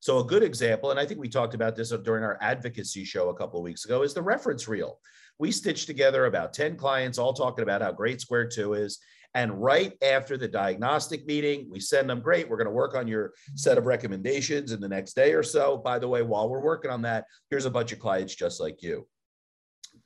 So, 0.00 0.18
a 0.18 0.24
good 0.24 0.42
example, 0.42 0.90
and 0.90 0.98
I 0.98 1.04
think 1.04 1.20
we 1.20 1.28
talked 1.28 1.54
about 1.54 1.76
this 1.76 1.90
during 1.90 2.24
our 2.24 2.38
advocacy 2.40 3.04
show 3.04 3.28
a 3.28 3.34
couple 3.34 3.60
of 3.60 3.64
weeks 3.64 3.84
ago, 3.84 4.02
is 4.02 4.14
the 4.14 4.22
reference 4.22 4.66
reel. 4.66 4.98
We 5.38 5.52
stitched 5.52 5.86
together 5.86 6.24
about 6.24 6.54
10 6.54 6.76
clients, 6.76 7.18
all 7.18 7.34
talking 7.34 7.62
about 7.62 7.82
how 7.82 7.92
great 7.92 8.20
Square 8.20 8.48
2 8.48 8.74
is. 8.74 8.98
And 9.34 9.62
right 9.62 9.92
after 10.02 10.36
the 10.36 10.48
diagnostic 10.48 11.24
meeting, 11.26 11.68
we 11.70 11.80
send 11.80 12.10
them, 12.10 12.20
great, 12.20 12.48
we're 12.48 12.56
going 12.56 12.66
to 12.66 12.72
work 12.72 12.94
on 12.94 13.06
your 13.06 13.32
set 13.54 13.78
of 13.78 13.86
recommendations 13.86 14.72
in 14.72 14.80
the 14.80 14.88
next 14.88 15.14
day 15.14 15.34
or 15.34 15.42
so. 15.42 15.76
By 15.76 15.98
the 15.98 16.08
way, 16.08 16.22
while 16.22 16.48
we're 16.48 16.64
working 16.64 16.90
on 16.90 17.02
that, 17.02 17.26
here's 17.48 17.66
a 17.66 17.70
bunch 17.70 17.92
of 17.92 18.00
clients 18.00 18.34
just 18.34 18.60
like 18.60 18.82
you 18.82 19.06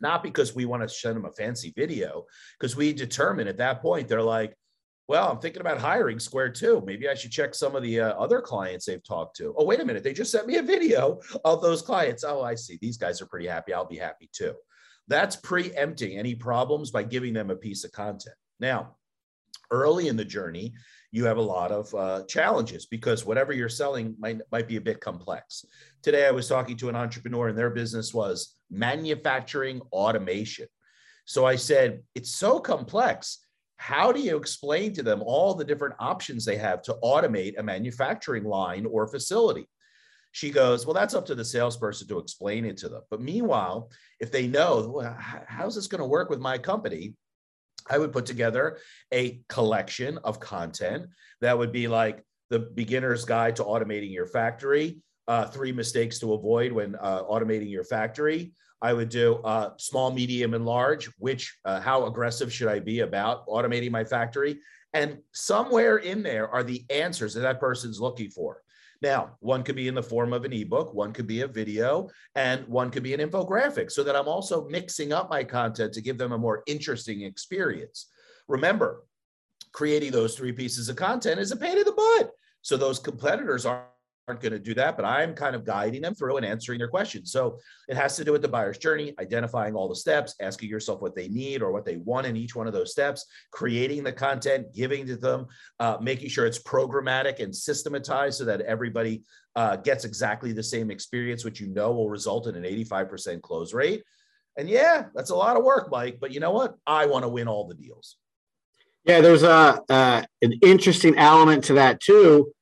not 0.01 0.23
because 0.23 0.55
we 0.55 0.65
want 0.65 0.83
to 0.83 0.89
send 0.89 1.17
them 1.17 1.25
a 1.25 1.33
fancy 1.33 1.73
video, 1.77 2.25
because 2.59 2.77
we 2.77 2.93
determine 2.93 3.49
at 3.49 3.59
that 3.59 3.83
point 3.83 4.09
they're 4.09 4.23
like, 4.23 4.55
well, 5.07 5.31
I'm 5.31 5.39
thinking 5.39 5.61
about 5.61 5.79
hiring 5.79 6.19
Square 6.19 6.51
2. 6.51 6.83
Maybe 6.87 7.09
I 7.09 7.15
should 7.15 7.31
check 7.31 7.55
some 7.55 7.77
of 7.77 7.83
the 7.83 8.01
uh, 8.01 8.13
other 8.13 8.41
clients 8.41 8.87
they've 8.87 9.05
talked 9.05 9.37
to. 9.37 9.55
Oh, 9.57 9.65
wait 9.65 9.81
a 9.81 9.85
minute. 9.85 10.03
They 10.03 10.15
just 10.15 10.31
sent 10.31 10.47
me 10.47 10.57
a 10.57 10.63
video 10.63 11.21
of 11.45 11.61
those 11.61 11.83
clients. 11.83 12.25
Oh, 12.25 12.43
I 12.43 12.55
see. 12.55 12.79
These 12.81 12.97
guys 12.97 13.21
are 13.21 13.27
pretty 13.27 13.47
happy. 13.47 13.75
I'll 13.75 13.85
be 13.85 13.99
happy 13.99 14.31
too. 14.33 14.55
That's 15.07 15.37
preempting 15.37 16.19
any 16.19 16.35
problems 16.35 16.91
by 16.91 17.03
giving 17.03 17.35
them 17.35 17.51
a 17.51 17.57
piece 17.57 17.85
of 17.85 17.93
content. 17.93 18.37
Now, 18.61 18.97
early 19.71 20.09
in 20.09 20.17
the 20.17 20.25
journey, 20.25 20.73
you 21.11 21.27
have 21.27 21.37
a 21.37 21.43
lot 21.43 21.71
of 21.71 21.95
uh, 21.95 22.25
challenges 22.27 22.87
because 22.87 23.27
whatever 23.27 23.53
you're 23.53 23.69
selling 23.69 24.17
might, 24.19 24.41
might 24.51 24.67
be 24.67 24.77
a 24.77 24.81
bit 24.81 25.01
complex. 25.01 25.65
Today, 26.03 26.27
I 26.27 26.31
was 26.31 26.49
talking 26.49 26.77
to 26.79 26.89
an 26.89 26.97
entrepreneur, 26.97 27.49
and 27.49 27.59
their 27.59 27.71
business 27.71 28.13
was 28.13 28.57
manufacturing 28.71 29.81
automation. 29.93 30.67
So 31.25 31.47
I 31.47 31.57
said, 31.57 32.03
It's 32.15 32.35
so 32.35 32.61
complex. 32.61 33.39
How 33.77 34.13
do 34.13 34.21
you 34.21 34.37
explain 34.37 34.93
to 34.95 35.03
them 35.03 35.23
all 35.23 35.55
the 35.55 35.65
different 35.65 35.97
options 35.99 36.45
they 36.45 36.57
have 36.57 36.81
to 36.83 36.97
automate 37.03 37.59
a 37.59 37.63
manufacturing 37.63 38.45
line 38.45 38.87
or 38.87 39.07
facility? 39.07 39.69
She 40.33 40.51
goes, 40.51 40.87
Well, 40.87 40.95
that's 40.95 41.15
up 41.15 41.27
to 41.27 41.35
the 41.35 41.45
salesperson 41.45 42.09
to 42.09 42.19
explain 42.19 42.65
it 42.65 42.77
to 42.79 42.89
them. 42.89 43.03
But 43.11 43.21
meanwhile, 43.21 43.91
if 44.21 44.33
they 44.33 44.47
know, 44.47 44.93
well, 44.97 45.17
how's 45.19 45.75
this 45.75 45.87
going 45.87 46.01
to 46.01 46.07
work 46.07 46.31
with 46.31 46.41
my 46.41 46.59
company? 46.59 47.15
I 47.89 47.99
would 47.99 48.13
put 48.13 48.27
together 48.27 48.79
a 49.13 49.43
collection 49.49 50.19
of 50.25 50.41
content 50.41 51.07
that 51.41 51.59
would 51.59 51.71
be 51.71 51.87
like 51.87 52.25
the 52.51 52.59
beginner's 52.59 53.25
guide 53.25 53.57
to 53.57 53.65
automating 53.65 54.13
your 54.13 54.27
factory, 54.27 55.03
uh, 55.29 55.47
three 55.47 55.73
mistakes 55.73 56.19
to 56.21 56.35
avoid 56.35 56.73
when 56.73 56.97
uh, 56.97 57.23
automating 57.25 57.71
your 57.71 57.85
factory. 57.85 58.53
I 58.83 58.93
would 58.93 59.09
do 59.09 59.37
uh, 59.37 59.71
small, 59.79 60.11
medium, 60.11 60.55
and 60.55 60.67
large. 60.67 61.11
Which, 61.19 61.57
uh, 61.65 61.81
how 61.81 62.07
aggressive 62.07 62.53
should 62.53 62.69
I 62.69 62.81
be 62.81 63.01
about 63.01 63.47
automating 63.47 63.91
my 63.91 64.05
factory? 64.05 64.61
And 64.93 65.19
somewhere 65.33 65.99
in 65.99 66.23
there 66.23 66.49
are 66.49 66.63
the 66.63 66.85
answers 66.91 67.35
that 67.35 67.41
that 67.41 67.61
person's 67.61 68.01
looking 68.01 68.31
for. 68.31 68.61
Now, 69.03 69.37
one 69.41 69.63
could 69.63 69.77
be 69.77 69.89
in 69.89 69.95
the 69.95 70.03
form 70.03 70.33
of 70.33 70.45
an 70.45 70.53
ebook, 70.53 70.95
one 70.95 71.13
could 71.13 71.27
be 71.27 71.43
a 71.43 71.49
video, 71.49 72.09
and 72.37 72.67
one 72.69 72.91
could 72.91 73.03
be 73.03 73.13
an 73.13 73.21
infographic 73.21 73.91
so 73.91 74.03
that 74.05 74.17
I'm 74.17 74.29
also 74.29 74.69
mixing 74.69 75.13
up 75.13 75.29
my 75.29 75.45
content 75.45 75.93
to 75.95 76.01
give 76.01 76.17
them 76.17 76.33
a 76.33 76.39
more 76.39 76.63
interesting 76.67 77.23
experience. 77.23 78.11
Remember, 78.49 79.05
creating 79.73 80.13
those 80.13 80.37
three 80.37 80.53
pieces 80.53 80.89
of 80.89 80.97
content 80.97 81.41
is 81.41 81.53
a 81.53 81.57
pain 81.57 81.77
in 81.77 81.85
the 81.85 81.93
butt. 81.93 82.31
So 82.63 82.77
those 82.77 82.99
competitors 82.99 83.67
are 83.67 83.89
aren't 84.27 84.41
going 84.41 84.53
to 84.53 84.59
do 84.59 84.75
that, 84.75 84.97
but 84.97 85.05
I'm 85.05 85.35
kind 85.35 85.55
of 85.55 85.65
guiding 85.65 86.03
them 86.03 86.15
through 86.15 86.39
and 86.39 86.47
answering 86.47 86.79
their 86.79 86.89
questions. 86.89 87.31
So 87.31 87.59
it 87.89 87.97
has 87.97 88.17
to 88.17 88.25
do 88.25 88.33
with 88.33 88.43
the 88.43 88.49
buyer's 88.49 88.79
journey, 88.79 89.15
identifying 89.21 89.75
all 89.75 89.89
the 89.89 89.97
steps, 89.97 90.35
asking 90.41 90.71
yourself 90.71 91.03
what 91.03 91.15
they 91.15 91.29
need 91.29 91.63
or 91.63 91.73
what 91.73 91.85
they 91.85 91.97
want 91.99 92.27
in 92.27 92.37
each 92.37 92.57
one 92.57 92.67
of 92.67 92.73
those 92.73 92.91
steps, 92.91 93.27
creating 93.51 94.03
the 94.03 94.13
content, 94.13 94.73
giving 94.73 95.07
to 95.07 95.17
them, 95.17 95.47
uh, 95.79 95.99
making 96.01 96.29
sure 96.29 96.47
it's 96.47 96.59
programmatic 96.59 97.41
and 97.41 97.55
systematized 97.55 98.39
so 98.39 98.45
that 98.45 98.63
everybody 98.63 99.23
uh, 99.57 99.77
gets 99.77 100.05
exactly 100.05 100.53
the 100.53 100.63
same 100.63 100.91
experience, 100.91 101.45
which 101.45 101.61
you 101.61 101.69
know 101.69 101.93
will 101.93 102.09
result 102.09 102.47
in 102.47 102.57
an 102.57 102.65
85% 102.65 103.43
close 103.43 103.75
rate. 103.75 104.03
And 104.57 104.69
yeah, 104.69 105.07
that's 105.15 105.31
a 105.31 105.37
lot 105.37 105.57
of 105.57 105.65
work, 105.65 105.91
Mike, 105.91 106.19
but 106.21 106.33
you 106.33 106.41
know 106.41 106.53
what? 106.53 106.77
I 106.87 107.07
want 107.07 107.25
to 107.25 107.29
win 107.29 107.49
all 107.49 107.67
the 107.67 107.75
deals. 107.75 108.17
Yeah, 109.05 109.21
there's 109.21 109.43
a 109.43 109.83
uh, 109.91 110.23
an 110.41 110.53
interesting 110.63 111.19
element 111.19 111.65
to 111.65 111.75
that 111.75 112.01
too 112.01 112.55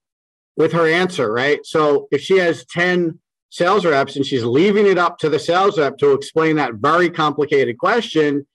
with 0.57 0.73
her 0.73 0.87
answer, 0.87 1.33
right? 1.33 1.65
So 1.65 2.09
if 2.11 2.21
she 2.21 2.39
has 2.39 2.65
10 2.67 3.19
sales 3.51 3.85
reps 3.85 4.17
and 4.17 4.25
she's 4.25 4.45
leaving 4.45 4.87
it 4.87 4.99
up 4.99 5.19
to 5.19 5.29
the 5.29 5.39
sales 5.39 5.79
rep 5.79 5.99
to 5.99 6.13
explain 6.13 6.57
that 6.57 6.75
very 6.75 7.11
complicated 7.11 7.79
question, 7.79 8.47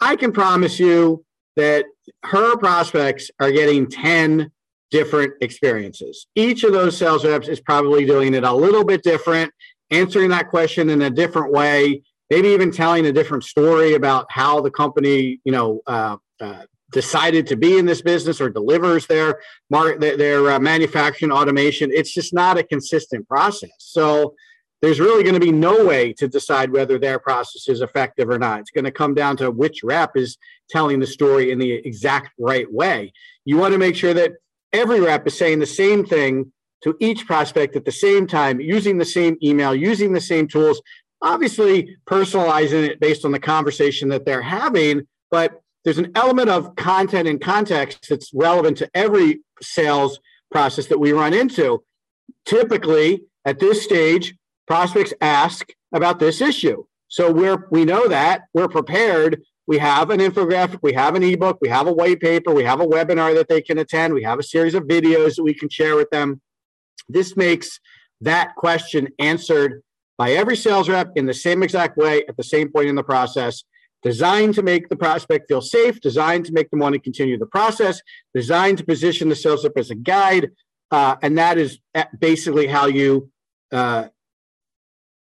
I 0.00 0.16
can 0.16 0.32
promise 0.32 0.78
you 0.78 1.24
that 1.56 1.86
her 2.24 2.56
prospects 2.56 3.30
are 3.40 3.50
getting 3.50 3.88
10 3.88 4.50
different 4.90 5.34
experiences. 5.40 6.26
Each 6.34 6.62
of 6.64 6.72
those 6.72 6.96
sales 6.96 7.24
reps 7.24 7.48
is 7.48 7.60
probably 7.60 8.04
doing 8.04 8.34
it 8.34 8.44
a 8.44 8.52
little 8.52 8.84
bit 8.84 9.02
different, 9.02 9.52
answering 9.90 10.30
that 10.30 10.48
question 10.48 10.90
in 10.90 11.02
a 11.02 11.10
different 11.10 11.52
way. 11.52 12.02
maybe 12.28 12.48
even 12.48 12.72
telling 12.72 13.06
a 13.06 13.12
different 13.12 13.44
story 13.44 13.94
about 13.94 14.26
how 14.30 14.60
the 14.60 14.70
company, 14.70 15.40
you 15.44 15.52
know, 15.52 15.80
uh, 15.86 16.16
uh, 16.40 16.64
decided 16.92 17.46
to 17.48 17.56
be 17.56 17.78
in 17.78 17.86
this 17.86 18.02
business 18.02 18.40
or 18.40 18.48
delivers 18.48 19.06
their 19.06 19.40
their, 19.70 20.16
their 20.16 20.50
uh, 20.52 20.58
manufacturing 20.58 21.32
automation. 21.32 21.90
It's 21.92 22.14
just 22.14 22.32
not 22.32 22.58
a 22.58 22.62
consistent 22.62 23.28
process. 23.28 23.70
So 23.78 24.34
there's 24.82 25.00
really 25.00 25.22
going 25.22 25.34
to 25.34 25.40
be 25.40 25.52
no 25.52 25.84
way 25.84 26.12
to 26.12 26.28
decide 26.28 26.70
whether 26.70 26.98
their 26.98 27.18
process 27.18 27.68
is 27.68 27.80
effective 27.80 28.28
or 28.28 28.38
not. 28.38 28.60
It's 28.60 28.70
going 28.70 28.84
to 28.84 28.90
come 28.90 29.14
down 29.14 29.36
to 29.38 29.50
which 29.50 29.82
rep 29.82 30.16
is 30.16 30.36
telling 30.68 31.00
the 31.00 31.06
story 31.06 31.50
in 31.50 31.58
the 31.58 31.72
exact 31.72 32.30
right 32.38 32.70
way. 32.72 33.12
You 33.44 33.56
want 33.56 33.72
to 33.72 33.78
make 33.78 33.96
sure 33.96 34.14
that 34.14 34.32
every 34.72 35.00
rep 35.00 35.26
is 35.26 35.36
saying 35.36 35.60
the 35.60 35.66
same 35.66 36.04
thing 36.04 36.52
to 36.84 36.94
each 37.00 37.26
prospect 37.26 37.74
at 37.74 37.84
the 37.84 37.92
same 37.92 38.26
time, 38.26 38.60
using 38.60 38.98
the 38.98 39.04
same 39.04 39.36
email, 39.42 39.74
using 39.74 40.12
the 40.12 40.20
same 40.20 40.46
tools, 40.46 40.80
obviously 41.22 41.96
personalizing 42.06 42.86
it 42.86 43.00
based 43.00 43.24
on 43.24 43.32
the 43.32 43.40
conversation 43.40 44.10
that 44.10 44.26
they're 44.26 44.42
having. 44.42 45.06
But 45.30 45.62
there's 45.86 45.98
an 45.98 46.10
element 46.16 46.50
of 46.50 46.74
content 46.74 47.28
and 47.28 47.40
context 47.40 48.08
that's 48.10 48.34
relevant 48.34 48.76
to 48.78 48.90
every 48.92 49.38
sales 49.62 50.18
process 50.50 50.88
that 50.88 50.98
we 50.98 51.12
run 51.12 51.32
into. 51.32 51.84
Typically, 52.44 53.22
at 53.44 53.60
this 53.60 53.84
stage, 53.84 54.34
prospects 54.66 55.14
ask 55.20 55.68
about 55.94 56.18
this 56.18 56.40
issue. 56.40 56.84
So 57.06 57.32
we're 57.32 57.68
we 57.70 57.84
know 57.84 58.08
that 58.08 58.42
we're 58.52 58.68
prepared. 58.68 59.42
We 59.68 59.78
have 59.78 60.10
an 60.10 60.18
infographic, 60.20 60.78
we 60.82 60.92
have 60.92 61.14
an 61.16 61.22
ebook, 61.22 61.58
we 61.60 61.68
have 61.68 61.86
a 61.86 61.92
white 61.92 62.20
paper, 62.20 62.52
we 62.52 62.64
have 62.64 62.80
a 62.80 62.86
webinar 62.86 63.34
that 63.34 63.48
they 63.48 63.60
can 63.60 63.78
attend, 63.78 64.14
we 64.14 64.22
have 64.22 64.38
a 64.38 64.44
series 64.44 64.74
of 64.74 64.84
videos 64.84 65.36
that 65.36 65.42
we 65.42 65.54
can 65.54 65.68
share 65.68 65.96
with 65.96 66.10
them. 66.10 66.40
This 67.08 67.36
makes 67.36 67.80
that 68.20 68.54
question 68.54 69.08
answered 69.18 69.82
by 70.18 70.32
every 70.32 70.56
sales 70.56 70.88
rep 70.88 71.10
in 71.16 71.26
the 71.26 71.34
same 71.34 71.64
exact 71.64 71.96
way 71.96 72.24
at 72.28 72.36
the 72.36 72.44
same 72.44 72.70
point 72.70 72.88
in 72.88 72.94
the 72.94 73.02
process, 73.02 73.64
designed 74.06 74.54
to 74.54 74.62
make 74.62 74.88
the 74.88 74.94
prospect 74.94 75.48
feel 75.48 75.60
safe, 75.60 76.00
designed 76.00 76.44
to 76.46 76.52
make 76.52 76.70
them 76.70 76.78
want 76.78 76.92
to 76.92 77.00
continue 77.00 77.36
the 77.36 77.46
process, 77.46 78.00
designed 78.32 78.78
to 78.78 78.84
position 78.84 79.28
the 79.28 79.34
sales 79.34 79.64
rep 79.64 79.72
as 79.76 79.90
a 79.90 79.96
guide. 79.96 80.48
Uh, 80.92 81.16
and 81.22 81.36
that 81.36 81.58
is 81.58 81.80
basically 82.20 82.68
how 82.68 82.86
you 82.86 83.28
uh, 83.72 84.06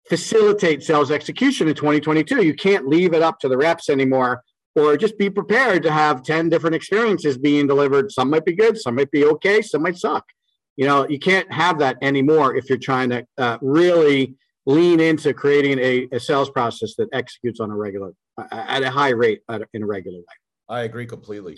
facilitate 0.10 0.84
sales 0.84 1.12
execution 1.12 1.70
in 1.70 1.76
2022. 1.76 2.44
You 2.44 2.54
can't 2.54 2.86
leave 2.86 3.14
it 3.14 3.22
up 3.22 3.40
to 3.40 3.48
the 3.48 3.56
reps 3.56 3.88
anymore, 3.88 4.44
or 4.76 4.98
just 4.98 5.18
be 5.18 5.30
prepared 5.30 5.82
to 5.84 5.92
have 5.92 6.22
10 6.22 6.50
different 6.50 6.76
experiences 6.76 7.38
being 7.38 7.68
delivered. 7.68 8.12
Some 8.12 8.30
might 8.30 8.44
be 8.44 8.54
good, 8.54 8.78
some 8.78 8.96
might 8.96 9.12
be 9.12 9.24
okay, 9.24 9.62
some 9.62 9.84
might 9.84 9.98
suck. 9.98 10.26
You 10.76 10.88
know, 10.88 11.08
you 11.08 11.20
can't 11.20 11.50
have 11.54 11.80
that 11.80 11.96
anymore 12.02 12.58
if 12.58 12.68
you're 12.68 12.78
trying 12.78 13.12
to 13.12 13.26
uh, 13.38 13.60
really 13.62 14.36
lean 14.66 15.00
into 15.00 15.34
creating 15.34 15.80
a, 15.80 16.08
a, 16.16 16.20
sales 16.20 16.50
process 16.50 16.96
that 16.96 17.10
executes 17.12 17.60
on 17.60 17.70
a 17.70 17.76
regular, 17.76 18.14
uh, 18.38 18.46
at 18.52 18.84
a 18.84 18.90
high 18.90 19.10
rate 19.10 19.42
uh, 19.50 19.60
in 19.74 19.84
a 19.84 19.86
regular 19.86 20.20
way. 20.20 20.26
I 20.70 20.82
agree 20.84 21.06
completely. 21.06 21.58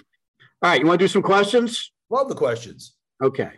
All 0.62 0.72
right, 0.72 0.82
you 0.82 0.88
want 0.88 1.00
to 1.00 1.04
do 1.04 1.08
some 1.08 1.22
questions? 1.22 1.92
Love 2.10 2.30
the 2.30 2.36
questions. 2.36 2.96
Okay. 3.24 3.52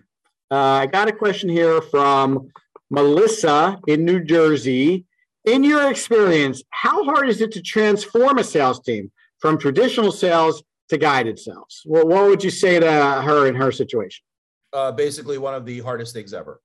Uh, 0.51 0.55
I 0.55 0.85
got 0.85 1.07
a 1.07 1.11
question 1.11 1.49
here 1.49 1.81
from 1.81 2.49
Melissa 2.89 3.79
in 3.87 4.05
New 4.05 4.23
Jersey. 4.23 5.05
In 5.45 5.63
your 5.63 5.89
experience, 5.89 6.63
how 6.71 7.05
hard 7.05 7.29
is 7.29 7.39
it 7.41 7.51
to 7.53 7.61
transform 7.61 8.37
a 8.37 8.43
sales 8.43 8.81
team 8.81 9.11
from 9.39 9.57
traditional 9.57 10.11
sales 10.11 10.63
to 10.89 10.97
guided 10.97 11.39
sales? 11.39 11.81
Well, 11.85 12.07
what 12.07 12.25
would 12.25 12.43
you 12.43 12.49
say 12.49 12.79
to 12.79 12.91
her 12.91 13.47
in 13.47 13.55
her 13.55 13.71
situation? 13.71 14.23
Uh, 14.73 14.91
basically, 14.91 15.37
one 15.37 15.53
of 15.53 15.65
the 15.65 15.79
hardest 15.79 16.13
things 16.13 16.33
ever. 16.33 16.61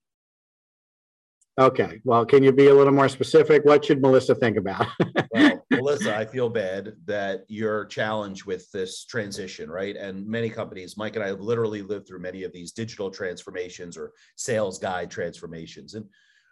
Okay. 1.61 2.01
Well, 2.05 2.25
can 2.25 2.43
you 2.43 2.51
be 2.51 2.69
a 2.69 2.75
little 2.75 2.95
more 2.95 3.09
specific? 3.09 3.65
What 3.65 3.85
should 3.85 4.01
Melissa 4.01 4.35
think 4.35 4.57
about? 4.57 4.87
well, 5.33 5.63
Melissa, 5.71 6.17
I 6.17 6.25
feel 6.25 6.49
bad 6.49 6.95
that 7.05 7.45
you're 7.49 7.85
challenged 7.87 8.47
with 8.47 8.71
this 8.73 9.05
transition, 9.05 9.71
right? 9.71 9.95
And 9.95 10.27
many 10.27 10.49
companies, 10.49 10.97
Mike 10.97 11.17
and 11.17 11.25
I 11.25 11.29
have 11.29 11.41
literally 11.41 11.83
lived 11.83 12.09
through 12.09 12.21
many 12.21 12.45
of 12.45 12.53
these 12.53 12.73
digital 12.73 13.11
transformations 13.11 13.99
or 13.99 14.13
sales 14.37 14.79
guide 14.79 15.11
transformations. 15.11 15.93
And 15.95 16.07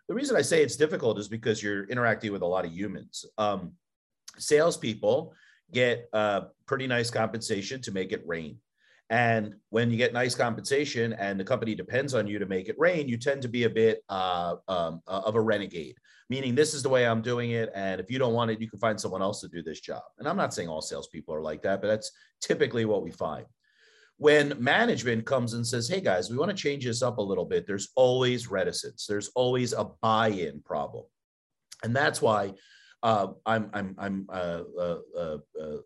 the 0.09 0.15
reason 0.15 0.37
I 0.37 0.43
say 0.43 0.63
it's 0.63 0.77
difficult 0.77 1.19
is 1.19 1.29
because 1.29 1.63
you're 1.63 1.85
interacting 1.85 2.33
with 2.33 2.43
a 2.43 2.47
lot 2.47 2.67
of 2.67 2.73
humans. 2.73 3.25
Um, 3.39 3.73
salespeople 4.37 5.33
get 5.73 6.11
pretty 6.67 6.87
nice 6.87 7.11
compensation 7.11 7.81
to 7.83 7.93
make 7.93 8.13
it 8.13 8.23
rain. 8.27 8.59
And 9.11 9.57
when 9.71 9.91
you 9.91 9.97
get 9.97 10.13
nice 10.13 10.37
compensation 10.37 11.15
and 11.15 11.39
the 11.39 11.45
company 11.45 11.75
depends 11.75 12.15
on 12.15 12.29
you 12.29 12.39
to 12.39 12.47
make 12.47 12.69
it 12.69 12.77
rain, 12.79 13.09
you 13.09 13.17
tend 13.17 13.43
to 13.43 13.49
be 13.49 13.65
a 13.65 13.71
bit 13.71 14.05
uh, 14.09 14.55
um, 14.69 15.03
uh, 15.09 15.23
of 15.25 15.35
a 15.35 15.41
renegade, 15.41 15.97
meaning 16.29 16.55
this 16.55 16.75
is 16.75 16.83
the 16.85 16.89
way 16.89 17.07
I'm 17.07 17.21
doing 17.21 17.51
it. 17.51 17.73
And 17.75 18.01
if 18.01 18.09
you 18.09 18.21
don't 18.21 18.35
want 18.35 18.53
it, 18.53 18.61
you 18.61 18.71
can 18.71 18.79
find 18.79 19.01
someone 19.01 19.21
else 19.21 19.41
to 19.41 19.49
do 19.49 19.65
this 19.65 19.81
job. 19.81 20.03
And 20.21 20.29
I'm 20.29 20.37
not 20.37 20.55
saying 20.55 20.69
all 20.69 20.81
salespeople 20.81 21.35
are 21.35 21.43
like 21.43 21.61
that, 21.63 21.83
but 21.83 21.89
that's 21.89 22.13
typically 22.41 22.85
what 22.85 23.03
we 23.03 23.11
find. 23.11 23.47
When 24.17 24.55
management 24.63 25.27
comes 25.27 25.55
and 25.55 25.67
says, 25.67 25.89
hey 25.89 26.01
guys, 26.01 26.31
we 26.31 26.37
want 26.37 26.51
to 26.51 26.57
change 26.57 26.85
this 26.85 27.03
up 27.03 27.19
a 27.19 27.23
little 27.23 27.47
bit, 27.47 27.67
there's 27.67 27.89
always 27.97 28.49
reticence, 28.49 29.07
there's 29.07 29.31
always 29.35 29.73
a 29.73 29.89
buy 30.03 30.29
in 30.29 30.61
problem. 30.61 31.05
And 31.83 31.97
that's 31.97 32.23
why 32.23 32.53
uh, 33.03 33.29
I'm 33.47 33.71
I'm 33.73 33.97
I'm 33.99 34.27
uh, 34.29 34.63
uh, 34.79 34.99
uh, 35.17 35.19
uh 35.19 35.39
uh, 35.63 35.77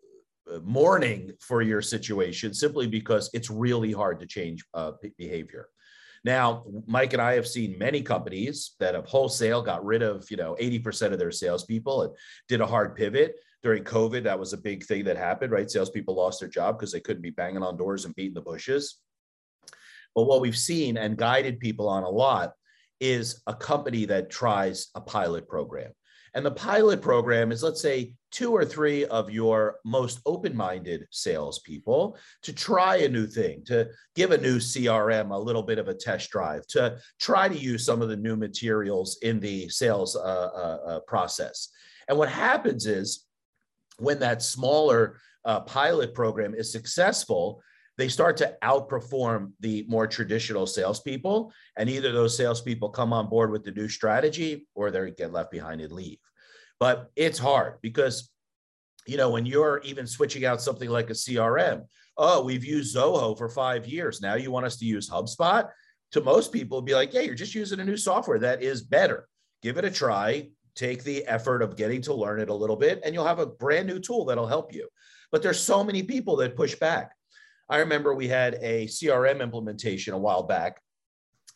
mourning 0.63 1.31
for 1.39 1.61
your 1.61 1.81
situation 1.81 2.53
simply 2.53 2.87
because 2.87 3.29
it's 3.33 3.49
really 3.49 3.91
hard 3.91 4.19
to 4.19 4.27
change 4.27 4.63
uh, 4.73 4.91
behavior. 5.17 5.69
Now, 6.23 6.65
Mike 6.87 7.13
and 7.13 7.21
I 7.21 7.35
have 7.35 7.47
seen 7.47 7.77
many 7.77 8.01
companies 8.01 8.71
that 8.79 8.95
have 8.95 9.05
wholesale 9.05 9.61
got 9.61 9.85
rid 9.85 10.01
of, 10.01 10.29
you 10.31 10.37
know, 10.37 10.57
80% 10.59 11.13
of 11.13 11.19
their 11.19 11.31
salespeople 11.31 12.01
and 12.01 12.13
did 12.47 12.61
a 12.61 12.65
hard 12.65 12.95
pivot. 12.95 13.35
During 13.61 13.83
COVID, 13.83 14.23
that 14.23 14.39
was 14.39 14.53
a 14.53 14.57
big 14.57 14.83
thing 14.83 15.05
that 15.05 15.17
happened, 15.17 15.51
right? 15.51 15.69
Salespeople 15.69 16.15
lost 16.15 16.39
their 16.39 16.49
job 16.49 16.77
because 16.77 16.91
they 16.91 16.99
couldn't 16.99 17.21
be 17.21 17.29
banging 17.29 17.63
on 17.63 17.77
doors 17.77 18.05
and 18.05 18.15
beating 18.15 18.33
the 18.33 18.41
bushes. 18.41 18.97
But 20.15 20.23
what 20.23 20.41
we've 20.41 20.57
seen 20.57 20.97
and 20.97 21.17
guided 21.17 21.59
people 21.59 21.89
on 21.89 22.03
a 22.03 22.09
lot 22.09 22.53
is 22.99 23.43
a 23.45 23.53
company 23.53 24.05
that 24.05 24.29
tries 24.29 24.87
a 24.95 25.01
pilot 25.01 25.47
program. 25.47 25.91
And 26.35 26.45
the 26.45 26.51
pilot 26.51 27.01
program 27.01 27.53
is, 27.53 27.63
let's 27.63 27.81
say, 27.81 28.13
two 28.29 28.51
or 28.51 28.65
three 28.65 29.05
of 29.05 29.31
your 29.31 29.77
most 29.85 30.19
open 30.25 30.55
minded 30.55 31.05
salespeople 31.09 32.17
to 32.41 32.51
try 32.51 32.97
a 32.97 33.09
new 33.09 33.25
thing, 33.25 33.63
to 33.67 33.87
give 34.15 34.31
a 34.31 34.37
new 34.37 34.57
CRM 34.57 35.31
a 35.31 35.39
little 35.39 35.63
bit 35.63 35.79
of 35.79 35.87
a 35.87 35.93
test 35.93 36.29
drive, 36.31 36.67
to 36.67 36.97
try 37.21 37.47
to 37.47 37.57
use 37.57 37.85
some 37.85 38.01
of 38.01 38.09
the 38.09 38.17
new 38.17 38.35
materials 38.35 39.17
in 39.21 39.39
the 39.39 39.69
sales 39.69 40.17
uh, 40.17 40.19
uh, 40.19 40.79
uh, 40.85 40.99
process. 41.07 41.69
And 42.09 42.17
what 42.17 42.29
happens 42.29 42.85
is 42.85 43.25
when 43.97 44.19
that 44.19 44.41
smaller 44.41 45.17
uh, 45.45 45.61
pilot 45.61 46.13
program 46.13 46.53
is 46.53 46.69
successful, 46.69 47.61
they 47.97 48.09
start 48.09 48.35
to 48.37 48.57
outperform 48.61 49.53
the 49.61 49.85
more 49.87 50.05
traditional 50.05 50.67
salespeople. 50.67 51.53
And 51.77 51.89
either 51.89 52.11
those 52.11 52.35
salespeople 52.35 52.89
come 52.89 53.13
on 53.13 53.29
board 53.29 53.51
with 53.51 53.63
the 53.63 53.71
new 53.71 53.87
strategy 53.87 54.67
or 54.75 54.91
they 54.91 55.11
get 55.11 55.31
left 55.31 55.49
behind 55.49 55.79
and 55.79 55.93
leave. 55.93 56.17
But 56.79 57.11
it's 57.15 57.39
hard 57.39 57.75
because, 57.81 58.31
you 59.07 59.17
know, 59.17 59.29
when 59.29 59.45
you're 59.45 59.81
even 59.83 60.07
switching 60.07 60.45
out 60.45 60.61
something 60.61 60.89
like 60.89 61.09
a 61.09 61.13
CRM, 61.13 61.85
oh, 62.17 62.43
we've 62.43 62.65
used 62.65 62.95
Zoho 62.95 63.37
for 63.37 63.49
five 63.49 63.87
years. 63.87 64.21
Now 64.21 64.35
you 64.35 64.51
want 64.51 64.65
us 64.65 64.77
to 64.77 64.85
use 64.85 65.09
HubSpot? 65.09 65.69
To 66.11 66.21
most 66.21 66.53
people, 66.53 66.81
be 66.81 66.93
like, 66.93 67.13
yeah, 67.13 67.21
you're 67.21 67.35
just 67.35 67.55
using 67.55 67.79
a 67.79 67.85
new 67.85 67.97
software 67.97 68.39
that 68.39 68.61
is 68.61 68.81
better. 68.81 69.27
Give 69.61 69.77
it 69.77 69.85
a 69.85 69.91
try. 69.91 70.49
Take 70.75 71.03
the 71.03 71.25
effort 71.25 71.61
of 71.61 71.75
getting 71.75 72.01
to 72.03 72.13
learn 72.13 72.39
it 72.39 72.49
a 72.49 72.53
little 72.53 72.75
bit, 72.75 73.01
and 73.03 73.13
you'll 73.13 73.25
have 73.25 73.39
a 73.39 73.45
brand 73.45 73.87
new 73.87 73.99
tool 73.99 74.25
that'll 74.25 74.47
help 74.47 74.73
you. 74.73 74.87
But 75.31 75.41
there's 75.41 75.59
so 75.59 75.83
many 75.83 76.03
people 76.03 76.35
that 76.37 76.55
push 76.55 76.75
back. 76.75 77.11
I 77.67 77.77
remember 77.77 78.13
we 78.13 78.27
had 78.27 78.59
a 78.61 78.85
CRM 78.85 79.41
implementation 79.41 80.13
a 80.13 80.17
while 80.17 80.43
back, 80.43 80.79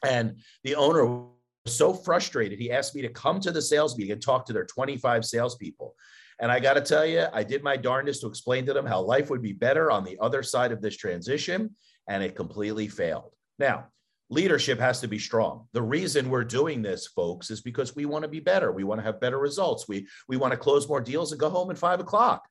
and 0.04 0.40
the 0.64 0.76
owner 0.76 1.28
so 1.76 1.94
frustrated. 1.94 2.60
He 2.60 2.72
asked 2.72 2.96
me 2.96 3.02
to 3.02 3.10
come 3.10 3.40
to 3.42 3.52
the 3.52 3.62
sales 3.62 3.98
meeting 3.98 4.14
and 4.14 4.22
talk 4.22 4.46
to 4.46 4.54
their 4.54 4.66
25 4.66 5.26
salespeople. 5.26 5.96
And 6.40 6.52
I 6.52 6.60
got 6.60 6.74
to 6.74 6.82
tell 6.82 7.06
you, 7.06 7.26
I 7.34 7.44
did 7.44 7.64
my 7.64 7.76
darndest 7.76 8.22
to 8.22 8.28
explain 8.28 8.66
to 8.66 8.74
them 8.74 8.86
how 8.86 9.02
life 9.02 9.30
would 9.30 9.42
be 9.42 9.54
better 9.54 9.92
on 9.92 10.04
the 10.04 10.18
other 10.22 10.42
side 10.42 10.72
of 10.72 10.82
this 10.82 10.96
transition, 10.96 11.76
and 12.08 12.24
it 12.24 12.36
completely 12.36 12.88
failed. 12.88 13.34
Now, 13.58 13.88
leadership 14.30 14.80
has 14.80 15.02
to 15.02 15.08
be 15.08 15.20
strong. 15.20 15.68
The 15.74 15.82
reason 15.82 16.30
we're 16.30 16.46
doing 16.46 16.82
this, 16.82 17.08
folks, 17.08 17.52
is 17.52 17.62
because 17.62 17.96
we 17.96 18.06
want 18.06 18.24
to 18.24 18.30
be 18.30 18.40
better. 18.40 18.72
We 18.72 18.86
want 18.86 19.00
to 19.00 19.06
have 19.06 19.20
better 19.20 19.40
results. 19.40 19.88
We, 19.88 20.08
we 20.30 20.38
want 20.38 20.52
to 20.52 20.58
close 20.58 20.88
more 20.88 21.02
deals 21.02 21.32
and 21.32 21.42
go 21.42 21.50
home 21.50 21.72
at 21.72 21.78
five 21.78 22.00
o'clock 22.00 22.48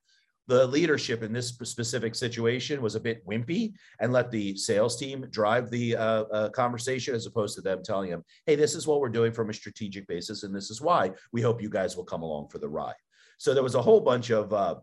the 0.49 0.65
leadership 0.65 1.21
in 1.21 1.31
this 1.31 1.49
specific 1.49 2.15
situation 2.15 2.81
was 2.81 2.95
a 2.95 2.99
bit 2.99 3.25
wimpy 3.27 3.71
and 3.99 4.11
let 4.11 4.31
the 4.31 4.57
sales 4.57 4.97
team 4.97 5.27
drive 5.29 5.69
the 5.69 5.95
uh, 5.95 6.23
uh, 6.23 6.49
conversation 6.49 7.13
as 7.13 7.27
opposed 7.27 7.53
to 7.55 7.61
them 7.61 7.83
telling 7.83 8.09
them, 8.09 8.25
hey, 8.47 8.55
this 8.55 8.73
is 8.73 8.87
what 8.87 8.99
we're 8.99 9.09
doing 9.09 9.31
from 9.31 9.51
a 9.51 9.53
strategic 9.53 10.07
basis, 10.07 10.41
and 10.41 10.53
this 10.53 10.71
is 10.71 10.81
why 10.81 11.11
we 11.31 11.39
hope 11.39 11.61
you 11.61 11.69
guys 11.69 11.95
will 11.95 12.03
come 12.03 12.23
along 12.23 12.47
for 12.49 12.57
the 12.57 12.67
ride. 12.67 12.95
So 13.37 13.53
there 13.53 13.61
was 13.61 13.75
a 13.75 13.81
whole 13.81 14.01
bunch 14.01 14.31
of 14.31 14.51
uh, 14.51 14.75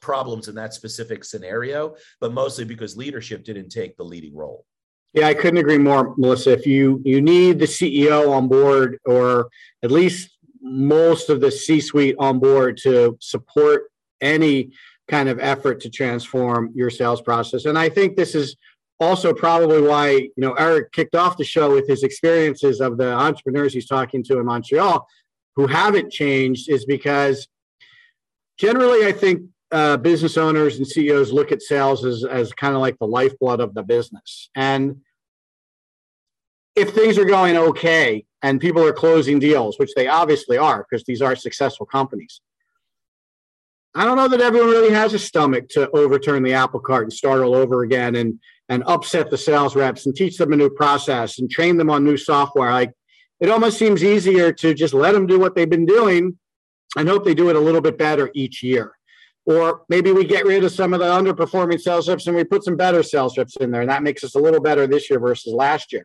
problems 0.00 0.48
in 0.48 0.56
that 0.56 0.74
specific 0.74 1.24
scenario, 1.24 1.94
but 2.20 2.32
mostly 2.32 2.64
because 2.64 2.96
leadership 2.96 3.44
didn't 3.44 3.68
take 3.68 3.96
the 3.96 4.04
leading 4.04 4.34
role. 4.34 4.66
Yeah, 5.14 5.28
I 5.28 5.34
couldn't 5.34 5.58
agree 5.58 5.78
more, 5.78 6.16
Melissa. 6.18 6.52
If 6.52 6.66
you 6.66 7.00
you 7.04 7.22
need 7.22 7.60
the 7.60 7.66
CEO 7.66 8.30
on 8.30 8.48
board, 8.48 8.98
or 9.06 9.48
at 9.84 9.92
least 9.92 10.36
most 10.60 11.30
of 11.30 11.40
the 11.40 11.52
C 11.52 11.80
suite 11.80 12.16
on 12.18 12.40
board 12.40 12.76
to 12.78 13.16
support 13.20 13.92
any 14.20 14.72
kind 15.08 15.28
of 15.28 15.38
effort 15.38 15.80
to 15.80 15.90
transform 15.90 16.70
your 16.74 16.90
sales 16.90 17.22
process. 17.22 17.64
And 17.64 17.78
I 17.78 17.88
think 17.88 18.16
this 18.16 18.34
is 18.34 18.56
also 19.00 19.32
probably 19.32 19.80
why 19.80 20.10
you 20.10 20.32
know 20.36 20.54
Eric 20.54 20.92
kicked 20.92 21.14
off 21.14 21.36
the 21.36 21.44
show 21.44 21.72
with 21.72 21.86
his 21.86 22.02
experiences 22.02 22.80
of 22.80 22.98
the 22.98 23.12
entrepreneurs 23.12 23.72
he's 23.72 23.86
talking 23.86 24.22
to 24.24 24.38
in 24.38 24.46
Montreal 24.46 25.06
who 25.58 25.66
haven't 25.66 26.12
changed 26.12 26.70
is 26.70 26.84
because 26.84 27.48
generally 28.58 29.04
I 29.04 29.10
think 29.10 29.42
uh, 29.72 29.96
business 29.96 30.36
owners 30.36 30.78
and 30.78 30.86
CEOs 30.86 31.32
look 31.32 31.50
at 31.50 31.62
sales 31.62 32.04
as, 32.04 32.24
as 32.24 32.52
kind 32.52 32.76
of 32.76 32.80
like 32.80 32.96
the 33.00 33.08
lifeblood 33.08 33.60
of 33.60 33.74
the 33.74 33.82
business. 33.82 34.50
And 34.54 35.00
if 36.76 36.90
things 36.94 37.18
are 37.18 37.24
going 37.24 37.56
okay 37.56 38.24
and 38.40 38.60
people 38.60 38.84
are 38.84 38.92
closing 38.92 39.40
deals, 39.40 39.80
which 39.80 39.90
they 39.96 40.06
obviously 40.06 40.56
are 40.56 40.86
because 40.88 41.04
these 41.04 41.20
are 41.20 41.34
successful 41.34 41.86
companies, 41.86 42.40
I 43.98 44.04
don't 44.04 44.16
know 44.16 44.28
that 44.28 44.40
everyone 44.40 44.70
really 44.70 44.94
has 44.94 45.12
a 45.12 45.18
stomach 45.18 45.68
to 45.70 45.90
overturn 45.90 46.44
the 46.44 46.52
apple 46.52 46.78
cart 46.78 47.02
and 47.02 47.12
start 47.12 47.40
all 47.40 47.56
over 47.56 47.82
again 47.82 48.14
and 48.14 48.38
and 48.68 48.84
upset 48.86 49.28
the 49.28 49.36
sales 49.36 49.74
reps 49.74 50.06
and 50.06 50.14
teach 50.14 50.36
them 50.36 50.52
a 50.52 50.56
new 50.56 50.70
process 50.70 51.40
and 51.40 51.50
train 51.50 51.76
them 51.76 51.90
on 51.90 52.04
new 52.04 52.16
software. 52.16 52.70
Like 52.70 52.92
it 53.40 53.50
almost 53.50 53.76
seems 53.76 54.04
easier 54.04 54.52
to 54.52 54.72
just 54.72 54.94
let 54.94 55.14
them 55.14 55.26
do 55.26 55.40
what 55.40 55.56
they've 55.56 55.68
been 55.68 55.84
doing 55.84 56.38
and 56.96 57.08
hope 57.08 57.24
they 57.24 57.34
do 57.34 57.50
it 57.50 57.56
a 57.56 57.60
little 57.60 57.80
bit 57.80 57.98
better 57.98 58.30
each 58.34 58.62
year. 58.62 58.92
Or 59.46 59.82
maybe 59.88 60.12
we 60.12 60.24
get 60.24 60.46
rid 60.46 60.62
of 60.62 60.70
some 60.70 60.94
of 60.94 61.00
the 61.00 61.06
underperforming 61.06 61.80
sales 61.80 62.08
reps 62.08 62.28
and 62.28 62.36
we 62.36 62.44
put 62.44 62.62
some 62.62 62.76
better 62.76 63.02
sales 63.02 63.36
reps 63.36 63.56
in 63.56 63.72
there, 63.72 63.80
and 63.80 63.90
that 63.90 64.04
makes 64.04 64.22
us 64.22 64.36
a 64.36 64.38
little 64.38 64.60
better 64.60 64.86
this 64.86 65.10
year 65.10 65.18
versus 65.18 65.52
last 65.52 65.92
year. 65.92 66.04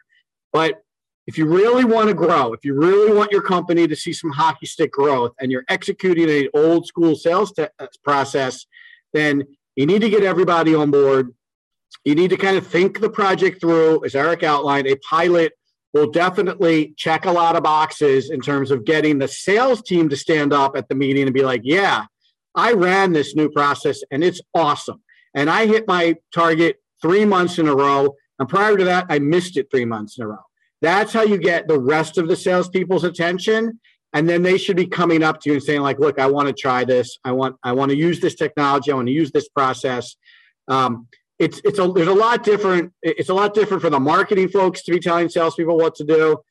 But 0.51 0.81
if 1.25 1.37
you 1.37 1.45
really 1.45 1.85
want 1.85 2.09
to 2.09 2.13
grow, 2.13 2.53
if 2.53 2.65
you 2.65 2.73
really 2.73 3.15
want 3.15 3.31
your 3.31 3.41
company 3.41 3.87
to 3.87 3.95
see 3.95 4.13
some 4.13 4.31
hockey 4.31 4.65
stick 4.65 4.91
growth 4.91 5.31
and 5.39 5.51
you're 5.51 5.65
executing 5.69 6.29
an 6.29 6.49
old 6.53 6.85
school 6.85 7.15
sales 7.15 7.51
te- 7.53 7.67
uh, 7.79 7.87
process, 8.03 8.65
then 9.13 9.43
you 9.75 9.85
need 9.85 10.01
to 10.01 10.09
get 10.09 10.23
everybody 10.23 10.75
on 10.75 10.91
board. 10.91 11.33
You 12.03 12.15
need 12.15 12.29
to 12.31 12.37
kind 12.37 12.57
of 12.57 12.67
think 12.67 12.99
the 12.99 13.09
project 13.09 13.61
through, 13.61 14.03
as 14.03 14.15
Eric 14.15 14.43
outlined. 14.43 14.87
A 14.87 14.97
pilot 14.97 15.53
will 15.93 16.11
definitely 16.11 16.93
check 16.97 17.25
a 17.25 17.31
lot 17.31 17.55
of 17.55 17.63
boxes 17.63 18.29
in 18.29 18.41
terms 18.41 18.71
of 18.71 18.83
getting 18.83 19.19
the 19.19 19.27
sales 19.27 19.81
team 19.81 20.09
to 20.09 20.17
stand 20.17 20.51
up 20.51 20.75
at 20.75 20.89
the 20.89 20.95
meeting 20.95 21.23
and 21.23 21.33
be 21.33 21.43
like, 21.43 21.61
yeah, 21.63 22.05
I 22.55 22.73
ran 22.73 23.13
this 23.13 23.35
new 23.35 23.49
process 23.49 24.01
and 24.11 24.23
it's 24.23 24.41
awesome. 24.53 25.01
And 25.35 25.49
I 25.49 25.67
hit 25.67 25.87
my 25.87 26.15
target 26.33 26.81
three 27.01 27.25
months 27.25 27.57
in 27.59 27.67
a 27.67 27.75
row. 27.75 28.15
And 28.39 28.49
prior 28.49 28.75
to 28.75 28.83
that, 28.85 29.05
I 29.09 29.19
missed 29.19 29.57
it 29.57 29.69
three 29.71 29.85
months 29.85 30.17
in 30.17 30.25
a 30.25 30.27
row. 30.27 30.43
That's 30.83 31.13
how 31.13 31.23
you 31.23 31.37
get 31.37 31.69
the 31.69 31.79
rest 31.79 32.17
of 32.17 32.27
the 32.27 32.35
salespeople's 32.35 33.05
attention. 33.05 33.79
And 34.11 34.29
then 34.29 34.43
they 34.43 34.57
should 34.57 34.75
be 34.75 34.85
coming 34.85 35.23
up 35.23 35.39
to 35.41 35.49
you 35.49 35.55
and 35.55 35.63
saying, 35.63 35.81
like, 35.81 35.97
look, 35.97 36.19
I 36.19 36.27
want 36.27 36.49
to 36.49 36.53
try 36.53 36.83
this. 36.83 37.17
I 37.23 37.31
want, 37.31 37.55
I 37.63 37.71
want 37.71 37.91
to 37.91 37.97
use 37.97 38.19
this 38.19 38.35
technology. 38.35 38.91
I 38.91 38.95
want 38.95 39.07
to 39.07 39.13
use 39.13 39.31
this 39.31 39.47
process. 39.47 40.17
Um, 40.67 41.07
it's 41.39 41.61
it's 41.63 41.79
a 41.79 41.87
there's 41.87 42.07
a 42.07 42.13
lot 42.13 42.43
different. 42.43 42.93
It's 43.01 43.29
a 43.29 43.33
lot 43.33 43.53
different 43.53 43.81
for 43.81 43.89
the 43.89 43.99
marketing 43.99 44.49
folks 44.49 44.83
to 44.83 44.91
be 44.91 44.99
telling 44.99 45.29
salespeople 45.29 45.77
what 45.77 45.95
to 45.95 46.03
do. 46.03 46.43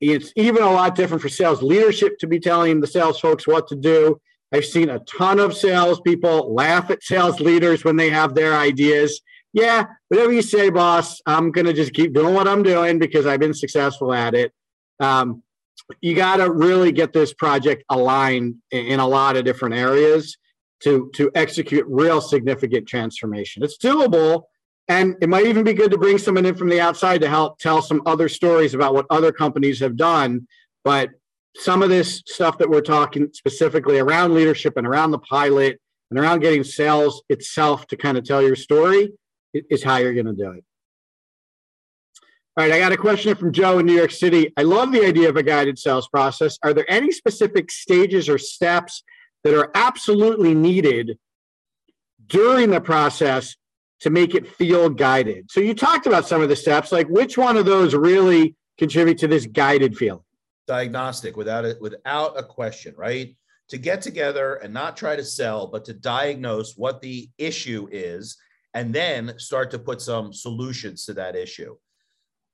It's 0.00 0.32
even 0.34 0.62
a 0.62 0.70
lot 0.70 0.96
different 0.96 1.22
for 1.22 1.28
sales 1.28 1.62
leadership 1.62 2.18
to 2.18 2.26
be 2.26 2.40
telling 2.40 2.80
the 2.80 2.88
sales 2.88 3.20
folks 3.20 3.46
what 3.46 3.68
to 3.68 3.76
do. 3.76 4.20
I've 4.50 4.64
seen 4.64 4.88
a 4.88 4.98
ton 5.00 5.38
of 5.38 5.56
salespeople 5.56 6.52
laugh 6.52 6.90
at 6.90 7.02
sales 7.02 7.38
leaders 7.38 7.84
when 7.84 7.96
they 7.96 8.10
have 8.10 8.34
their 8.34 8.54
ideas 8.54 9.20
yeah, 9.52 9.84
whatever 10.08 10.32
you 10.32 10.42
say, 10.42 10.70
boss, 10.70 11.20
I'm 11.26 11.52
going 11.52 11.66
to 11.66 11.72
just 11.72 11.92
keep 11.92 12.14
doing 12.14 12.34
what 12.34 12.48
I'm 12.48 12.62
doing 12.62 12.98
because 12.98 13.26
I've 13.26 13.40
been 13.40 13.54
successful 13.54 14.12
at 14.12 14.34
it. 14.34 14.52
Um, 14.98 15.42
you 16.00 16.14
got 16.14 16.36
to 16.36 16.50
really 16.50 16.92
get 16.92 17.12
this 17.12 17.34
project 17.34 17.84
aligned 17.90 18.56
in, 18.70 18.98
a 18.98 19.06
lot 19.06 19.36
of 19.36 19.44
different 19.44 19.74
areas 19.74 20.36
to 20.84 21.10
to 21.14 21.30
execute 21.34 21.84
real 21.88 22.20
significant 22.20 22.88
transformation. 22.88 23.62
It's 23.62 23.76
doable, 23.76 24.44
and 24.88 25.16
it 25.20 25.28
might 25.28 25.46
even 25.46 25.64
be 25.64 25.74
good 25.74 25.90
to 25.90 25.98
bring 25.98 26.18
someone 26.18 26.46
in 26.46 26.54
from 26.54 26.68
the 26.68 26.80
outside 26.80 27.20
to 27.20 27.28
help 27.28 27.58
tell 27.58 27.82
some 27.82 28.02
other 28.06 28.28
stories 28.28 28.74
about 28.74 28.94
what 28.94 29.06
other 29.10 29.32
companies 29.32 29.80
have 29.80 29.96
done. 29.96 30.46
But 30.82 31.10
some 31.56 31.82
of 31.82 31.90
this 31.90 32.22
stuff 32.26 32.56
that 32.58 32.70
we're 32.70 32.80
talking 32.80 33.28
specifically 33.34 33.98
around 33.98 34.32
leadership 34.32 34.78
and 34.78 34.86
around 34.86 35.10
the 35.10 35.18
pilot 35.18 35.78
and 36.10 36.18
around 36.18 36.40
getting 36.40 36.64
sales 36.64 37.22
itself 37.28 37.86
to 37.88 37.96
kind 37.96 38.16
of 38.16 38.24
tell 38.24 38.42
your 38.42 38.56
story 38.56 39.12
is 39.52 39.82
how 39.82 39.96
you're 39.96 40.14
going 40.14 40.26
to 40.26 40.32
do 40.32 40.52
it. 40.52 40.64
All 42.54 42.64
right, 42.64 42.72
I 42.72 42.78
got 42.78 42.92
a 42.92 42.98
question 42.98 43.34
from 43.34 43.52
Joe 43.52 43.78
in 43.78 43.86
New 43.86 43.94
York 43.96 44.10
City. 44.10 44.52
I 44.58 44.62
love 44.62 44.92
the 44.92 45.06
idea 45.06 45.30
of 45.30 45.36
a 45.36 45.42
guided 45.42 45.78
sales 45.78 46.06
process. 46.08 46.58
Are 46.62 46.74
there 46.74 46.84
any 46.90 47.10
specific 47.10 47.70
stages 47.70 48.28
or 48.28 48.36
steps 48.36 49.02
that 49.42 49.54
are 49.58 49.70
absolutely 49.74 50.54
needed 50.54 51.18
during 52.26 52.68
the 52.70 52.80
process 52.80 53.56
to 54.00 54.10
make 54.10 54.34
it 54.34 54.46
feel 54.46 54.90
guided? 54.90 55.50
So 55.50 55.60
you 55.60 55.74
talked 55.74 56.06
about 56.06 56.28
some 56.28 56.42
of 56.42 56.50
the 56.50 56.56
steps, 56.56 56.92
like 56.92 57.08
which 57.08 57.38
one 57.38 57.56
of 57.56 57.64
those 57.64 57.94
really 57.94 58.54
contribute 58.76 59.16
to 59.18 59.28
this 59.28 59.46
guided 59.46 59.96
feeling? 59.96 60.20
Diagnostic, 60.66 61.38
without 61.38 61.64
it, 61.64 61.80
without 61.80 62.38
a 62.38 62.42
question, 62.42 62.94
right? 62.98 63.34
To 63.70 63.78
get 63.78 64.02
together 64.02 64.56
and 64.56 64.74
not 64.74 64.98
try 64.98 65.16
to 65.16 65.24
sell, 65.24 65.68
but 65.68 65.86
to 65.86 65.94
diagnose 65.94 66.76
what 66.76 67.00
the 67.00 67.30
issue 67.38 67.88
is 67.90 68.36
and 68.74 68.94
then 68.94 69.38
start 69.38 69.70
to 69.70 69.78
put 69.78 70.00
some 70.00 70.32
solutions 70.32 71.04
to 71.06 71.14
that 71.14 71.36
issue. 71.36 71.76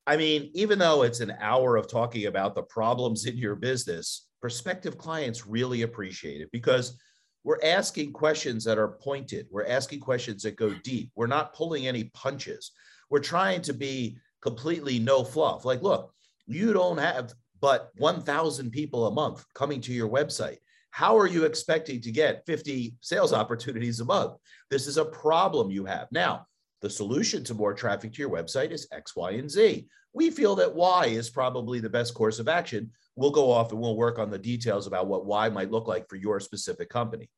I 0.06 0.16
mean, 0.16 0.50
even 0.54 0.78
though 0.78 1.02
it's 1.02 1.20
an 1.20 1.34
hour 1.40 1.76
of 1.76 1.88
talking 1.88 2.26
about 2.26 2.54
the 2.54 2.62
problems 2.62 3.26
in 3.26 3.36
your 3.36 3.54
business, 3.54 4.28
prospective 4.40 4.96
clients 4.96 5.46
really 5.46 5.82
appreciate 5.82 6.40
it 6.40 6.48
because 6.52 6.98
we're 7.44 7.60
asking 7.62 8.12
questions 8.12 8.64
that 8.64 8.78
are 8.78 8.96
pointed. 9.02 9.46
We're 9.50 9.66
asking 9.66 10.00
questions 10.00 10.42
that 10.42 10.56
go 10.56 10.74
deep. 10.82 11.10
We're 11.14 11.26
not 11.26 11.54
pulling 11.54 11.86
any 11.86 12.04
punches. 12.14 12.72
We're 13.10 13.20
trying 13.20 13.62
to 13.62 13.74
be 13.74 14.18
completely 14.42 14.98
no 14.98 15.24
fluff. 15.24 15.64
Like, 15.64 15.82
look, 15.82 16.12
you 16.46 16.72
don't 16.72 16.98
have 16.98 17.32
but 17.60 17.90
1,000 17.98 18.70
people 18.70 19.06
a 19.06 19.10
month 19.10 19.44
coming 19.54 19.80
to 19.82 19.92
your 19.92 20.08
website. 20.08 20.58
How 20.90 21.16
are 21.18 21.26
you 21.26 21.44
expecting 21.44 22.00
to 22.00 22.10
get 22.10 22.44
50 22.46 22.94
sales 23.00 23.32
opportunities 23.32 24.00
a 24.00 24.04
month? 24.04 24.34
This 24.70 24.86
is 24.86 24.96
a 24.96 25.04
problem 25.04 25.70
you 25.70 25.84
have. 25.84 26.08
Now, 26.10 26.46
the 26.80 26.90
solution 26.90 27.44
to 27.44 27.54
more 27.54 27.74
traffic 27.74 28.12
to 28.12 28.22
your 28.22 28.30
website 28.30 28.70
is 28.70 28.88
X, 28.92 29.16
Y, 29.16 29.32
and 29.32 29.50
Z. 29.50 29.86
We 30.12 30.30
feel 30.30 30.54
that 30.56 30.74
Y 30.74 31.06
is 31.06 31.30
probably 31.30 31.80
the 31.80 31.90
best 31.90 32.14
course 32.14 32.38
of 32.38 32.48
action. 32.48 32.90
We'll 33.16 33.30
go 33.30 33.50
off 33.50 33.72
and 33.72 33.80
we'll 33.80 33.96
work 33.96 34.18
on 34.18 34.30
the 34.30 34.38
details 34.38 34.86
about 34.86 35.06
what 35.06 35.26
Y 35.26 35.48
might 35.48 35.70
look 35.70 35.86
like 35.86 36.08
for 36.08 36.16
your 36.16 36.40
specific 36.40 36.88
company. 36.88 37.28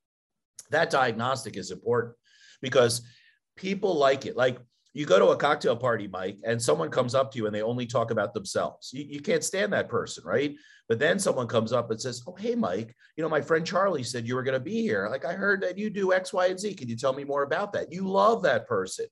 That 0.70 0.90
diagnostic 0.90 1.56
is 1.56 1.70
important 1.70 2.14
because 2.62 3.02
people 3.56 3.96
like 3.96 4.26
it. 4.26 4.36
Like 4.36 4.58
you 4.92 5.06
go 5.06 5.18
to 5.18 5.28
a 5.28 5.36
cocktail 5.36 5.76
party, 5.76 6.08
Mike, 6.08 6.38
and 6.44 6.60
someone 6.60 6.90
comes 6.90 7.14
up 7.14 7.30
to 7.30 7.38
you 7.38 7.46
and 7.46 7.54
they 7.54 7.62
only 7.62 7.86
talk 7.86 8.10
about 8.10 8.34
themselves. 8.34 8.90
You, 8.92 9.04
you, 9.08 9.20
can't 9.20 9.44
stand 9.44 9.72
that 9.72 9.88
person, 9.88 10.24
right? 10.26 10.56
But 10.88 10.98
then 10.98 11.18
someone 11.20 11.46
comes 11.46 11.72
up 11.72 11.90
and 11.90 12.00
says, 12.00 12.22
Oh, 12.26 12.34
hey, 12.34 12.56
Mike, 12.56 12.94
you 13.16 13.22
know, 13.22 13.28
my 13.28 13.40
friend 13.40 13.64
Charlie 13.64 14.02
said 14.02 14.26
you 14.26 14.34
were 14.34 14.42
going 14.42 14.58
to 14.58 14.64
be 14.64 14.82
here. 14.82 15.08
Like, 15.08 15.24
I 15.24 15.32
heard 15.32 15.62
that 15.62 15.78
you 15.78 15.90
do 15.90 16.12
X, 16.12 16.32
Y, 16.32 16.46
and 16.46 16.58
Z. 16.58 16.74
Can 16.74 16.88
you 16.88 16.96
tell 16.96 17.12
me 17.12 17.22
more 17.22 17.44
about 17.44 17.72
that? 17.74 17.92
You 17.92 18.06
love 18.06 18.42
that 18.42 18.66
person. 18.66 19.06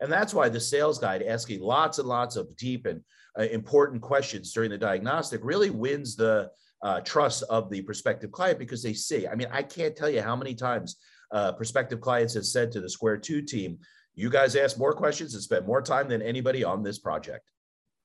And 0.00 0.10
that's 0.10 0.34
why 0.34 0.48
the 0.48 0.60
sales 0.60 0.98
guide 0.98 1.22
asking 1.22 1.60
lots 1.60 1.98
and 1.98 2.08
lots 2.08 2.36
of 2.36 2.56
deep 2.56 2.86
and 2.86 3.00
uh, 3.38 3.44
important 3.44 4.02
questions 4.02 4.52
during 4.52 4.70
the 4.70 4.78
diagnostic 4.78 5.40
really 5.42 5.70
wins 5.70 6.14
the 6.14 6.50
uh, 6.82 7.00
trust 7.00 7.42
of 7.44 7.70
the 7.70 7.82
prospective 7.82 8.30
client 8.30 8.58
because 8.58 8.82
they 8.82 8.92
see. 8.92 9.26
I 9.26 9.34
mean, 9.34 9.48
I 9.50 9.62
can't 9.62 9.96
tell 9.96 10.10
you 10.10 10.22
how 10.22 10.36
many 10.36 10.54
times 10.54 10.96
uh, 11.32 11.52
prospective 11.52 12.00
clients 12.00 12.34
have 12.34 12.44
said 12.44 12.70
to 12.72 12.80
the 12.80 12.88
Square 12.88 13.18
Two 13.18 13.42
team, 13.42 13.78
you 14.14 14.30
guys 14.30 14.56
ask 14.56 14.78
more 14.78 14.92
questions 14.92 15.34
and 15.34 15.42
spend 15.42 15.66
more 15.66 15.82
time 15.82 16.08
than 16.08 16.22
anybody 16.22 16.64
on 16.64 16.82
this 16.82 16.98
project. 16.98 17.50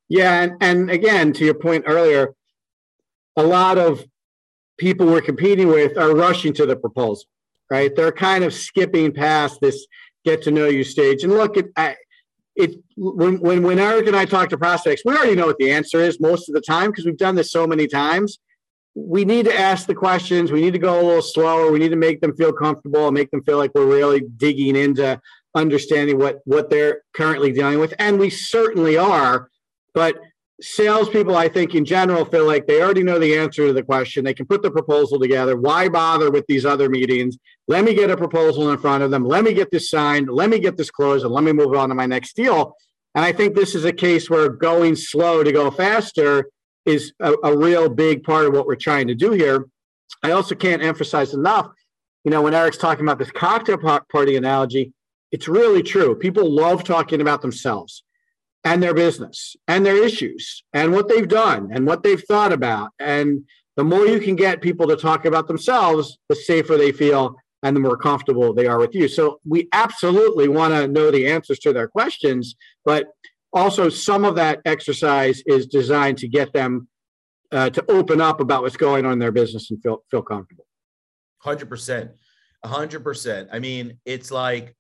Yeah, 0.08 0.42
and, 0.42 0.54
and 0.62 0.90
again, 0.90 1.34
to 1.34 1.46
your 1.46 1.54
point 1.54 1.84
earlier, 1.88 2.34
a 3.38 3.44
lot 3.44 3.78
of 3.78 4.04
people 4.78 5.06
we're 5.06 5.22
competing 5.22 5.68
with 5.68 5.98
are 5.98 6.16
rushing 6.16 6.54
to 6.54 6.66
the 6.66 6.76
proposal, 6.76 7.26
right? 7.70 7.96
They're 7.96 8.12
kind 8.12 8.44
of 8.44 8.54
skipping 8.54 9.14
past 9.14 9.62
this 9.62 9.86
get 10.26 10.42
to 10.44 10.52
know 10.52 10.68
you 10.68 10.84
stage. 10.84 11.24
And 11.24 11.34
look, 11.34 11.58
it, 11.58 11.68
I, 11.76 11.96
it 12.56 12.76
when, 12.98 13.40
when 13.40 13.64
when 13.64 13.80
Eric 13.80 14.08
and 14.08 14.16
I 14.16 14.26
talk 14.26 14.50
to 14.50 14.58
prospects, 14.58 15.04
we 15.06 15.16
already 15.16 15.36
know 15.36 15.46
what 15.46 15.58
the 15.60 15.72
answer 15.72 16.00
is 16.00 16.20
most 16.20 16.50
of 16.50 16.56
the 16.56 16.62
time 16.62 16.90
because 16.90 17.06
we've 17.06 17.18
done 17.18 17.36
this 17.36 17.52
so 17.52 17.68
many 17.68 17.88
times. 17.88 18.40
We 18.96 19.24
need 19.24 19.46
to 19.46 19.58
ask 19.58 19.86
the 19.86 19.96
questions. 19.96 20.52
We 20.52 20.62
need 20.62 20.74
to 20.74 20.80
go 20.80 21.00
a 21.00 21.04
little 21.04 21.22
slower. 21.22 21.72
We 21.72 21.80
need 21.80 21.90
to 21.90 21.96
make 21.96 22.20
them 22.20 22.36
feel 22.36 22.52
comfortable 22.52 23.08
and 23.08 23.14
make 23.14 23.32
them 23.32 23.44
feel 23.44 23.58
like 23.58 23.72
we're 23.76 23.86
really 23.86 24.22
digging 24.22 24.76
into 24.76 25.22
understanding 25.60 26.18
what 26.18 26.36
what 26.46 26.70
they're 26.70 26.96
currently 27.14 27.52
dealing 27.52 27.80
with, 27.80 27.94
and 28.00 28.20
we 28.20 28.30
certainly 28.30 28.96
are. 28.98 29.50
But 29.94 30.14
salespeople, 30.62 31.36
I 31.36 31.48
think, 31.56 31.76
in 31.76 31.86
general, 31.86 32.26
feel 32.26 32.46
like 32.46 32.68
they 32.68 32.82
already 32.82 33.04
know 33.04 33.20
the 33.20 33.38
answer 33.38 33.68
to 33.68 33.74
the 33.74 33.84
question. 33.84 34.24
They 34.24 34.34
can 34.34 34.46
put 34.46 34.62
the 34.62 34.72
proposal 34.72 35.20
together. 35.20 35.56
Why 35.58 35.90
bother 35.90 36.30
with 36.32 36.46
these 36.48 36.66
other 36.66 36.90
meetings? 36.90 37.38
Let 37.68 37.84
me 37.84 37.94
get 37.94 38.10
a 38.10 38.18
proposal 38.18 38.72
in 38.72 38.78
front 38.78 39.04
of 39.04 39.12
them. 39.12 39.26
Let 39.26 39.44
me 39.44 39.54
get 39.54 39.72
this 39.72 39.90
signed. 39.90 40.30
Let 40.30 40.50
me 40.50 40.60
get 40.60 40.76
this 40.78 40.92
closed, 40.92 41.24
and 41.26 41.34
let 41.34 41.44
me 41.44 41.54
move 41.54 41.74
on 41.76 41.90
to 41.90 41.96
my 41.96 42.06
next 42.06 42.36
deal. 42.36 42.76
And 43.16 43.26
I 43.26 43.32
think 43.32 43.56
this 43.56 43.74
is 43.76 43.86
a 43.86 43.94
case 43.94 44.30
where 44.30 44.50
going 44.50 44.96
slow 44.96 45.44
to 45.44 45.52
go 45.52 45.72
faster 45.72 46.50
is 46.86 47.14
a, 47.20 47.34
a 47.44 47.58
real 47.58 47.90
big 47.90 48.24
part 48.24 48.46
of 48.46 48.54
what 48.54 48.68
we're 48.68 48.76
trying 48.76 49.08
to 49.08 49.16
do 49.16 49.32
here. 49.32 49.66
I 50.24 50.32
also 50.32 50.56
can't 50.56 50.84
emphasize 50.84 51.34
enough, 51.34 51.68
you 52.24 52.32
know, 52.32 52.42
when 52.42 52.54
Eric's 52.54 52.78
talking 52.78 53.06
about 53.06 53.20
this 53.20 53.32
cocktail 53.32 53.78
party 54.12 54.36
analogy, 54.36 54.94
it's 55.32 55.48
really 55.48 55.84
true. 55.84 56.16
People 56.16 56.50
love 56.50 56.84
talking 56.84 57.22
about 57.22 57.42
themselves 57.42 58.04
and 58.64 58.84
their 58.84 58.94
business 58.94 59.56
and 59.68 59.86
their 59.86 60.04
issues 60.04 60.64
and 60.74 60.92
what 60.92 61.08
they've 61.08 61.28
done 61.28 61.70
and 61.72 61.86
what 61.86 62.04
they've 62.04 62.24
thought 62.28 62.52
about. 62.52 62.92
And 63.00 63.46
the 63.78 63.84
more 63.84 64.06
you 64.06 64.20
can 64.20 64.36
get 64.36 64.62
people 64.62 64.88
to 64.88 64.98
talk 64.98 65.26
about 65.26 65.48
themselves, 65.48 66.18
the 66.28 66.36
safer 66.36 66.78
they 66.78 66.92
feel 66.92 67.36
and 67.64 67.76
the 67.76 67.80
more 67.80 67.98
comfortable 67.98 68.54
they 68.54 68.68
are 68.68 68.80
with 68.80 68.96
you. 68.96 69.08
So 69.08 69.40
we 69.46 69.68
absolutely 69.72 70.48
want 70.48 70.74
to 70.74 70.88
know 70.88 71.12
the 71.12 71.28
answers 71.28 71.60
to 71.60 71.74
their 71.74 71.88
questions, 71.88 72.56
but 72.86 73.08
also 73.54 73.90
some 73.90 74.26
of 74.26 74.36
that 74.36 74.60
exercise 74.66 75.42
is 75.46 75.68
designed 75.68 76.18
to 76.20 76.28
get 76.28 76.54
them 76.54 76.88
uh, 77.52 77.70
to 77.72 77.84
open 77.90 78.22
up 78.22 78.40
about 78.40 78.62
what's 78.62 78.78
going 78.78 79.06
on 79.06 79.14
in 79.14 79.20
their 79.20 79.32
business 79.32 79.72
and 79.72 79.82
feel 79.82 80.04
feel 80.12 80.22
comfortable. 80.22 80.66
Hundred 81.40 81.68
percent, 81.68 82.12
hundred 82.64 83.04
percent. 83.04 83.50
I 83.52 83.60
mean, 83.60 83.98
it's 84.06 84.30
like 84.30 84.76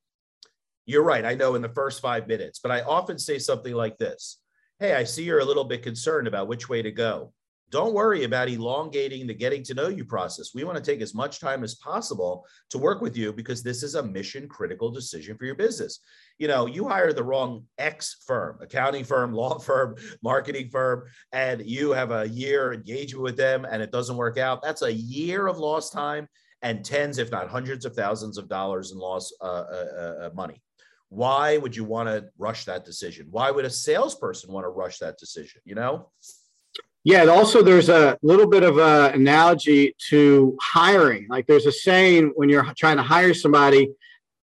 you're 0.89 1.03
right. 1.03 1.25
I 1.25 1.35
know 1.35 1.55
in 1.55 1.61
the 1.61 1.69
first 1.69 2.01
five 2.01 2.27
minutes, 2.27 2.59
but 2.59 2.71
I 2.71 2.81
often 2.81 3.17
say 3.17 3.39
something 3.39 3.73
like 3.73 3.97
this: 3.97 4.39
"Hey, 4.79 4.93
I 4.95 5.03
see 5.03 5.23
you're 5.23 5.39
a 5.39 5.45
little 5.45 5.63
bit 5.63 5.83
concerned 5.83 6.27
about 6.27 6.47
which 6.47 6.69
way 6.69 6.81
to 6.81 6.91
go 6.91 7.33
don't 7.71 7.93
worry 7.93 8.23
about 8.23 8.49
elongating 8.49 9.27
the 9.27 9.33
getting 9.33 9.63
to 9.63 9.73
know 9.73 9.89
you 9.89 10.03
process. 10.03 10.55
We 10.55 10.63
want 10.63 10.77
to 10.77 10.83
take 10.83 11.01
as 11.01 11.13
much 11.13 11.39
time 11.39 11.63
as 11.63 11.75
possible 11.75 12.45
to 12.71 12.77
work 12.77 13.01
with 13.01 13.15
you 13.15 13.31
because 13.31 13.61
this 13.61 13.83
is 13.83 13.95
a 13.95 14.03
mission 14.03 14.47
critical 14.47 14.89
decision 14.89 15.37
for 15.37 15.45
your 15.45 15.55
business. 15.55 15.99
You 16.39 16.47
know, 16.47 16.65
you 16.65 16.87
hire 16.87 17.13
the 17.13 17.23
wrong 17.23 17.65
X 17.77 18.23
firm, 18.25 18.57
accounting 18.61 19.03
firm, 19.03 19.33
law 19.39 19.59
firm, 19.59 19.95
marketing 20.23 20.69
firm, 20.69 21.03
and 21.31 21.61
you 21.65 21.91
have 21.91 22.11
a 22.11 22.27
year 22.27 22.73
engagement 22.73 23.23
with 23.23 23.37
them 23.37 23.65
and 23.69 23.81
it 23.81 23.91
doesn't 23.91 24.17
work 24.17 24.37
out. 24.37 24.63
That's 24.63 24.81
a 24.81 24.93
year 24.93 25.47
of 25.47 25.59
lost 25.59 25.93
time 25.93 26.27
and 26.61 26.83
tens, 26.83 27.19
if 27.19 27.31
not 27.31 27.49
hundreds 27.49 27.85
of 27.85 27.95
thousands 27.95 28.37
of 28.37 28.49
dollars 28.49 28.91
in 28.91 28.97
lost 28.97 29.35
uh, 29.41 29.45
uh, 29.45 29.85
uh, 29.97 30.25
uh 30.25 30.29
money. 30.33 30.61
Why 31.09 31.57
would 31.57 31.75
you 31.75 31.83
want 31.83 32.07
to 32.09 32.29
rush 32.37 32.65
that 32.65 32.85
decision? 32.85 33.27
Why 33.31 33.51
would 33.51 33.65
a 33.65 33.69
salesperson 33.69 34.51
want 34.51 34.65
to 34.65 34.69
rush 34.69 34.99
that 34.99 35.17
decision? 35.17 35.61
You 35.65 35.75
know? 35.75 36.09
Yeah, 37.03 37.25
also 37.25 37.63
there's 37.63 37.89
a 37.89 38.17
little 38.21 38.47
bit 38.47 38.63
of 38.63 38.77
an 38.77 39.13
analogy 39.13 39.95
to 40.09 40.57
hiring. 40.61 41.27
Like 41.29 41.47
there's 41.47 41.65
a 41.65 41.71
saying 41.71 42.33
when 42.35 42.49
you're 42.49 42.65
trying 42.77 42.97
to 42.97 43.03
hire 43.03 43.33
somebody, 43.33 43.89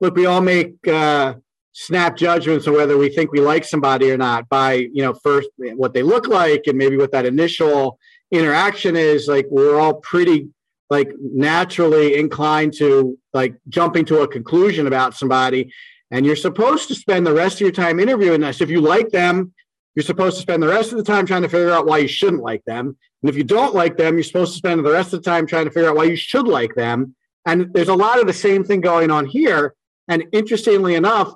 look, 0.00 0.14
we 0.14 0.26
all 0.26 0.40
make 0.40 0.86
uh, 0.86 1.34
snap 1.72 2.16
judgments 2.16 2.68
on 2.68 2.74
whether 2.74 2.98
we 2.98 3.08
think 3.08 3.32
we 3.32 3.40
like 3.40 3.64
somebody 3.64 4.10
or 4.10 4.16
not 4.16 4.48
by, 4.48 4.74
you 4.74 5.02
know, 5.02 5.14
first 5.14 5.48
what 5.56 5.94
they 5.94 6.02
look 6.02 6.28
like 6.28 6.64
and 6.66 6.76
maybe 6.76 6.96
what 6.96 7.12
that 7.12 7.26
initial 7.26 7.98
interaction 8.30 8.96
is. 8.96 9.28
Like 9.28 9.46
we're 9.50 9.80
all 9.80 9.94
pretty 9.94 10.48
like 10.90 11.10
naturally 11.20 12.16
inclined 12.16 12.74
to 12.74 13.18
like 13.32 13.54
jumping 13.70 14.04
to 14.04 14.20
a 14.20 14.28
conclusion 14.28 14.86
about 14.86 15.16
somebody. 15.16 15.72
And 16.12 16.24
you're 16.24 16.36
supposed 16.36 16.86
to 16.88 16.94
spend 16.94 17.26
the 17.26 17.32
rest 17.32 17.56
of 17.56 17.62
your 17.62 17.72
time 17.72 17.98
interviewing 17.98 18.44
us. 18.44 18.60
If 18.60 18.70
you 18.70 18.80
like 18.80 19.08
them, 19.08 19.52
you're 19.94 20.04
supposed 20.04 20.36
to 20.36 20.42
spend 20.42 20.62
the 20.62 20.68
rest 20.68 20.92
of 20.92 20.98
the 20.98 21.04
time 21.04 21.26
trying 21.26 21.42
to 21.42 21.48
figure 21.48 21.70
out 21.70 21.86
why 21.86 21.98
you 21.98 22.08
shouldn't 22.08 22.42
like 22.42 22.64
them. 22.64 22.96
And 23.22 23.28
if 23.30 23.36
you 23.36 23.44
don't 23.44 23.74
like 23.74 23.96
them, 23.96 24.14
you're 24.14 24.22
supposed 24.22 24.52
to 24.52 24.58
spend 24.58 24.84
the 24.84 24.92
rest 24.92 25.12
of 25.12 25.22
the 25.22 25.30
time 25.30 25.46
trying 25.46 25.64
to 25.64 25.70
figure 25.70 25.88
out 25.88 25.96
why 25.96 26.04
you 26.04 26.16
should 26.16 26.46
like 26.46 26.74
them. 26.74 27.14
And 27.46 27.72
there's 27.72 27.88
a 27.88 27.94
lot 27.94 28.20
of 28.20 28.26
the 28.26 28.32
same 28.32 28.62
thing 28.62 28.80
going 28.80 29.10
on 29.10 29.26
here. 29.26 29.74
And 30.06 30.24
interestingly 30.32 30.94
enough, 30.94 31.34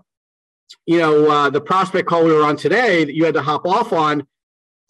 you 0.85 0.99
know, 0.99 1.31
uh, 1.31 1.51
the 1.51 1.61
prospect 1.61 2.09
call 2.09 2.25
we 2.25 2.33
were 2.33 2.45
on 2.45 2.57
today 2.57 3.05
that 3.05 3.15
you 3.15 3.25
had 3.25 3.35
to 3.35 3.43
hop 3.43 3.67
off 3.67 3.93
on, 3.93 4.27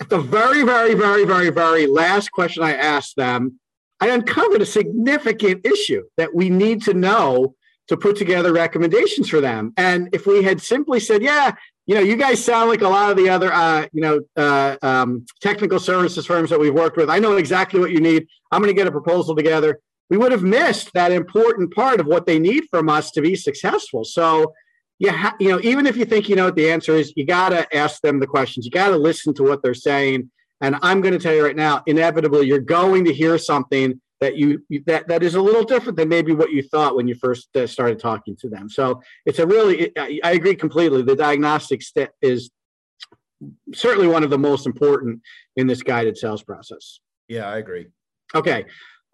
at 0.01 0.09
the 0.09 0.19
very, 0.19 0.63
very, 0.63 0.95
very, 0.95 1.25
very, 1.25 1.51
very 1.51 1.87
last 1.87 2.31
question 2.33 2.63
I 2.63 2.75
asked 2.75 3.17
them, 3.17 3.61
I 4.01 4.09
uncovered 4.09 4.61
a 4.61 4.67
significant 4.67 5.67
issue 5.67 6.03
that 6.17 6.35
we 6.35 6.51
need 6.51 6.83
to 6.83 6.95
know 6.95 7.55
to 7.89 7.97
put 7.97 8.17
together 8.17 8.53
recommendations 8.53 9.29
for 9.29 9.41
them. 9.41 9.73
And 9.77 10.09
if 10.13 10.27
we 10.27 10.43
had 10.43 10.61
simply 10.61 11.01
said, 11.01 11.23
yeah, 11.23 11.55
you 11.87 11.95
know, 11.95 12.01
you 12.01 12.17
guys 12.17 12.45
sound 12.45 12.69
like 12.69 12.83
a 12.83 12.89
lot 12.89 13.11
of 13.11 13.17
the 13.17 13.29
other, 13.29 13.53
uh, 13.53 13.87
you 13.93 14.01
know, 14.01 14.21
uh, 14.37 14.77
um, 14.83 15.25
technical 15.41 15.79
services 15.79 16.27
firms 16.27 16.51
that 16.51 16.59
we've 16.59 16.75
worked 16.75 16.97
with. 16.97 17.09
I 17.09 17.21
know 17.21 17.37
exactly 17.37 17.79
what 17.79 17.93
you 17.93 18.01
need. 18.01 18.27
I'm 18.51 18.61
going 18.61 18.75
to 18.75 18.77
get 18.77 18.89
a 18.89 18.93
proposal 18.93 19.37
together. 19.37 19.81
We 20.11 20.17
would 20.17 20.33
have 20.33 20.43
missed 20.43 20.93
that 20.95 21.13
important 21.13 21.75
part 21.75 22.01
of 22.01 22.07
what 22.07 22.27
they 22.27 22.39
need 22.39 22.65
from 22.71 22.89
us 22.89 23.11
to 23.13 23.21
be 23.21 23.37
successful. 23.37 24.05
So, 24.05 24.53
you, 24.99 25.13
ha- 25.13 25.37
you 25.39 25.49
know, 25.49 25.61
even 25.63 25.87
if 25.87 25.97
you 25.97 26.05
think 26.05 26.29
you 26.29 26.37
know 26.37 26.47
what 26.47 26.57
the 26.57 26.71
answer 26.71 26.95
is, 26.95 27.13
you 27.17 27.25
got 27.27 27.51
to 27.51 27.77
ask 27.77 28.01
them 28.03 28.19
the 28.19 28.27
questions. 28.27 28.65
You 28.65 28.73
got 28.73 28.89
to 28.89 28.97
listen 28.97 29.35
to 29.35 29.43
what 29.43 29.63
they're 29.63 29.75
saying. 29.75 30.31
And 30.61 30.77
I'm 30.83 31.01
going 31.03 31.13
to 31.13 31.21
tell 31.21 31.35
you 31.35 31.45
right 31.45 31.57
now, 31.57 31.83
inevitably, 31.87 32.47
you're 32.47 32.59
going 32.59 33.05
to 33.05 33.13
hear 33.13 33.37
something 33.37 34.01
that 34.21 34.37
you 34.37 34.63
that 34.87 35.09
that 35.09 35.23
is 35.23 35.35
a 35.35 35.41
little 35.41 35.65
different 35.65 35.97
than 35.97 36.09
maybe 36.09 36.33
what 36.33 36.51
you 36.51 36.63
thought 36.63 36.97
when 36.97 37.07
you 37.07 37.15
first 37.15 37.55
uh, 37.57 37.67
started 37.67 37.99
talking 37.99 38.37
to 38.37 38.49
them. 38.49 38.69
So 38.69 39.01
it's 39.25 39.39
a 39.39 39.47
really 39.47 39.93
I, 39.99 40.21
I 40.25 40.33
agree 40.33 40.55
completely. 40.55 41.03
The 41.03 41.17
diagnostic 41.17 41.83
step 41.83 42.13
is 42.23 42.51
certainly 43.75 44.09
one 44.09 44.25
of 44.25 44.31
the 44.31 44.39
most 44.39 44.67
important 44.67 45.21
in 45.57 45.67
this 45.67 45.83
guided 45.83 46.17
sales 46.17 46.43
process. 46.43 47.01
Yeah, 47.29 47.49
I 47.49 47.59
agree. 47.59 47.87
Okay, 48.35 48.65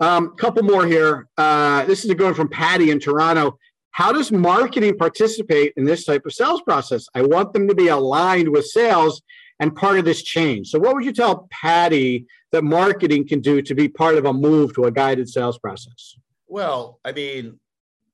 a 0.00 0.04
um, 0.04 0.36
couple 0.36 0.62
more 0.62 0.86
here. 0.86 1.28
Uh, 1.36 1.84
this 1.84 2.04
is 2.04 2.12
going 2.14 2.34
from 2.34 2.48
Patty 2.48 2.90
in 2.90 3.00
Toronto. 3.00 3.58
How 3.90 4.10
does 4.10 4.32
marketing 4.32 4.96
participate 4.96 5.74
in 5.76 5.84
this 5.84 6.04
type 6.04 6.24
of 6.24 6.32
sales 6.32 6.62
process? 6.62 7.06
I 7.14 7.22
want 7.22 7.52
them 7.52 7.68
to 7.68 7.74
be 7.74 7.88
aligned 7.88 8.48
with 8.48 8.64
sales 8.64 9.20
and 9.62 9.76
part 9.76 9.96
of 9.96 10.04
this 10.04 10.24
change. 10.24 10.70
So, 10.70 10.78
what 10.80 10.92
would 10.92 11.04
you 11.04 11.12
tell 11.12 11.46
Patty 11.52 12.26
that 12.50 12.64
marketing 12.64 13.26
can 13.28 13.40
do 13.40 13.62
to 13.62 13.74
be 13.76 13.88
part 13.88 14.16
of 14.16 14.24
a 14.24 14.32
move 14.32 14.74
to 14.74 14.84
a 14.84 14.90
guided 14.90 15.28
sales 15.28 15.56
process? 15.56 16.16
Well, 16.48 16.98
I 17.04 17.12
mean, 17.12 17.60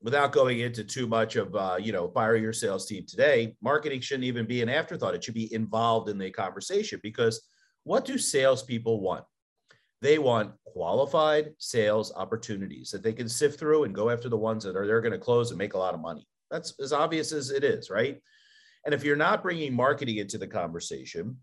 without 0.03 0.31
going 0.31 0.61
into 0.61 0.85
too 0.85 1.07
much 1.07 1.37
of 1.37 1.57
uh, 1.57 1.79
you 1.81 1.91
know 1.91 2.09
fire 2.09 2.37
your 2.37 2.53
sales 2.53 2.87
team 2.87 3.07
today, 3.09 3.57
marketing 3.63 4.03
shouldn't 4.03 4.27
even 4.27 4.45
be 4.45 4.61
an 4.61 4.69
afterthought. 4.69 5.15
It 5.15 5.25
should 5.25 5.33
be 5.33 5.53
involved 5.53 6.11
in 6.11 6.19
the 6.19 6.31
conversation 6.31 7.01
because 7.03 7.41
what 7.85 8.05
do 8.05 8.19
salespeople 8.19 9.01
want? 9.01 9.25
They 10.03 10.19
want 10.19 10.53
qualified 10.67 11.55
sales 11.57 12.13
opportunities 12.15 12.91
that 12.91 13.03
they 13.03 13.15
can 13.15 13.29
sift 13.29 13.59
through 13.59 13.85
and 13.85 13.95
go 13.95 14.11
after 14.11 14.29
the 14.29 14.37
ones 14.37 14.65
that 14.65 14.77
are 14.77 14.87
they're 14.87 15.01
going 15.01 15.13
to 15.13 15.19
close 15.19 15.51
and 15.51 15.57
make 15.57 15.73
a 15.73 15.79
lot 15.79 15.95
of 15.95 16.01
money. 16.01 16.29
That's 16.51 16.75
as 16.79 16.93
obvious 16.93 17.33
as 17.33 17.51
it 17.51 17.65
is, 17.65 17.89
right? 17.89 18.21
And 18.89 18.95
if 18.95 19.05
you're 19.05 19.17
not 19.17 19.43
bringing 19.43 19.75
marketing 19.75 20.17
into 20.17 20.39
the 20.39 20.47
conversation 20.47 21.37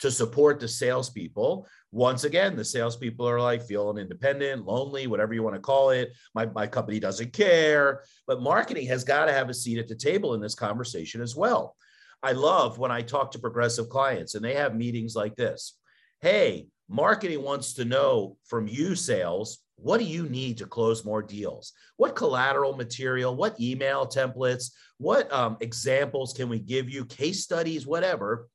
to 0.00 0.10
support 0.10 0.60
the 0.60 0.68
salespeople, 0.68 1.66
once 1.90 2.24
again, 2.24 2.54
the 2.54 2.66
salespeople 2.66 3.26
are 3.26 3.40
like 3.40 3.62
feeling 3.62 3.96
independent, 3.96 4.66
lonely, 4.66 5.06
whatever 5.06 5.32
you 5.32 5.42
want 5.42 5.56
to 5.56 5.60
call 5.62 5.88
it. 5.88 6.12
My, 6.34 6.44
my 6.44 6.66
company 6.66 7.00
doesn't 7.00 7.32
care. 7.32 8.02
But 8.26 8.42
marketing 8.42 8.88
has 8.88 9.04
got 9.04 9.24
to 9.24 9.32
have 9.32 9.48
a 9.48 9.54
seat 9.54 9.78
at 9.78 9.88
the 9.88 9.94
table 9.94 10.34
in 10.34 10.40
this 10.42 10.54
conversation 10.54 11.22
as 11.22 11.34
well. 11.34 11.74
I 12.22 12.32
love 12.32 12.76
when 12.76 12.90
I 12.90 13.00
talk 13.00 13.30
to 13.30 13.38
progressive 13.38 13.88
clients 13.88 14.34
and 14.34 14.44
they 14.44 14.52
have 14.52 14.74
meetings 14.74 15.16
like 15.16 15.34
this. 15.34 15.78
Hey, 16.20 16.66
marketing 16.90 17.40
wants 17.40 17.72
to 17.72 17.86
know 17.86 18.36
from 18.44 18.68
you, 18.68 18.94
sales, 18.94 19.60
what 19.76 19.98
do 19.98 20.04
you 20.04 20.28
need 20.28 20.58
to 20.58 20.66
close 20.66 21.04
more 21.04 21.22
deals? 21.22 21.72
What 21.96 22.16
collateral 22.16 22.76
material, 22.76 23.34
what 23.34 23.60
email 23.60 24.06
templates, 24.06 24.70
what 24.98 25.30
um, 25.32 25.56
examples 25.60 26.32
can 26.32 26.48
we 26.48 26.58
give 26.58 26.88
you, 26.88 27.04
case 27.04 27.42
studies, 27.42 27.86
whatever, 27.86 28.48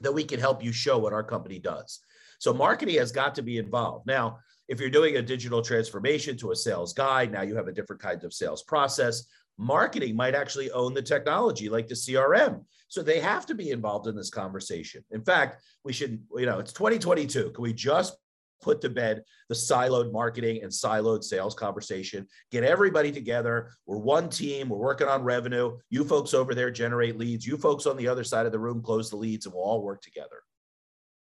that 0.00 0.12
we 0.12 0.24
can 0.24 0.40
help 0.40 0.64
you 0.64 0.72
show 0.72 0.98
what 0.98 1.12
our 1.12 1.22
company 1.22 1.58
does? 1.58 2.00
So, 2.38 2.52
marketing 2.52 2.96
has 2.96 3.12
got 3.12 3.34
to 3.36 3.42
be 3.42 3.58
involved. 3.58 4.06
Now, 4.06 4.38
if 4.68 4.80
you're 4.80 4.90
doing 4.90 5.16
a 5.16 5.22
digital 5.22 5.62
transformation 5.62 6.36
to 6.38 6.52
a 6.52 6.56
sales 6.56 6.92
guide, 6.92 7.30
now 7.30 7.42
you 7.42 7.54
have 7.56 7.68
a 7.68 7.72
different 7.72 8.00
kind 8.00 8.24
of 8.24 8.32
sales 8.32 8.62
process. 8.62 9.24
Marketing 9.58 10.16
might 10.16 10.34
actually 10.34 10.70
own 10.70 10.94
the 10.94 11.02
technology 11.02 11.68
like 11.68 11.86
the 11.86 11.94
CRM. 11.94 12.64
So 12.88 13.02
they 13.02 13.20
have 13.20 13.46
to 13.46 13.54
be 13.54 13.70
involved 13.70 14.06
in 14.06 14.16
this 14.16 14.30
conversation. 14.30 15.04
In 15.10 15.22
fact, 15.22 15.62
we 15.84 15.92
should, 15.92 16.22
you 16.36 16.46
know, 16.46 16.58
it's 16.58 16.72
2022. 16.72 17.50
Can 17.50 17.62
we 17.62 17.72
just 17.72 18.16
put 18.64 18.80
to 18.80 18.88
bed 18.88 19.22
the 19.48 19.54
siloed 19.54 20.10
marketing 20.10 20.62
and 20.62 20.72
siloed 20.72 21.22
sales 21.22 21.54
conversation. 21.54 22.26
Get 22.50 22.64
everybody 22.64 23.12
together. 23.12 23.70
We're 23.86 23.98
one 23.98 24.30
team. 24.30 24.70
We're 24.70 24.78
working 24.78 25.06
on 25.06 25.22
revenue. 25.22 25.76
You 25.90 26.04
folks 26.04 26.32
over 26.32 26.54
there 26.54 26.70
generate 26.70 27.18
leads. 27.18 27.46
You 27.46 27.58
folks 27.58 27.86
on 27.86 27.96
the 27.96 28.08
other 28.08 28.24
side 28.24 28.46
of 28.46 28.52
the 28.52 28.58
room 28.58 28.82
close 28.82 29.10
the 29.10 29.16
leads, 29.16 29.44
and 29.44 29.54
we'll 29.54 29.64
all 29.64 29.82
work 29.82 30.00
together. 30.00 30.42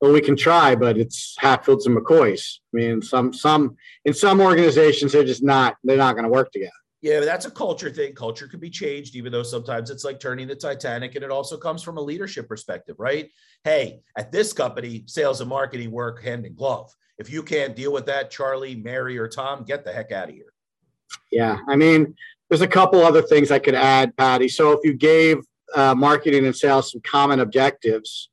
Well, 0.02 0.14
we 0.14 0.22
can 0.22 0.36
try, 0.36 0.76
but 0.76 0.98
it's 0.98 1.36
Hatfields 1.40 1.86
and 1.88 1.98
McCoys. 1.98 2.60
I 2.74 2.78
mean, 2.78 3.02
some 3.02 3.34
some 3.34 3.76
in 4.06 4.14
some 4.14 4.40
organizations 4.42 5.14
they're 5.14 5.24
just 5.24 5.44
not 5.44 5.78
they're 5.84 5.98
not 5.98 6.14
going 6.14 6.24
to 6.24 6.30
work 6.30 6.52
together. 6.52 6.72
Yeah, 7.02 7.22
that's 7.22 7.46
a 7.46 7.52
culture 7.52 7.90
thing. 7.90 8.14
Culture 8.14 8.48
could 8.48 8.60
be 8.60 8.70
changed, 8.70 9.16
even 9.16 9.32
though 9.32 9.44
sometimes 9.44 9.90
it's 9.90 10.04
like 10.04 10.20
turning 10.20 10.48
the 10.48 10.56
Titanic. 10.56 11.16
And 11.16 11.24
it 11.24 11.32
also 11.32 11.56
comes 11.56 11.82
from 11.82 11.98
a 11.98 12.02
leadership 12.02 12.48
perspective, 12.48 12.98
right? 13.00 13.30
Hey, 13.64 14.02
at 14.18 14.34
this 14.34 14.52
company, 14.52 15.04
sales 15.06 15.40
and 15.40 15.50
marketing 15.50 15.92
work 15.92 16.22
hand 16.22 16.46
in 16.46 16.56
glove. 16.56 16.94
If 17.20 17.30
you 17.30 17.43
can't 17.43 17.76
deal 17.76 17.91
with 17.91 18.05
that, 18.07 18.32
Charlie, 18.32 18.76
Mary, 18.76 19.17
or 19.17 19.28
Tom, 19.28 19.63
get 19.63 19.86
the 19.86 19.91
heck 19.91 20.11
out 20.11 20.30
of 20.30 20.36
here. 20.36 20.53
Yeah, 21.32 21.57
I 21.67 21.76
mean, 21.76 22.15
there's 22.49 22.61
a 22.61 22.67
couple 22.67 23.01
other 23.01 23.22
things 23.22 23.51
I 23.51 23.59
could 23.59 23.76
add, 23.76 24.15
Patty. 24.17 24.47
So 24.47 24.72
if 24.72 24.80
you 24.84 24.93
gave 24.93 25.39
uh, 25.76 25.93
marketing 25.93 26.45
and 26.45 26.55
sales 26.55 26.91
some 26.91 27.01
common 27.01 27.39
objectives, 27.39 28.30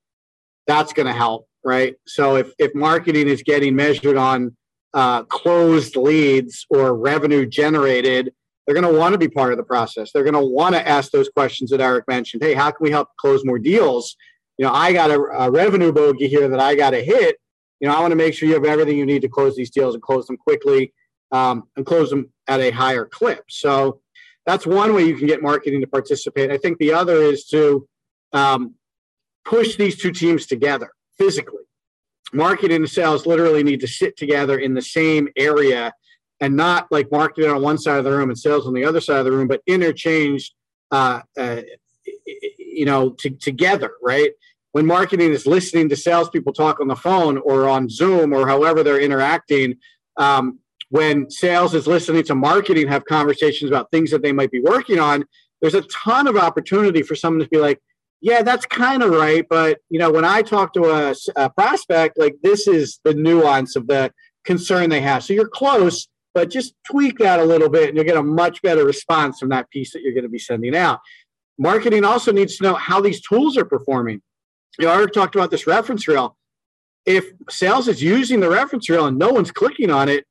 that's 0.67 0.93
going 0.93 1.07
to 1.07 1.13
help 1.13 1.47
right? 1.67 1.97
So 2.07 2.37
if, 2.37 2.53
if 2.59 2.75
marketing 2.77 3.27
is 3.27 3.43
getting 3.43 3.75
measured 3.75 4.17
on 4.17 4.57
uh, 4.95 5.25
closed 5.25 5.97
leads 5.97 6.65
or 6.71 6.97
revenue 6.97 7.45
generated, 7.45 8.33
they're 8.65 8.81
going 8.81 8.91
to 8.91 8.99
want 8.99 9.13
to 9.15 9.19
be 9.19 9.29
part 9.29 9.53
of 9.53 9.59
the 9.59 9.65
process. 9.65 10.13
They're 10.13 10.23
going 10.23 10.35
to 10.35 10.41
want 10.41 10.77
to 10.77 10.89
ask 10.89 11.11
those 11.11 11.29
questions 11.29 11.71
that 11.71 11.81
Eric 11.81 12.07
mentioned. 12.07 12.43
Hey, 12.43 12.55
how 12.55 12.71
can 12.71 12.79
we 12.85 12.93
help 12.93 13.09
close 13.19 13.45
more 13.45 13.59
deals? 13.59 14.17
You 14.59 14.65
know, 14.65 14.73
I 14.73 14.93
got 14.93 15.11
a, 15.11 15.19
a 15.19 15.51
revenue 15.51 15.93
bogey 15.93 16.29
here 16.29 16.49
that 16.49 16.61
I 16.61 16.77
got 16.77 16.91
to 16.91 17.03
hit. 17.03 17.37
You 17.81 17.89
know, 17.89 17.95
I 17.95 18.01
want 18.01 18.13
to 18.13 18.17
make 18.17 18.35
sure 18.35 18.49
you 18.49 18.55
have 18.55 18.65
everything 18.65 18.97
you 18.97 19.07
need 19.07 19.23
to 19.23 19.29
close 19.29 19.55
these 19.57 19.71
deals 19.71 19.95
and 19.95 20.03
close 20.03 20.27
them 20.27 20.37
quickly 20.37 20.93
um, 21.33 21.65
and 21.77 21.85
close 21.85 22.11
them 22.11 22.31
at 22.47 22.61
a 22.61 22.71
higher 22.71 23.05
clip. 23.05 23.45
So 23.49 24.01
that's 24.47 24.67
one 24.67 24.95
way 24.95 25.05
you 25.05 25.17
can 25.17 25.27
get 25.27 25.43
marketing 25.43 25.81
to 25.81 25.87
participate. 25.87 26.51
I 26.51 26.57
think 26.57 26.79
the 26.79 26.93
other 26.93 27.17
is 27.17 27.47
to 27.49 27.87
um, 28.33 28.75
push 29.45 29.77
these 29.77 29.97
two 29.99 30.13
teams 30.13 30.47
together 30.47 30.91
physically. 31.19 31.65
Marketing 32.33 32.77
and 32.77 32.91
sales 32.91 33.27
literally 33.27 33.63
need 33.63 33.81
to 33.81 33.89
sit 33.89 34.17
together 34.17 34.59
in 34.59 34.75
the 34.75 34.83
same 34.83 35.29
area 35.37 35.93
and 36.41 36.57
not 36.57 36.87
like 36.91 37.11
marketing 37.11 37.51
on 37.51 37.63
one 37.63 37.79
side 37.79 37.99
of 37.99 38.05
the 38.05 38.11
room 38.11 38.29
and 38.29 38.39
sales 38.39 38.67
on 38.67 38.75
the 38.75 38.85
other 38.85 39.01
side 39.01 39.19
of 39.19 39.25
the 39.25 39.33
room, 39.33 39.49
but 39.49 39.63
interchange, 39.67 40.55
uh, 40.91 41.21
uh, 41.39 41.63
you 42.59 42.85
know, 42.85 43.11
to, 43.11 43.31
together, 43.31 43.93
right? 44.03 44.33
When 44.77 44.85
marketing 44.85 45.33
is 45.33 45.47
listening 45.47 45.89
to 45.89 45.97
salespeople 45.97 46.53
talk 46.53 46.81
on 46.81 46.89
the 46.89 46.97
phone 46.97 47.39
or 47.39 47.67
on 47.67 47.89
Zoom 47.89 48.35
or 48.35 48.47
however 48.47 48.83
they're 48.83 49.01
interacting, 49.01 49.77
um, 50.19 50.59
when 50.91 51.31
sales 51.31 51.75
is 51.75 51.87
listening 51.87 52.25
to 52.25 52.35
marketing 52.35 52.87
have 52.89 53.07
conversations 53.07 53.71
about 53.71 53.91
things 53.91 54.11
that 54.11 54.21
they 54.21 54.33
might 54.33 54.51
be 54.51 54.61
working 54.61 54.99
on, 54.99 55.25
there's 55.63 55.73
a 55.73 55.81
ton 55.81 56.27
of 56.27 56.37
opportunity 56.37 57.01
for 57.01 57.15
someone 57.15 57.43
to 57.43 57.49
be 57.49 57.57
like, 57.57 57.81
yeah, 58.21 58.43
that's 58.43 58.67
kind 58.67 59.03
of 59.03 59.13
right. 59.13 59.47
But, 59.49 59.79
you 59.89 59.99
know, 59.99 60.11
when 60.11 60.27
I 60.27 60.43
talk 60.43 60.75
to 60.75 60.85
a, 60.91 61.15
a, 61.37 61.49
prospect, 61.49 62.19
like 62.19 62.37
this 62.43 62.69
is 62.69 63.01
the 63.03 63.15
nuance 63.15 63.77
of 63.77 63.87
the 63.87 64.13
concern 64.45 64.91
they 64.91 65.01
have. 65.01 65.25
So 65.25 65.33
you're 65.33 65.49
close, 65.49 66.07
but 66.35 66.51
just 66.51 66.75
tweak 66.87 67.17
that 67.21 67.41
a 67.41 67.45
little 67.47 67.71
bit 67.71 67.89
and 67.89 67.97
you'll 67.97 68.05
get 68.05 68.19
a 68.19 68.23
much 68.23 68.61
better 68.61 68.85
response 68.85 69.39
from 69.39 69.49
that 69.49 69.71
piece 69.71 69.95
that 69.95 70.03
you're 70.03 70.13
going 70.13 70.25
to 70.25 70.29
be 70.29 70.39
sending 70.39 70.77
out. 70.77 71.01
Marketing 71.59 72.05
also 72.05 72.31
needs 72.31 72.59
to 72.59 72.63
know 72.63 72.75
how 72.75 73.01
these 73.01 73.23
tools 73.23 73.57
are 73.57 73.65
performing. 73.65 74.21
You 74.79 74.87
know, 74.87 74.93
Eric 74.93 75.13
talked 75.13 75.35
about 75.35 75.51
this 75.51 75.67
reference 75.67 76.07
reel. 76.07 76.37
If 77.05 77.33
sales 77.49 77.89
is 77.89 78.03
using 78.03 78.41
the 78.41 78.51
reference 78.51 78.89
reel 78.91 79.07
and 79.07 79.19
no 79.19 79.31
one's 79.31 79.53
clicking 79.53 79.91
on 79.91 80.09
it, 80.09 80.25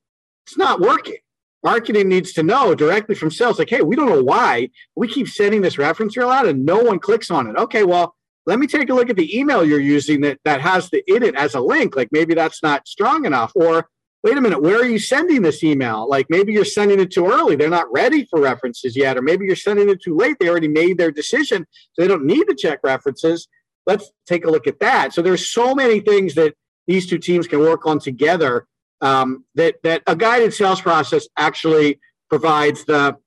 it's 0.46 0.58
not 0.58 0.80
working. 0.80 1.18
Marketing 1.64 2.08
needs 2.08 2.34
to 2.34 2.44
know 2.44 2.76
directly 2.76 3.16
from 3.16 3.32
sales, 3.32 3.58
like, 3.58 3.70
hey, 3.70 3.82
we 3.82 3.96
don't 3.96 4.10
know 4.10 4.24
why 4.24 4.70
we 4.96 5.08
keep 5.08 5.28
sending 5.28 5.62
this 5.62 5.80
reference 5.80 6.16
reel 6.16 6.30
out 6.30 6.48
and 6.48 6.64
no 6.66 6.78
one 6.78 7.00
clicks 7.00 7.32
on 7.32 7.48
it. 7.48 7.56
Okay, 7.58 7.84
well, 7.84 8.16
let 8.46 8.60
me 8.60 8.68
take 8.68 8.90
a 8.90 8.94
look 8.94 9.10
at 9.10 9.16
the 9.16 9.38
email 9.38 9.66
you're 9.66 9.80
using 9.80 10.22
that 10.22 10.38
that 10.46 10.62
has 10.62 10.90
the 10.92 11.04
in 11.12 11.24
it 11.24 11.36
as 11.36 11.56
a 11.56 11.60
link. 11.60 11.96
Like 11.96 12.10
maybe 12.12 12.36
that's 12.36 12.62
not 12.62 12.88
strong 12.88 13.26
enough. 13.26 13.52
Or 13.56 13.90
wait 14.24 14.38
a 14.38 14.42
minute, 14.42 14.62
where 14.62 14.80
are 14.80 14.86
you 14.86 15.00
sending 15.00 15.42
this 15.42 15.64
email? 15.64 16.08
Like 16.08 16.28
maybe 16.30 16.54
you're 16.54 16.66
sending 16.66 17.00
it 17.00 17.12
too 17.12 17.26
early. 17.26 17.56
They're 17.56 17.70
not 17.70 17.92
ready 17.92 18.26
for 18.26 18.40
references 18.40 18.96
yet. 18.96 19.18
Or 19.18 19.24
maybe 19.24 19.46
you're 19.46 19.56
sending 19.56 19.90
it 19.90 20.02
too 20.02 20.16
late. 20.16 20.38
They 20.40 20.50
already 20.50 20.68
made 20.68 21.00
their 21.00 21.12
decision. 21.12 21.66
So 21.94 22.02
they 22.02 22.08
don't 22.08 22.26
need 22.26 22.46
to 22.46 22.56
check 22.56 22.80
references. 22.84 23.48
Let's 23.86 24.12
take 24.26 24.46
a 24.46 24.52
look 24.52 24.68
at 24.68 24.80
that. 24.80 25.14
So 25.14 25.22
there's 25.22 25.50
so 25.50 25.76
many 25.76 26.00
things 26.00 26.36
that 26.36 26.56
these 26.88 27.08
two 27.08 27.18
teams 27.18 27.48
can 27.48 27.60
work 27.60 27.86
on 27.86 28.00
together 28.00 28.68
um, 29.02 29.46
that 29.56 29.76
that 29.84 30.04
a 30.08 30.16
guided 30.16 30.54
sales 30.54 30.82
process 30.82 31.28
actually 31.38 32.00
provides 32.30 32.86
the 32.86 33.18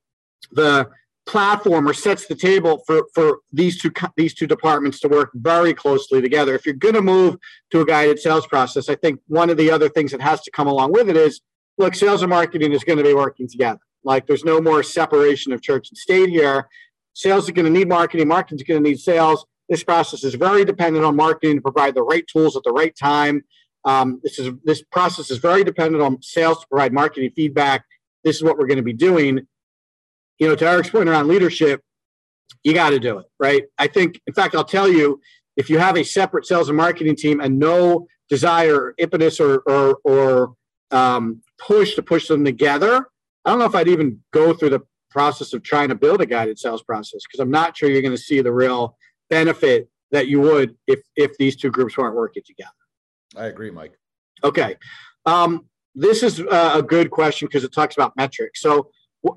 the 0.53 0.89
platform 1.27 1.87
or 1.87 1.93
sets 1.93 2.27
the 2.27 2.35
table 2.35 2.83
for 2.87 3.07
for 3.15 3.39
these 3.53 3.81
two 3.81 3.93
these 4.17 4.35
two 4.35 4.47
departments 4.47 4.99
to 5.01 5.09
work 5.09 5.31
very 5.35 5.75
closely 5.75 6.21
together. 6.23 6.55
If 6.55 6.65
you're 6.65 6.75
going 6.75 6.95
to 6.95 7.03
move 7.03 7.37
to 7.71 7.81
a 7.81 7.85
guided 7.85 8.19
sales 8.19 8.47
process, 8.47 8.89
I 8.89 8.95
think 8.95 9.21
one 9.27 9.51
of 9.51 9.57
the 9.57 9.71
other 9.71 9.89
things 9.89 10.11
that 10.13 10.23
has 10.23 10.41
to 10.43 10.51
come 10.51 10.67
along 10.67 10.93
with 10.93 11.11
it 11.11 11.17
is 11.17 11.41
look, 11.77 11.95
sales 11.95 12.23
and 12.23 12.31
marketing 12.31 12.73
is 12.73 12.83
going 12.83 12.99
to 12.99 13.05
be 13.05 13.15
working 13.15 13.49
together. 13.49 13.81
Like 14.05 14.27
there's 14.27 14.45
no 14.45 14.61
more 14.61 14.83
separation 14.83 15.53
of 15.53 15.61
church 15.61 15.91
and 15.91 15.99
state 15.99 16.31
here. 16.31 16.69
Sales 17.13 17.49
are 17.49 17.53
going 17.53 17.67
to 17.67 17.79
need 17.79 17.89
marketing, 17.89 18.29
marketing 18.29 18.59
is 18.59 18.63
going 18.63 18.83
to 18.83 18.89
need 18.89 18.99
sales. 18.99 19.45
This 19.69 19.85
process 19.85 20.25
is 20.25 20.35
very 20.35 20.65
dependent 20.65 21.05
on 21.05 21.17
marketing 21.17 21.57
to 21.57 21.63
provide 21.63 21.95
the 21.95 22.03
right 22.03 22.27
tools 22.27 22.57
at 22.57 22.63
the 22.63 22.73
right 22.73 22.95
time 22.97 23.43
um, 23.85 24.21
this 24.23 24.39
is 24.39 24.53
this 24.65 24.83
process 24.83 25.31
is 25.31 25.39
very 25.39 25.65
dependent 25.65 26.03
on 26.03 26.21
sales 26.23 26.61
to 26.61 26.67
provide 26.69 26.93
marketing 26.93 27.31
feedback. 27.35 27.85
This 28.23 28.37
is 28.37 28.43
what 28.43 28.59
we're 28.59 28.67
going 28.67 28.79
to 28.79 28.83
be 28.83 28.93
doing. 28.93 29.47
You 30.39 30.49
know, 30.49 30.57
to 30.57 30.69
Eric's 30.69 30.91
point 30.91 31.09
around 31.09 31.27
leadership, 31.27 31.81
you 32.63 32.75
got 32.75 32.91
to 32.91 32.99
do 32.99 33.19
it, 33.19 33.27
right? 33.41 33.65
I 33.79 33.87
think, 33.87 34.21
in 34.27 34.35
fact, 34.35 34.55
I'll 34.55 34.63
tell 34.63 34.89
you, 34.89 35.21
if 35.57 35.71
you 35.71 35.79
have 35.79 35.97
a 35.97 36.05
separate 36.05 36.47
sales 36.47 36.69
and 36.69 36.77
marketing 36.77 37.17
team 37.17 37.41
and 37.41 37.59
no 37.59 38.07
desire, 38.29 38.95
impetus, 38.99 39.41
or 39.41 39.61
or, 39.61 39.99
or 40.05 40.55
um, 40.91 41.41
push 41.59 41.95
to 41.95 42.03
push 42.03 42.29
them 42.29 42.45
together, 42.45 43.07
I 43.47 43.51
don't 43.51 43.59
know 43.59 43.65
if 43.65 43.75
I'd 43.75 43.89
even 43.89 44.21
go 44.33 44.53
through 44.53 44.71
the 44.71 44.83
process 45.11 45.55
of 45.55 45.63
trying 45.63 45.89
to 45.89 45.95
build 45.95 46.21
a 46.21 46.27
guided 46.27 46.59
sales 46.59 46.83
process 46.83 47.23
because 47.27 47.41
I'm 47.41 47.51
not 47.51 47.75
sure 47.75 47.89
you're 47.89 48.03
going 48.03 48.15
to 48.15 48.23
see 48.23 48.43
the 48.43 48.53
real 48.53 48.98
benefit 49.31 49.89
that 50.11 50.29
you 50.29 50.41
would 50.41 50.77
if 50.87 51.01
if 51.17 51.37
these 51.39 51.57
two 51.57 51.71
groups 51.71 51.97
weren't 51.97 52.15
working 52.15 52.43
together. 52.47 52.71
I 53.37 53.47
agree, 53.47 53.71
Mike. 53.71 53.99
Okay. 54.43 54.77
Um, 55.27 55.67
this 55.95 56.23
is 56.23 56.41
uh, 56.41 56.73
a 56.77 56.83
good 56.83 57.11
question 57.11 57.49
because 57.49 57.65
it 57.65 57.73
talks 57.73 57.97
about 57.97 58.17
metrics. 58.17 58.61
So 58.63 58.91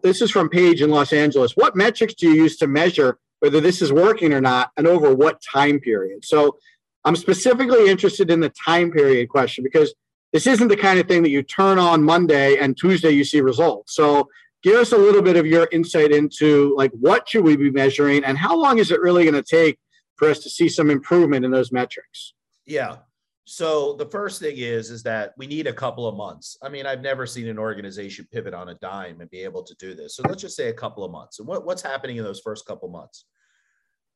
this 0.04 0.22
is 0.22 0.32
from 0.32 0.50
Paige 0.50 0.82
in 0.82 0.90
Los 0.90 1.12
Angeles. 1.12 1.54
What 1.56 1.76
metrics 1.76 2.14
do 2.14 2.28
you 2.28 2.44
use 2.44 2.58
to 2.58 2.68
measure 2.68 3.18
whether 3.40 3.60
this 3.60 3.82
is 3.82 3.92
working 3.92 4.32
or 4.34 4.42
not 4.42 4.72
and 4.78 4.88
over 4.88 5.14
what 5.14 5.42
time 5.42 5.80
period? 5.80 6.24
So 6.24 6.58
I'm 7.04 7.16
specifically 7.16 7.90
interested 7.90 8.30
in 8.30 8.40
the 8.40 8.50
time 8.50 8.92
period 8.92 9.30
question 9.30 9.64
because 9.64 9.94
this 10.34 10.48
isn't 10.48 10.68
the 10.68 10.78
kind 10.78 11.00
of 11.00 11.08
thing 11.08 11.24
that 11.24 11.30
you 11.30 11.42
turn 11.44 11.80
on 11.80 12.04
Monday 12.04 12.58
and 12.58 12.78
Tuesday 12.78 13.10
you 13.10 13.24
see 13.24 13.42
results. 13.42 13.96
So 13.96 14.30
give 14.64 14.76
us 14.76 14.92
a 14.92 14.98
little 14.98 15.22
bit 15.22 15.38
of 15.38 15.46
your 15.46 15.68
insight 15.72 16.12
into 16.12 16.76
like 16.78 16.92
what 16.92 17.28
should 17.28 17.44
we 17.44 17.56
be 17.56 17.72
measuring 17.72 18.24
and 18.24 18.38
how 18.38 18.56
long 18.56 18.78
is 18.78 18.92
it 18.92 19.02
really 19.02 19.24
going 19.24 19.34
to 19.36 19.44
take 19.44 19.80
for 20.16 20.30
us 20.30 20.40
to 20.40 20.50
see 20.50 20.70
some 20.70 20.90
improvement 20.90 21.46
in 21.46 21.52
those 21.52 21.72
metrics? 21.72 22.34
Yeah. 22.66 22.98
So 23.46 23.94
the 23.94 24.06
first 24.06 24.40
thing 24.40 24.58
is 24.58 24.92
is 24.92 25.04
that 25.04 25.34
we 25.38 25.48
need 25.48 25.68
a 25.68 25.74
couple 25.74 26.08
of 26.08 26.16
months. 26.16 26.58
I 26.62 26.70
mean, 26.70 26.86
I've 26.86 27.02
never 27.02 27.26
seen 27.26 27.48
an 27.48 27.58
organization 27.58 28.28
pivot 28.32 28.54
on 28.54 28.70
a 28.70 28.76
dime 28.76 29.20
and 29.20 29.30
be 29.30 29.44
able 29.44 29.64
to 29.64 29.76
do 29.76 29.94
this. 29.94 30.16
So 30.16 30.24
let's 30.28 30.42
just 30.42 30.56
say 30.56 30.70
a 30.70 30.74
couple 30.74 31.04
of 31.04 31.12
months. 31.12 31.40
And 31.40 31.48
what, 31.48 31.66
what's 31.66 31.82
happening 31.82 32.18
in 32.18 32.24
those 32.24 32.40
first 32.40 32.66
couple 32.66 32.88
months? 32.90 33.26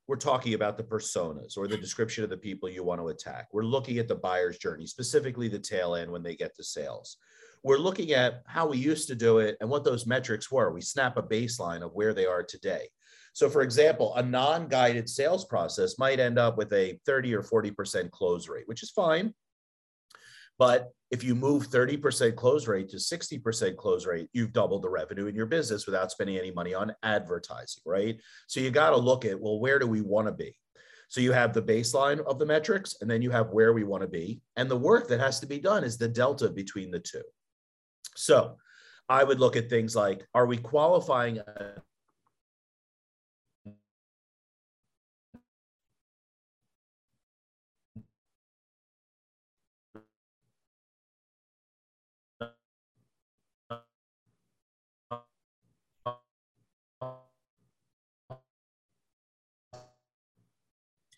We're 0.07 0.15
talking 0.17 0.53
about 0.53 0.77
the 0.77 0.83
personas 0.83 1.57
or 1.57 1.67
the 1.67 1.77
description 1.77 2.23
of 2.23 2.29
the 2.29 2.37
people 2.37 2.69
you 2.69 2.83
want 2.83 3.01
to 3.01 3.07
attack. 3.07 3.47
We're 3.51 3.63
looking 3.63 3.97
at 3.97 4.07
the 4.07 4.15
buyer's 4.15 4.59
journey, 4.59 4.85
specifically 4.85 5.47
the 5.47 5.57
tail 5.57 5.95
end 5.95 6.11
when 6.11 6.21
they 6.21 6.35
get 6.35 6.55
to 6.55 6.63
sales. 6.63 7.17
We're 7.65 7.79
looking 7.79 8.11
at 8.11 8.43
how 8.45 8.67
we 8.67 8.77
used 8.77 9.07
to 9.07 9.15
do 9.15 9.39
it 9.39 9.57
and 9.59 9.67
what 9.67 9.83
those 9.83 10.05
metrics 10.05 10.51
were. 10.51 10.71
We 10.71 10.81
snap 10.81 11.17
a 11.17 11.23
baseline 11.23 11.81
of 11.81 11.95
where 11.95 12.13
they 12.13 12.27
are 12.27 12.43
today. 12.43 12.89
So, 13.33 13.49
for 13.49 13.63
example, 13.63 14.13
a 14.15 14.21
non 14.21 14.67
guided 14.67 15.09
sales 15.09 15.45
process 15.45 15.97
might 15.97 16.19
end 16.19 16.37
up 16.37 16.59
with 16.59 16.71
a 16.73 16.99
30 17.07 17.33
or 17.33 17.41
40% 17.41 18.11
close 18.11 18.47
rate, 18.47 18.67
which 18.67 18.83
is 18.83 18.91
fine. 18.91 19.33
But 20.59 20.91
if 21.09 21.23
you 21.23 21.33
move 21.33 21.67
30% 21.67 22.35
close 22.35 22.67
rate 22.67 22.87
to 22.89 22.97
60% 22.97 23.77
close 23.77 24.05
rate, 24.05 24.29
you've 24.31 24.53
doubled 24.53 24.83
the 24.83 24.89
revenue 24.89 25.25
in 25.25 25.33
your 25.33 25.47
business 25.47 25.87
without 25.87 26.11
spending 26.11 26.37
any 26.37 26.51
money 26.51 26.75
on 26.75 26.93
advertising, 27.01 27.81
right? 27.83 28.21
So 28.45 28.59
you 28.59 28.69
got 28.69 28.91
to 28.91 28.97
look 28.97 29.25
at, 29.25 29.41
well, 29.41 29.59
where 29.59 29.79
do 29.79 29.87
we 29.87 30.01
want 30.01 30.27
to 30.27 30.33
be? 30.33 30.55
So 31.07 31.19
you 31.19 31.31
have 31.31 31.51
the 31.51 31.63
baseline 31.63 32.23
of 32.25 32.37
the 32.37 32.45
metrics, 32.45 32.97
and 33.01 33.09
then 33.09 33.23
you 33.23 33.31
have 33.31 33.49
where 33.49 33.73
we 33.73 33.83
want 33.83 34.03
to 34.03 34.07
be. 34.07 34.41
And 34.55 34.69
the 34.69 34.77
work 34.77 35.07
that 35.07 35.19
has 35.19 35.39
to 35.39 35.47
be 35.47 35.57
done 35.57 35.83
is 35.83 35.97
the 35.97 36.07
delta 36.07 36.51
between 36.51 36.91
the 36.91 36.99
two. 36.99 37.23
So 38.15 38.57
I 39.09 39.23
would 39.23 39.39
look 39.39 39.55
at 39.55 39.69
things 39.69 39.95
like 39.95 40.27
are 40.33 40.45
we 40.45 40.57
qualifying 40.57 41.39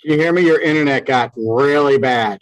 Can 0.01 0.11
you 0.11 0.19
hear 0.19 0.31
me? 0.31 0.41
Your 0.43 0.61
internet 0.61 1.05
got 1.05 1.33
really 1.35 1.97
bad. 1.97 2.39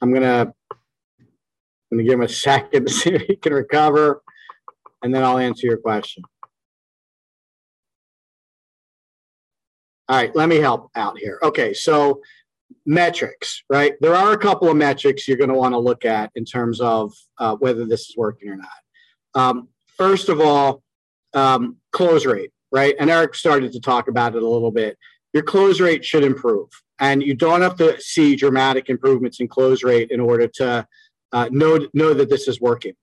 I'm 0.00 0.12
gonna 0.12 0.52
I'm 1.90 1.98
gonna 1.98 2.04
give 2.04 2.14
him 2.14 2.22
a 2.22 2.28
second 2.28 2.86
to 2.86 2.92
see 2.92 3.10
if 3.10 3.22
he 3.22 3.36
can 3.36 3.52
recover, 3.52 4.22
and 5.02 5.14
then 5.14 5.24
I'll 5.24 5.38
answer 5.38 5.66
your 5.66 5.78
question. 5.78 6.24
All 10.08 10.16
right, 10.16 10.34
let 10.34 10.48
me 10.48 10.56
help 10.56 10.90
out 10.94 11.18
here. 11.18 11.38
Okay, 11.42 11.74
so 11.74 12.22
metrics, 12.86 13.62
right? 13.68 13.92
There 14.00 14.14
are 14.14 14.32
a 14.32 14.38
couple 14.38 14.68
of 14.70 14.76
metrics 14.76 15.28
you're 15.28 15.36
going 15.36 15.50
to 15.50 15.56
want 15.56 15.74
to 15.74 15.78
look 15.78 16.06
at 16.06 16.30
in 16.34 16.46
terms 16.46 16.80
of 16.80 17.12
uh, 17.38 17.56
whether 17.56 17.84
this 17.84 18.08
is 18.08 18.16
working 18.16 18.48
or 18.48 18.56
not. 18.56 18.68
Um, 19.34 19.68
first 19.98 20.30
of 20.30 20.40
all, 20.40 20.82
um, 21.34 21.76
close 21.92 22.24
rate, 22.24 22.50
right? 22.72 22.94
And 22.98 23.10
Eric 23.10 23.34
started 23.34 23.72
to 23.72 23.80
talk 23.80 24.08
about 24.08 24.34
it 24.34 24.42
a 24.42 24.48
little 24.48 24.70
bit. 24.70 24.96
your 25.34 25.42
close 25.42 25.78
rate 25.80 26.04
should 26.04 26.24
improve. 26.24 26.68
And 27.00 27.22
you 27.22 27.34
don't 27.34 27.62
have 27.62 27.76
to 27.76 28.00
see 28.00 28.36
dramatic 28.36 28.88
improvements 28.88 29.40
in 29.40 29.48
close 29.48 29.82
rate 29.82 30.10
in 30.10 30.20
order 30.20 30.48
to 30.54 30.86
uh, 31.32 31.48
know, 31.52 31.86
know 31.94 32.14
that 32.14 32.30
this 32.30 32.48
is 32.48 32.60
working. 32.60 32.94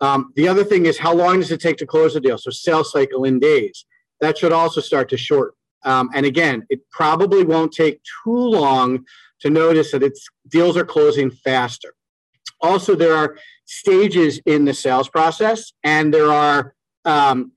Um, 0.00 0.32
the 0.36 0.46
other 0.46 0.64
thing 0.64 0.86
is 0.86 0.98
how 0.98 1.14
long 1.14 1.40
does 1.40 1.50
it 1.50 1.60
take 1.60 1.76
to 1.78 1.86
close 1.86 2.14
a 2.14 2.20
deal? 2.20 2.38
So 2.38 2.50
sales 2.50 2.92
cycle 2.92 3.24
in 3.24 3.38
days. 3.38 3.84
That 4.20 4.38
should 4.38 4.52
also 4.52 4.80
start 4.80 5.08
to 5.10 5.16
shorten. 5.16 5.54
Um, 5.84 6.10
and 6.14 6.26
again, 6.26 6.66
it 6.70 6.80
probably 6.90 7.44
won't 7.44 7.72
take 7.72 8.00
too 8.24 8.36
long 8.36 9.04
to 9.40 9.50
notice 9.50 9.92
that 9.92 10.02
it's 10.02 10.26
deals 10.48 10.76
are 10.76 10.84
closing 10.84 11.30
faster. 11.30 11.94
Also, 12.60 12.96
there 12.96 13.14
are 13.14 13.36
stages 13.66 14.40
in 14.46 14.64
the 14.64 14.74
sales 14.74 15.08
process, 15.08 15.72
and 15.84 16.12
there 16.12 16.32
are 16.32 16.74
um, 17.04 17.52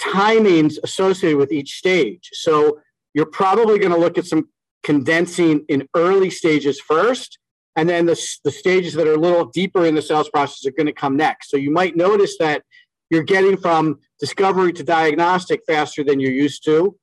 timings 0.00 0.76
associated 0.84 1.36
with 1.36 1.50
each 1.50 1.76
stage. 1.76 2.30
So 2.32 2.80
you're 3.14 3.26
probably 3.26 3.78
going 3.78 3.92
to 3.92 3.98
look 3.98 4.18
at 4.18 4.26
some 4.26 4.48
condensing 4.82 5.64
in 5.68 5.88
early 5.94 6.30
stages 6.30 6.80
first, 6.80 7.38
and 7.76 7.88
then 7.88 8.06
the, 8.06 8.20
the 8.44 8.50
stages 8.50 8.94
that 8.94 9.06
are 9.06 9.14
a 9.14 9.18
little 9.18 9.46
deeper 9.46 9.86
in 9.86 9.94
the 9.94 10.02
sales 10.02 10.28
process 10.28 10.66
are 10.66 10.72
going 10.72 10.86
to 10.86 10.92
come 10.92 11.16
next. 11.16 11.50
So 11.50 11.56
you 11.56 11.70
might 11.70 11.96
notice 11.96 12.36
that 12.38 12.62
you're 13.10 13.22
getting 13.22 13.56
from 13.56 13.98
discovery 14.18 14.72
to 14.74 14.84
diagnostic 14.84 15.60
faster 15.66 16.04
than 16.04 16.20
you're 16.20 16.32
used 16.32 16.64
to 16.64 16.96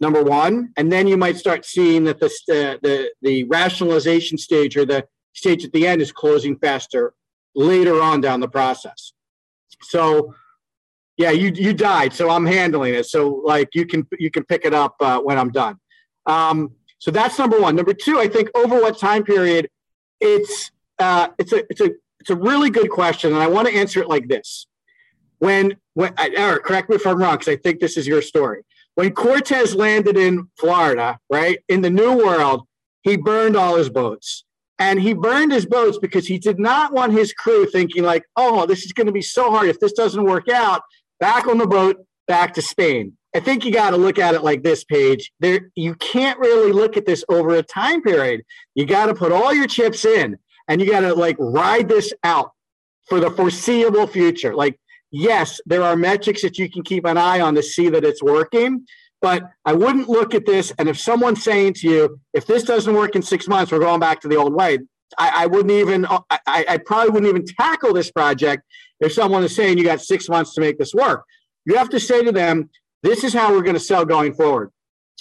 number 0.00 0.22
one. 0.22 0.72
And 0.76 0.90
then 0.90 1.06
you 1.06 1.16
might 1.16 1.36
start 1.36 1.64
seeing 1.64 2.04
that 2.04 2.20
the, 2.20 2.30
the, 2.82 3.10
the 3.22 3.44
rationalization 3.44 4.38
stage 4.38 4.76
or 4.76 4.86
the 4.86 5.06
stage 5.34 5.64
at 5.64 5.72
the 5.72 5.86
end 5.86 6.00
is 6.00 6.10
closing 6.10 6.56
faster 6.56 7.14
later 7.54 8.00
on 8.00 8.20
down 8.20 8.40
the 8.40 8.48
process. 8.48 9.12
So 9.82 10.34
yeah 11.20 11.30
you 11.30 11.52
you 11.54 11.74
died 11.74 12.14
so 12.14 12.30
i'm 12.30 12.46
handling 12.46 12.94
it. 12.94 13.06
So 13.06 13.42
like 13.44 13.68
you 13.74 13.84
can 13.86 14.06
you 14.18 14.30
can 14.30 14.44
pick 14.44 14.64
it 14.64 14.72
up 14.72 14.96
uh, 15.00 15.20
when 15.20 15.38
i'm 15.38 15.50
done. 15.50 15.76
Um, 16.26 16.72
so 17.00 17.10
that's 17.10 17.36
number 17.38 17.60
one 17.60 17.74
number 17.74 17.92
two 17.92 18.20
i 18.20 18.28
think 18.28 18.48
over 18.54 18.80
what 18.80 18.96
time 18.96 19.24
period 19.24 19.68
it's 20.20 20.70
uh, 21.00 21.28
it's 21.38 21.52
a 21.52 21.64
it's 21.70 21.80
a 21.80 21.90
it's 22.20 22.30
a 22.30 22.36
really 22.36 22.70
good 22.70 22.90
question 22.90 23.32
and 23.32 23.42
i 23.42 23.48
want 23.48 23.66
to 23.66 23.74
answer 23.74 24.00
it 24.00 24.08
like 24.08 24.28
this 24.28 24.66
when 25.40 25.76
when 25.94 26.14
Eric, 26.18 26.64
correct 26.64 26.88
me 26.88 26.96
if 26.96 27.06
I'm 27.06 27.18
wrong, 27.18 27.32
because 27.32 27.48
I 27.48 27.56
think 27.56 27.80
this 27.80 27.96
is 27.96 28.06
your 28.06 28.22
story. 28.22 28.62
When 28.94 29.12
Cortez 29.12 29.74
landed 29.74 30.16
in 30.16 30.48
Florida, 30.58 31.18
right 31.28 31.58
in 31.68 31.80
the 31.80 31.90
New 31.90 32.16
World, 32.16 32.66
he 33.02 33.16
burned 33.16 33.56
all 33.56 33.76
his 33.76 33.90
boats, 33.90 34.44
and 34.78 35.00
he 35.00 35.14
burned 35.14 35.52
his 35.52 35.66
boats 35.66 35.98
because 35.98 36.26
he 36.26 36.38
did 36.38 36.58
not 36.58 36.92
want 36.92 37.12
his 37.12 37.32
crew 37.32 37.66
thinking 37.66 38.04
like, 38.04 38.24
"Oh, 38.36 38.66
this 38.66 38.84
is 38.84 38.92
going 38.92 39.08
to 39.08 39.12
be 39.12 39.22
so 39.22 39.50
hard. 39.50 39.68
If 39.68 39.80
this 39.80 39.92
doesn't 39.92 40.22
work 40.22 40.48
out, 40.48 40.82
back 41.18 41.48
on 41.48 41.58
the 41.58 41.66
boat, 41.66 41.96
back 42.28 42.54
to 42.54 42.62
Spain." 42.62 43.16
I 43.34 43.40
think 43.40 43.64
you 43.64 43.72
got 43.72 43.90
to 43.90 43.96
look 43.96 44.18
at 44.18 44.34
it 44.34 44.42
like 44.42 44.62
this, 44.62 44.84
Paige. 44.84 45.30
There, 45.40 45.70
you 45.76 45.94
can't 45.94 46.38
really 46.38 46.72
look 46.72 46.96
at 46.96 47.06
this 47.06 47.24
over 47.28 47.54
a 47.54 47.62
time 47.62 48.02
period. 48.02 48.42
You 48.74 48.86
got 48.86 49.06
to 49.06 49.14
put 49.14 49.30
all 49.32 49.54
your 49.54 49.66
chips 49.66 50.04
in, 50.04 50.36
and 50.68 50.80
you 50.80 50.90
got 50.90 51.00
to 51.00 51.14
like 51.14 51.36
ride 51.38 51.88
this 51.88 52.12
out 52.24 52.50
for 53.08 53.20
the 53.20 53.30
foreseeable 53.30 54.06
future. 54.06 54.54
Like 54.54 54.78
yes, 55.10 55.60
there 55.66 55.82
are 55.82 55.96
metrics 55.96 56.42
that 56.42 56.58
you 56.58 56.70
can 56.70 56.82
keep 56.82 57.04
an 57.04 57.18
eye 57.18 57.40
on 57.40 57.54
to 57.54 57.62
see 57.62 57.88
that 57.88 58.04
it's 58.04 58.22
working. 58.22 58.86
But 59.22 59.42
I 59.66 59.74
wouldn't 59.74 60.08
look 60.08 60.34
at 60.34 60.46
this. 60.46 60.72
And 60.78 60.88
if 60.88 60.98
someone's 60.98 61.42
saying 61.42 61.74
to 61.74 61.88
you, 61.88 62.20
if 62.32 62.46
this 62.46 62.62
doesn't 62.62 62.94
work 62.94 63.14
in 63.14 63.22
six 63.22 63.46
months, 63.48 63.70
we're 63.70 63.78
going 63.78 64.00
back 64.00 64.20
to 64.22 64.28
the 64.28 64.36
old 64.36 64.54
way, 64.54 64.78
I, 65.18 65.42
I 65.42 65.46
wouldn't 65.46 65.72
even, 65.72 66.06
uh, 66.06 66.20
I, 66.30 66.64
I 66.68 66.78
probably 66.78 67.10
wouldn't 67.10 67.28
even 67.28 67.44
tackle 67.44 67.92
this 67.92 68.10
project 68.10 68.62
if 69.00 69.12
someone 69.12 69.44
is 69.44 69.54
saying 69.54 69.76
you 69.76 69.84
got 69.84 70.00
six 70.00 70.28
months 70.28 70.54
to 70.54 70.62
make 70.62 70.78
this 70.78 70.94
work. 70.94 71.24
You 71.66 71.76
have 71.76 71.90
to 71.90 72.00
say 72.00 72.24
to 72.24 72.32
them, 72.32 72.70
this 73.02 73.24
is 73.24 73.32
how 73.32 73.52
we're 73.52 73.62
going 73.62 73.74
to 73.74 73.80
sell 73.80 74.04
going 74.04 74.34
forward, 74.34 74.70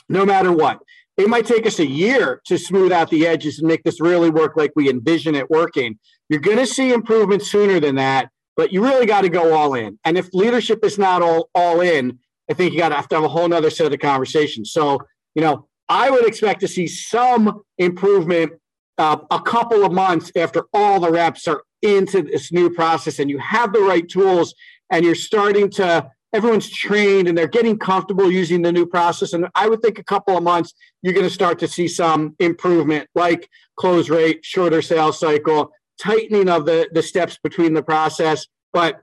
no 0.07 0.25
matter 0.25 0.51
what. 0.51 0.79
It 1.17 1.27
might 1.27 1.45
take 1.45 1.65
us 1.65 1.79
a 1.79 1.85
year 1.85 2.41
to 2.45 2.57
smooth 2.57 2.91
out 2.91 3.09
the 3.09 3.27
edges 3.27 3.59
and 3.59 3.67
make 3.67 3.83
this 3.83 3.99
really 3.99 4.29
work 4.29 4.55
like 4.55 4.71
we 4.75 4.89
envision 4.89 5.35
it 5.35 5.49
working. 5.49 5.99
You're 6.29 6.39
going 6.39 6.57
to 6.57 6.65
see 6.65 6.93
improvement 6.93 7.43
sooner 7.43 7.79
than 7.79 7.95
that 7.95 8.29
but 8.59 8.73
you 8.73 8.83
really 8.83 9.05
got 9.05 9.21
to 9.21 9.29
go 9.29 9.55
all 9.55 9.73
in. 9.73 9.97
And 10.03 10.17
if 10.17 10.33
leadership 10.33 10.83
is 10.83 10.97
not 10.97 11.21
all, 11.21 11.49
all 11.55 11.79
in, 11.79 12.19
I 12.51 12.53
think 12.53 12.73
you 12.73 12.77
got 12.77 12.89
to 12.89 12.95
have 12.95 13.07
to 13.07 13.15
have 13.15 13.23
a 13.23 13.29
whole 13.29 13.47
nother 13.47 13.69
set 13.69 13.93
of 13.93 13.99
conversations. 13.99 14.73
So, 14.73 14.99
you 15.33 15.41
know, 15.41 15.69
I 15.87 16.09
would 16.09 16.27
expect 16.27 16.59
to 16.59 16.67
see 16.67 16.85
some 16.85 17.61
improvement 17.77 18.51
uh, 18.97 19.15
a 19.31 19.39
couple 19.39 19.85
of 19.85 19.93
months 19.93 20.33
after 20.35 20.65
all 20.73 20.99
the 20.99 21.09
reps 21.09 21.47
are 21.47 21.63
into 21.81 22.21
this 22.21 22.51
new 22.51 22.69
process 22.69 23.19
and 23.19 23.29
you 23.29 23.37
have 23.37 23.71
the 23.71 23.79
right 23.79 24.09
tools 24.09 24.53
and 24.91 25.05
you're 25.05 25.15
starting 25.15 25.69
to 25.69 26.11
everyone's 26.33 26.69
trained 26.69 27.27
and 27.27 27.37
they're 27.37 27.47
getting 27.47 27.77
comfortable 27.77 28.31
using 28.31 28.61
the 28.61 28.71
new 28.71 28.85
process 28.85 29.33
and 29.33 29.47
i 29.55 29.67
would 29.67 29.81
think 29.81 29.97
a 29.97 30.03
couple 30.03 30.37
of 30.37 30.43
months 30.43 30.73
you're 31.01 31.13
going 31.13 31.25
to 31.25 31.33
start 31.33 31.57
to 31.57 31.67
see 31.67 31.87
some 31.87 32.35
improvement 32.39 33.07
like 33.15 33.49
close 33.77 34.09
rate 34.09 34.39
shorter 34.43 34.81
sales 34.81 35.19
cycle 35.19 35.71
tightening 35.99 36.49
of 36.49 36.65
the, 36.65 36.89
the 36.93 37.03
steps 37.03 37.37
between 37.43 37.73
the 37.73 37.83
process. 37.83 38.47
But 38.73 39.01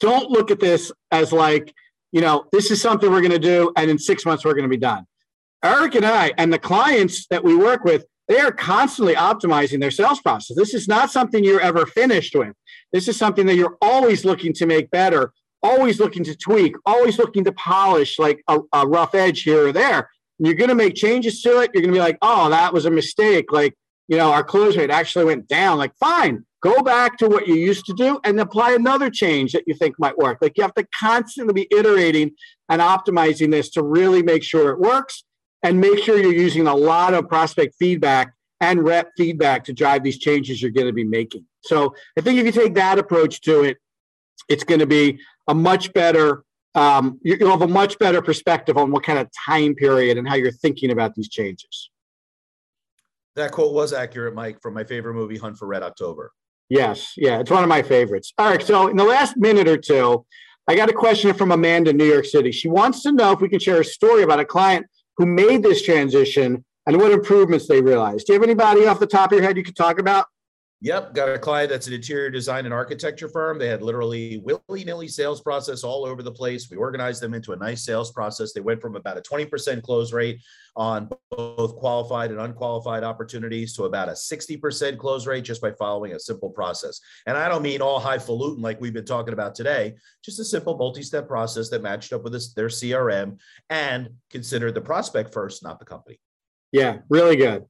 don't 0.00 0.30
look 0.30 0.50
at 0.50 0.60
this 0.60 0.92
as 1.10 1.32
like, 1.32 1.72
you 2.12 2.20
know, 2.20 2.46
this 2.52 2.70
is 2.70 2.82
something 2.82 3.10
we're 3.10 3.20
going 3.20 3.30
to 3.30 3.38
do, 3.38 3.72
and 3.76 3.90
in 3.90 3.98
six 3.98 4.26
months 4.26 4.44
we're 4.44 4.54
going 4.54 4.64
to 4.64 4.68
be 4.68 4.76
done. 4.76 5.06
Eric 5.64 5.94
and 5.94 6.04
I, 6.04 6.32
and 6.36 6.52
the 6.52 6.58
clients 6.58 7.26
that 7.28 7.42
we 7.42 7.56
work 7.56 7.84
with, 7.84 8.04
they 8.28 8.38
are 8.38 8.52
constantly 8.52 9.14
optimizing 9.14 9.80
their 9.80 9.90
sales 9.90 10.20
process. 10.20 10.56
This 10.56 10.74
is 10.74 10.88
not 10.88 11.10
something 11.10 11.42
you're 11.42 11.60
ever 11.60 11.86
finished 11.86 12.34
with. 12.34 12.54
This 12.92 13.08
is 13.08 13.16
something 13.16 13.46
that 13.46 13.56
you're 13.56 13.76
always 13.80 14.24
looking 14.24 14.52
to 14.54 14.66
make 14.66 14.90
better, 14.90 15.32
always 15.64 15.98
looking 15.98 16.22
to 16.24 16.36
tweak, 16.36 16.76
always 16.84 17.18
looking 17.18 17.42
to 17.44 17.52
polish 17.52 18.18
like 18.18 18.44
a, 18.48 18.60
a 18.72 18.86
rough 18.86 19.14
edge 19.14 19.42
here 19.42 19.68
or 19.68 19.72
there. 19.72 20.10
And 20.38 20.46
you're 20.46 20.56
going 20.56 20.68
to 20.68 20.74
make 20.74 20.94
changes 20.94 21.40
to 21.42 21.60
it. 21.60 21.70
You're 21.72 21.82
going 21.82 21.94
to 21.94 21.98
be 21.98 22.04
like, 22.04 22.18
oh, 22.22 22.50
that 22.50 22.72
was 22.72 22.84
a 22.84 22.90
mistake. 22.90 23.50
Like, 23.50 23.74
you 24.06 24.18
know, 24.18 24.30
our 24.30 24.44
close 24.44 24.76
rate 24.76 24.90
actually 24.90 25.24
went 25.24 25.48
down. 25.48 25.78
Like, 25.78 25.96
fine, 25.96 26.44
go 26.62 26.82
back 26.82 27.16
to 27.18 27.28
what 27.28 27.48
you 27.48 27.54
used 27.54 27.86
to 27.86 27.94
do 27.94 28.20
and 28.24 28.38
apply 28.38 28.74
another 28.74 29.08
change 29.08 29.52
that 29.52 29.64
you 29.66 29.74
think 29.74 29.96
might 29.98 30.18
work. 30.18 30.38
Like, 30.42 30.52
you 30.56 30.62
have 30.62 30.74
to 30.74 30.86
constantly 30.98 31.54
be 31.54 31.68
iterating 31.74 32.32
and 32.68 32.82
optimizing 32.82 33.50
this 33.50 33.70
to 33.70 33.82
really 33.82 34.22
make 34.22 34.42
sure 34.42 34.70
it 34.70 34.78
works 34.78 35.24
and 35.62 35.80
make 35.80 35.98
sure 36.00 36.18
you're 36.18 36.34
using 36.34 36.66
a 36.66 36.74
lot 36.74 37.14
of 37.14 37.26
prospect 37.26 37.76
feedback 37.78 38.34
and 38.60 38.84
rep 38.84 39.10
feedback 39.16 39.64
to 39.64 39.72
drive 39.72 40.02
these 40.02 40.18
changes 40.18 40.60
you're 40.60 40.70
going 40.70 40.86
to 40.86 40.92
be 40.92 41.04
making. 41.04 41.46
So, 41.62 41.94
I 42.18 42.20
think 42.20 42.38
if 42.38 42.44
you 42.44 42.52
take 42.52 42.74
that 42.74 42.98
approach 42.98 43.40
to 43.42 43.62
it, 43.62 43.78
it's 44.48 44.64
going 44.64 44.80
to 44.80 44.86
be 44.86 45.18
a 45.48 45.54
much 45.54 45.92
better 45.92 46.44
um, 46.74 47.20
you'll 47.22 47.50
have 47.50 47.62
a 47.62 47.68
much 47.68 47.98
better 47.98 48.20
perspective 48.20 48.76
on 48.76 48.90
what 48.90 49.04
kind 49.04 49.18
of 49.18 49.28
time 49.46 49.74
period 49.74 50.18
and 50.18 50.28
how 50.28 50.34
you're 50.34 50.50
thinking 50.50 50.90
about 50.90 51.14
these 51.14 51.28
changes. 51.28 51.90
That 53.36 53.52
quote 53.52 53.72
was 53.72 53.92
accurate, 53.92 54.34
Mike, 54.34 54.60
from 54.60 54.74
my 54.74 54.84
favorite 54.84 55.14
movie, 55.14 55.36
Hunt 55.36 55.56
for 55.56 55.66
Red 55.66 55.82
October. 55.82 56.32
Yes, 56.68 57.12
yeah, 57.16 57.40
it's 57.40 57.50
one 57.50 57.62
of 57.62 57.68
my 57.68 57.82
favorites. 57.82 58.32
All 58.38 58.48
right, 58.48 58.62
so 58.62 58.88
in 58.88 58.96
the 58.96 59.04
last 59.04 59.36
minute 59.36 59.68
or 59.68 59.76
two, 59.76 60.24
I 60.66 60.74
got 60.74 60.88
a 60.88 60.94
question 60.94 61.32
from 61.34 61.52
Amanda 61.52 61.90
in 61.90 61.96
New 61.96 62.06
York 62.06 62.24
City. 62.24 62.50
She 62.50 62.68
wants 62.68 63.02
to 63.02 63.12
know 63.12 63.32
if 63.32 63.40
we 63.40 63.48
can 63.48 63.60
share 63.60 63.80
a 63.80 63.84
story 63.84 64.22
about 64.22 64.40
a 64.40 64.44
client 64.44 64.86
who 65.16 65.26
made 65.26 65.62
this 65.62 65.82
transition 65.82 66.64
and 66.86 66.96
what 66.96 67.12
improvements 67.12 67.68
they 67.68 67.80
realized. 67.80 68.26
Do 68.26 68.32
you 68.32 68.40
have 68.40 68.48
anybody 68.48 68.86
off 68.86 68.98
the 68.98 69.06
top 69.06 69.30
of 69.30 69.38
your 69.38 69.46
head 69.46 69.56
you 69.56 69.62
could 69.62 69.76
talk 69.76 69.98
about? 69.98 70.26
Yep, 70.84 71.14
got 71.14 71.30
a 71.30 71.38
client 71.38 71.70
that's 71.70 71.86
an 71.86 71.94
interior 71.94 72.28
design 72.28 72.66
and 72.66 72.74
architecture 72.74 73.26
firm. 73.26 73.58
They 73.58 73.68
had 73.68 73.80
literally 73.80 74.42
willy-nilly 74.44 75.08
sales 75.08 75.40
process 75.40 75.82
all 75.82 76.04
over 76.04 76.22
the 76.22 76.30
place. 76.30 76.68
We 76.70 76.76
organized 76.76 77.22
them 77.22 77.32
into 77.32 77.52
a 77.54 77.56
nice 77.56 77.82
sales 77.82 78.12
process. 78.12 78.52
They 78.52 78.60
went 78.60 78.82
from 78.82 78.94
about 78.94 79.16
a 79.16 79.22
20% 79.22 79.82
close 79.82 80.12
rate 80.12 80.42
on 80.76 81.08
both 81.30 81.76
qualified 81.76 82.32
and 82.32 82.38
unqualified 82.38 83.02
opportunities 83.02 83.74
to 83.76 83.84
about 83.84 84.10
a 84.10 84.12
60% 84.12 84.98
close 84.98 85.26
rate 85.26 85.44
just 85.44 85.62
by 85.62 85.72
following 85.72 86.12
a 86.12 86.20
simple 86.20 86.50
process. 86.50 87.00
And 87.26 87.38
I 87.38 87.48
don't 87.48 87.62
mean 87.62 87.80
all 87.80 87.98
highfalutin 87.98 88.60
like 88.60 88.78
we've 88.78 88.92
been 88.92 89.06
talking 89.06 89.32
about 89.32 89.54
today, 89.54 89.94
just 90.22 90.38
a 90.38 90.44
simple 90.44 90.76
multi-step 90.76 91.26
process 91.26 91.70
that 91.70 91.82
matched 91.82 92.12
up 92.12 92.24
with 92.24 92.54
their 92.54 92.68
CRM 92.68 93.38
and 93.70 94.10
considered 94.28 94.74
the 94.74 94.82
prospect 94.82 95.32
first, 95.32 95.62
not 95.62 95.78
the 95.78 95.86
company. 95.86 96.20
Yeah, 96.72 96.98
really 97.08 97.36
good. 97.36 97.64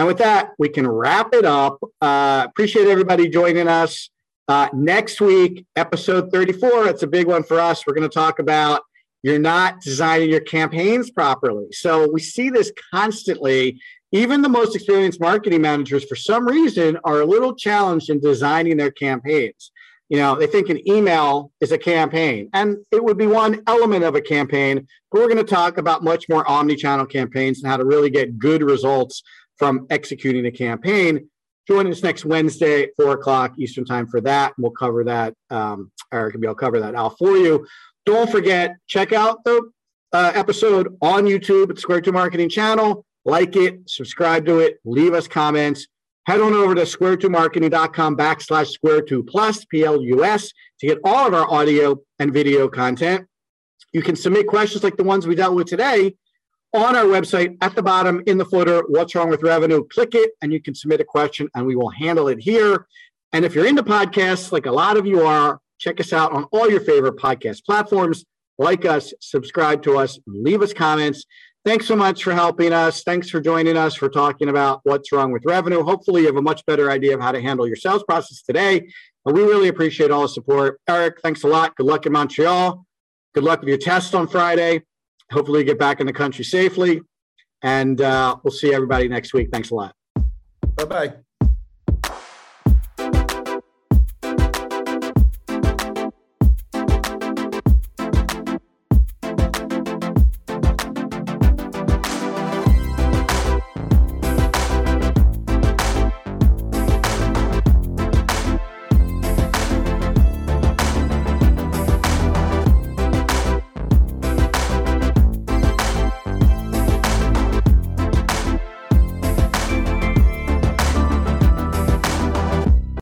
And 0.00 0.06
with 0.06 0.16
that, 0.16 0.52
we 0.58 0.70
can 0.70 0.88
wrap 0.88 1.34
it 1.34 1.44
up. 1.44 1.78
Uh, 2.00 2.46
appreciate 2.48 2.88
everybody 2.88 3.28
joining 3.28 3.68
us. 3.68 4.08
Uh, 4.48 4.66
next 4.72 5.20
week, 5.20 5.66
episode 5.76 6.32
34, 6.32 6.88
it's 6.88 7.02
a 7.02 7.06
big 7.06 7.26
one 7.26 7.42
for 7.42 7.60
us. 7.60 7.86
We're 7.86 7.92
going 7.92 8.08
to 8.08 8.14
talk 8.14 8.38
about 8.38 8.80
you're 9.22 9.38
not 9.38 9.82
designing 9.82 10.30
your 10.30 10.40
campaigns 10.40 11.10
properly. 11.10 11.66
So 11.72 12.10
we 12.10 12.20
see 12.22 12.48
this 12.48 12.72
constantly. 12.90 13.78
Even 14.10 14.40
the 14.40 14.48
most 14.48 14.74
experienced 14.74 15.20
marketing 15.20 15.60
managers, 15.60 16.04
for 16.06 16.16
some 16.16 16.48
reason, 16.48 16.96
are 17.04 17.20
a 17.20 17.26
little 17.26 17.54
challenged 17.54 18.08
in 18.08 18.20
designing 18.20 18.78
their 18.78 18.90
campaigns. 18.90 19.70
You 20.08 20.16
know, 20.16 20.34
they 20.34 20.46
think 20.46 20.70
an 20.70 20.80
email 20.88 21.52
is 21.60 21.72
a 21.72 21.78
campaign, 21.78 22.48
and 22.54 22.78
it 22.90 23.04
would 23.04 23.18
be 23.18 23.26
one 23.26 23.62
element 23.66 24.02
of 24.02 24.14
a 24.14 24.20
campaign. 24.22 24.88
But 25.12 25.20
we're 25.20 25.28
going 25.28 25.36
to 25.36 25.44
talk 25.44 25.76
about 25.76 26.02
much 26.02 26.26
more 26.30 26.48
omni 26.50 26.74
channel 26.74 27.04
campaigns 27.04 27.62
and 27.62 27.70
how 27.70 27.76
to 27.76 27.84
really 27.84 28.08
get 28.08 28.38
good 28.38 28.62
results 28.62 29.22
from 29.60 29.86
executing 29.90 30.46
a 30.46 30.50
campaign. 30.50 31.28
Join 31.68 31.86
us 31.86 32.02
next 32.02 32.24
Wednesday 32.24 32.84
at 32.84 32.90
four 32.96 33.12
o'clock 33.12 33.52
Eastern 33.58 33.84
time 33.84 34.08
for 34.08 34.20
that. 34.22 34.54
And 34.56 34.62
we'll 34.64 34.72
cover 34.72 35.04
that. 35.04 35.34
Um, 35.50 35.92
Eric 36.10 36.34
will 36.38 36.54
cover 36.54 36.80
that 36.80 36.94
out 36.94 37.16
for 37.18 37.36
you. 37.36 37.66
Don't 38.06 38.28
forget, 38.28 38.76
check 38.88 39.12
out 39.12 39.44
the 39.44 39.70
uh, 40.14 40.32
episode 40.34 40.96
on 41.02 41.24
YouTube 41.24 41.70
at 41.70 41.78
Square 41.78 42.00
Two 42.00 42.12
Marketing 42.12 42.48
Channel. 42.48 43.04
Like 43.26 43.54
it, 43.54 43.88
subscribe 43.88 44.46
to 44.46 44.60
it, 44.60 44.80
leave 44.84 45.12
us 45.12 45.28
comments. 45.28 45.86
Head 46.26 46.40
on 46.40 46.54
over 46.54 46.74
to 46.74 46.82
square2marketing.com 46.82 48.16
backslash 48.16 48.68
square 48.68 49.02
two 49.02 49.22
plus 49.22 49.64
PLUS 49.66 50.52
to 50.80 50.86
get 50.86 50.98
all 51.04 51.26
of 51.26 51.34
our 51.34 51.50
audio 51.50 52.00
and 52.18 52.32
video 52.32 52.68
content. 52.68 53.26
You 53.92 54.00
can 54.00 54.16
submit 54.16 54.46
questions 54.46 54.82
like 54.82 54.96
the 54.96 55.04
ones 55.04 55.26
we 55.26 55.34
dealt 55.34 55.54
with 55.54 55.66
today 55.66 56.14
on 56.72 56.96
our 56.96 57.04
website 57.04 57.56
at 57.60 57.74
the 57.74 57.82
bottom 57.82 58.22
in 58.26 58.38
the 58.38 58.44
footer. 58.44 58.82
What's 58.88 59.14
wrong 59.14 59.28
with 59.28 59.42
revenue? 59.42 59.84
Click 59.88 60.14
it 60.14 60.32
and 60.40 60.52
you 60.52 60.62
can 60.62 60.74
submit 60.74 61.00
a 61.00 61.04
question 61.04 61.48
and 61.54 61.66
we 61.66 61.76
will 61.76 61.90
handle 61.90 62.28
it 62.28 62.38
here. 62.40 62.86
And 63.32 63.44
if 63.44 63.54
you're 63.54 63.66
into 63.66 63.82
podcasts, 63.82 64.52
like 64.52 64.66
a 64.66 64.72
lot 64.72 64.96
of 64.96 65.06
you 65.06 65.22
are, 65.22 65.60
check 65.78 66.00
us 66.00 66.12
out 66.12 66.32
on 66.32 66.44
all 66.52 66.70
your 66.70 66.80
favorite 66.80 67.16
podcast 67.16 67.64
platforms. 67.64 68.24
Like 68.58 68.84
us, 68.84 69.14
subscribe 69.20 69.82
to 69.84 69.98
us, 69.98 70.18
leave 70.26 70.62
us 70.62 70.72
comments. 70.72 71.24
Thanks 71.64 71.86
so 71.86 71.96
much 71.96 72.24
for 72.24 72.32
helping 72.32 72.72
us. 72.72 73.02
Thanks 73.02 73.28
for 73.28 73.40
joining 73.40 73.76
us 73.76 73.94
for 73.94 74.08
talking 74.08 74.48
about 74.48 74.80
what's 74.84 75.12
wrong 75.12 75.30
with 75.30 75.44
revenue. 75.44 75.82
Hopefully, 75.82 76.22
you 76.22 76.26
have 76.26 76.36
a 76.36 76.42
much 76.42 76.64
better 76.64 76.90
idea 76.90 77.14
of 77.14 77.20
how 77.20 77.32
to 77.32 77.40
handle 77.40 77.66
your 77.66 77.76
sales 77.76 78.02
process 78.04 78.42
today. 78.42 78.88
But 79.24 79.34
we 79.34 79.42
really 79.42 79.68
appreciate 79.68 80.10
all 80.10 80.22
the 80.22 80.28
support. 80.28 80.80
Eric, 80.88 81.20
thanks 81.20 81.42
a 81.44 81.48
lot. 81.48 81.76
Good 81.76 81.84
luck 81.84 82.06
in 82.06 82.12
Montreal. 82.12 82.86
Good 83.34 83.44
luck 83.44 83.60
with 83.60 83.68
your 83.68 83.78
test 83.78 84.14
on 84.14 84.26
Friday. 84.26 84.82
Hopefully, 85.32 85.64
get 85.64 85.78
back 85.78 86.00
in 86.00 86.06
the 86.06 86.12
country 86.12 86.44
safely. 86.44 87.00
And 87.62 88.00
uh, 88.00 88.36
we'll 88.42 88.52
see 88.52 88.72
everybody 88.72 89.08
next 89.08 89.34
week. 89.34 89.50
Thanks 89.52 89.70
a 89.70 89.74
lot. 89.74 89.94
Bye 90.76 90.84
bye. 90.84 91.14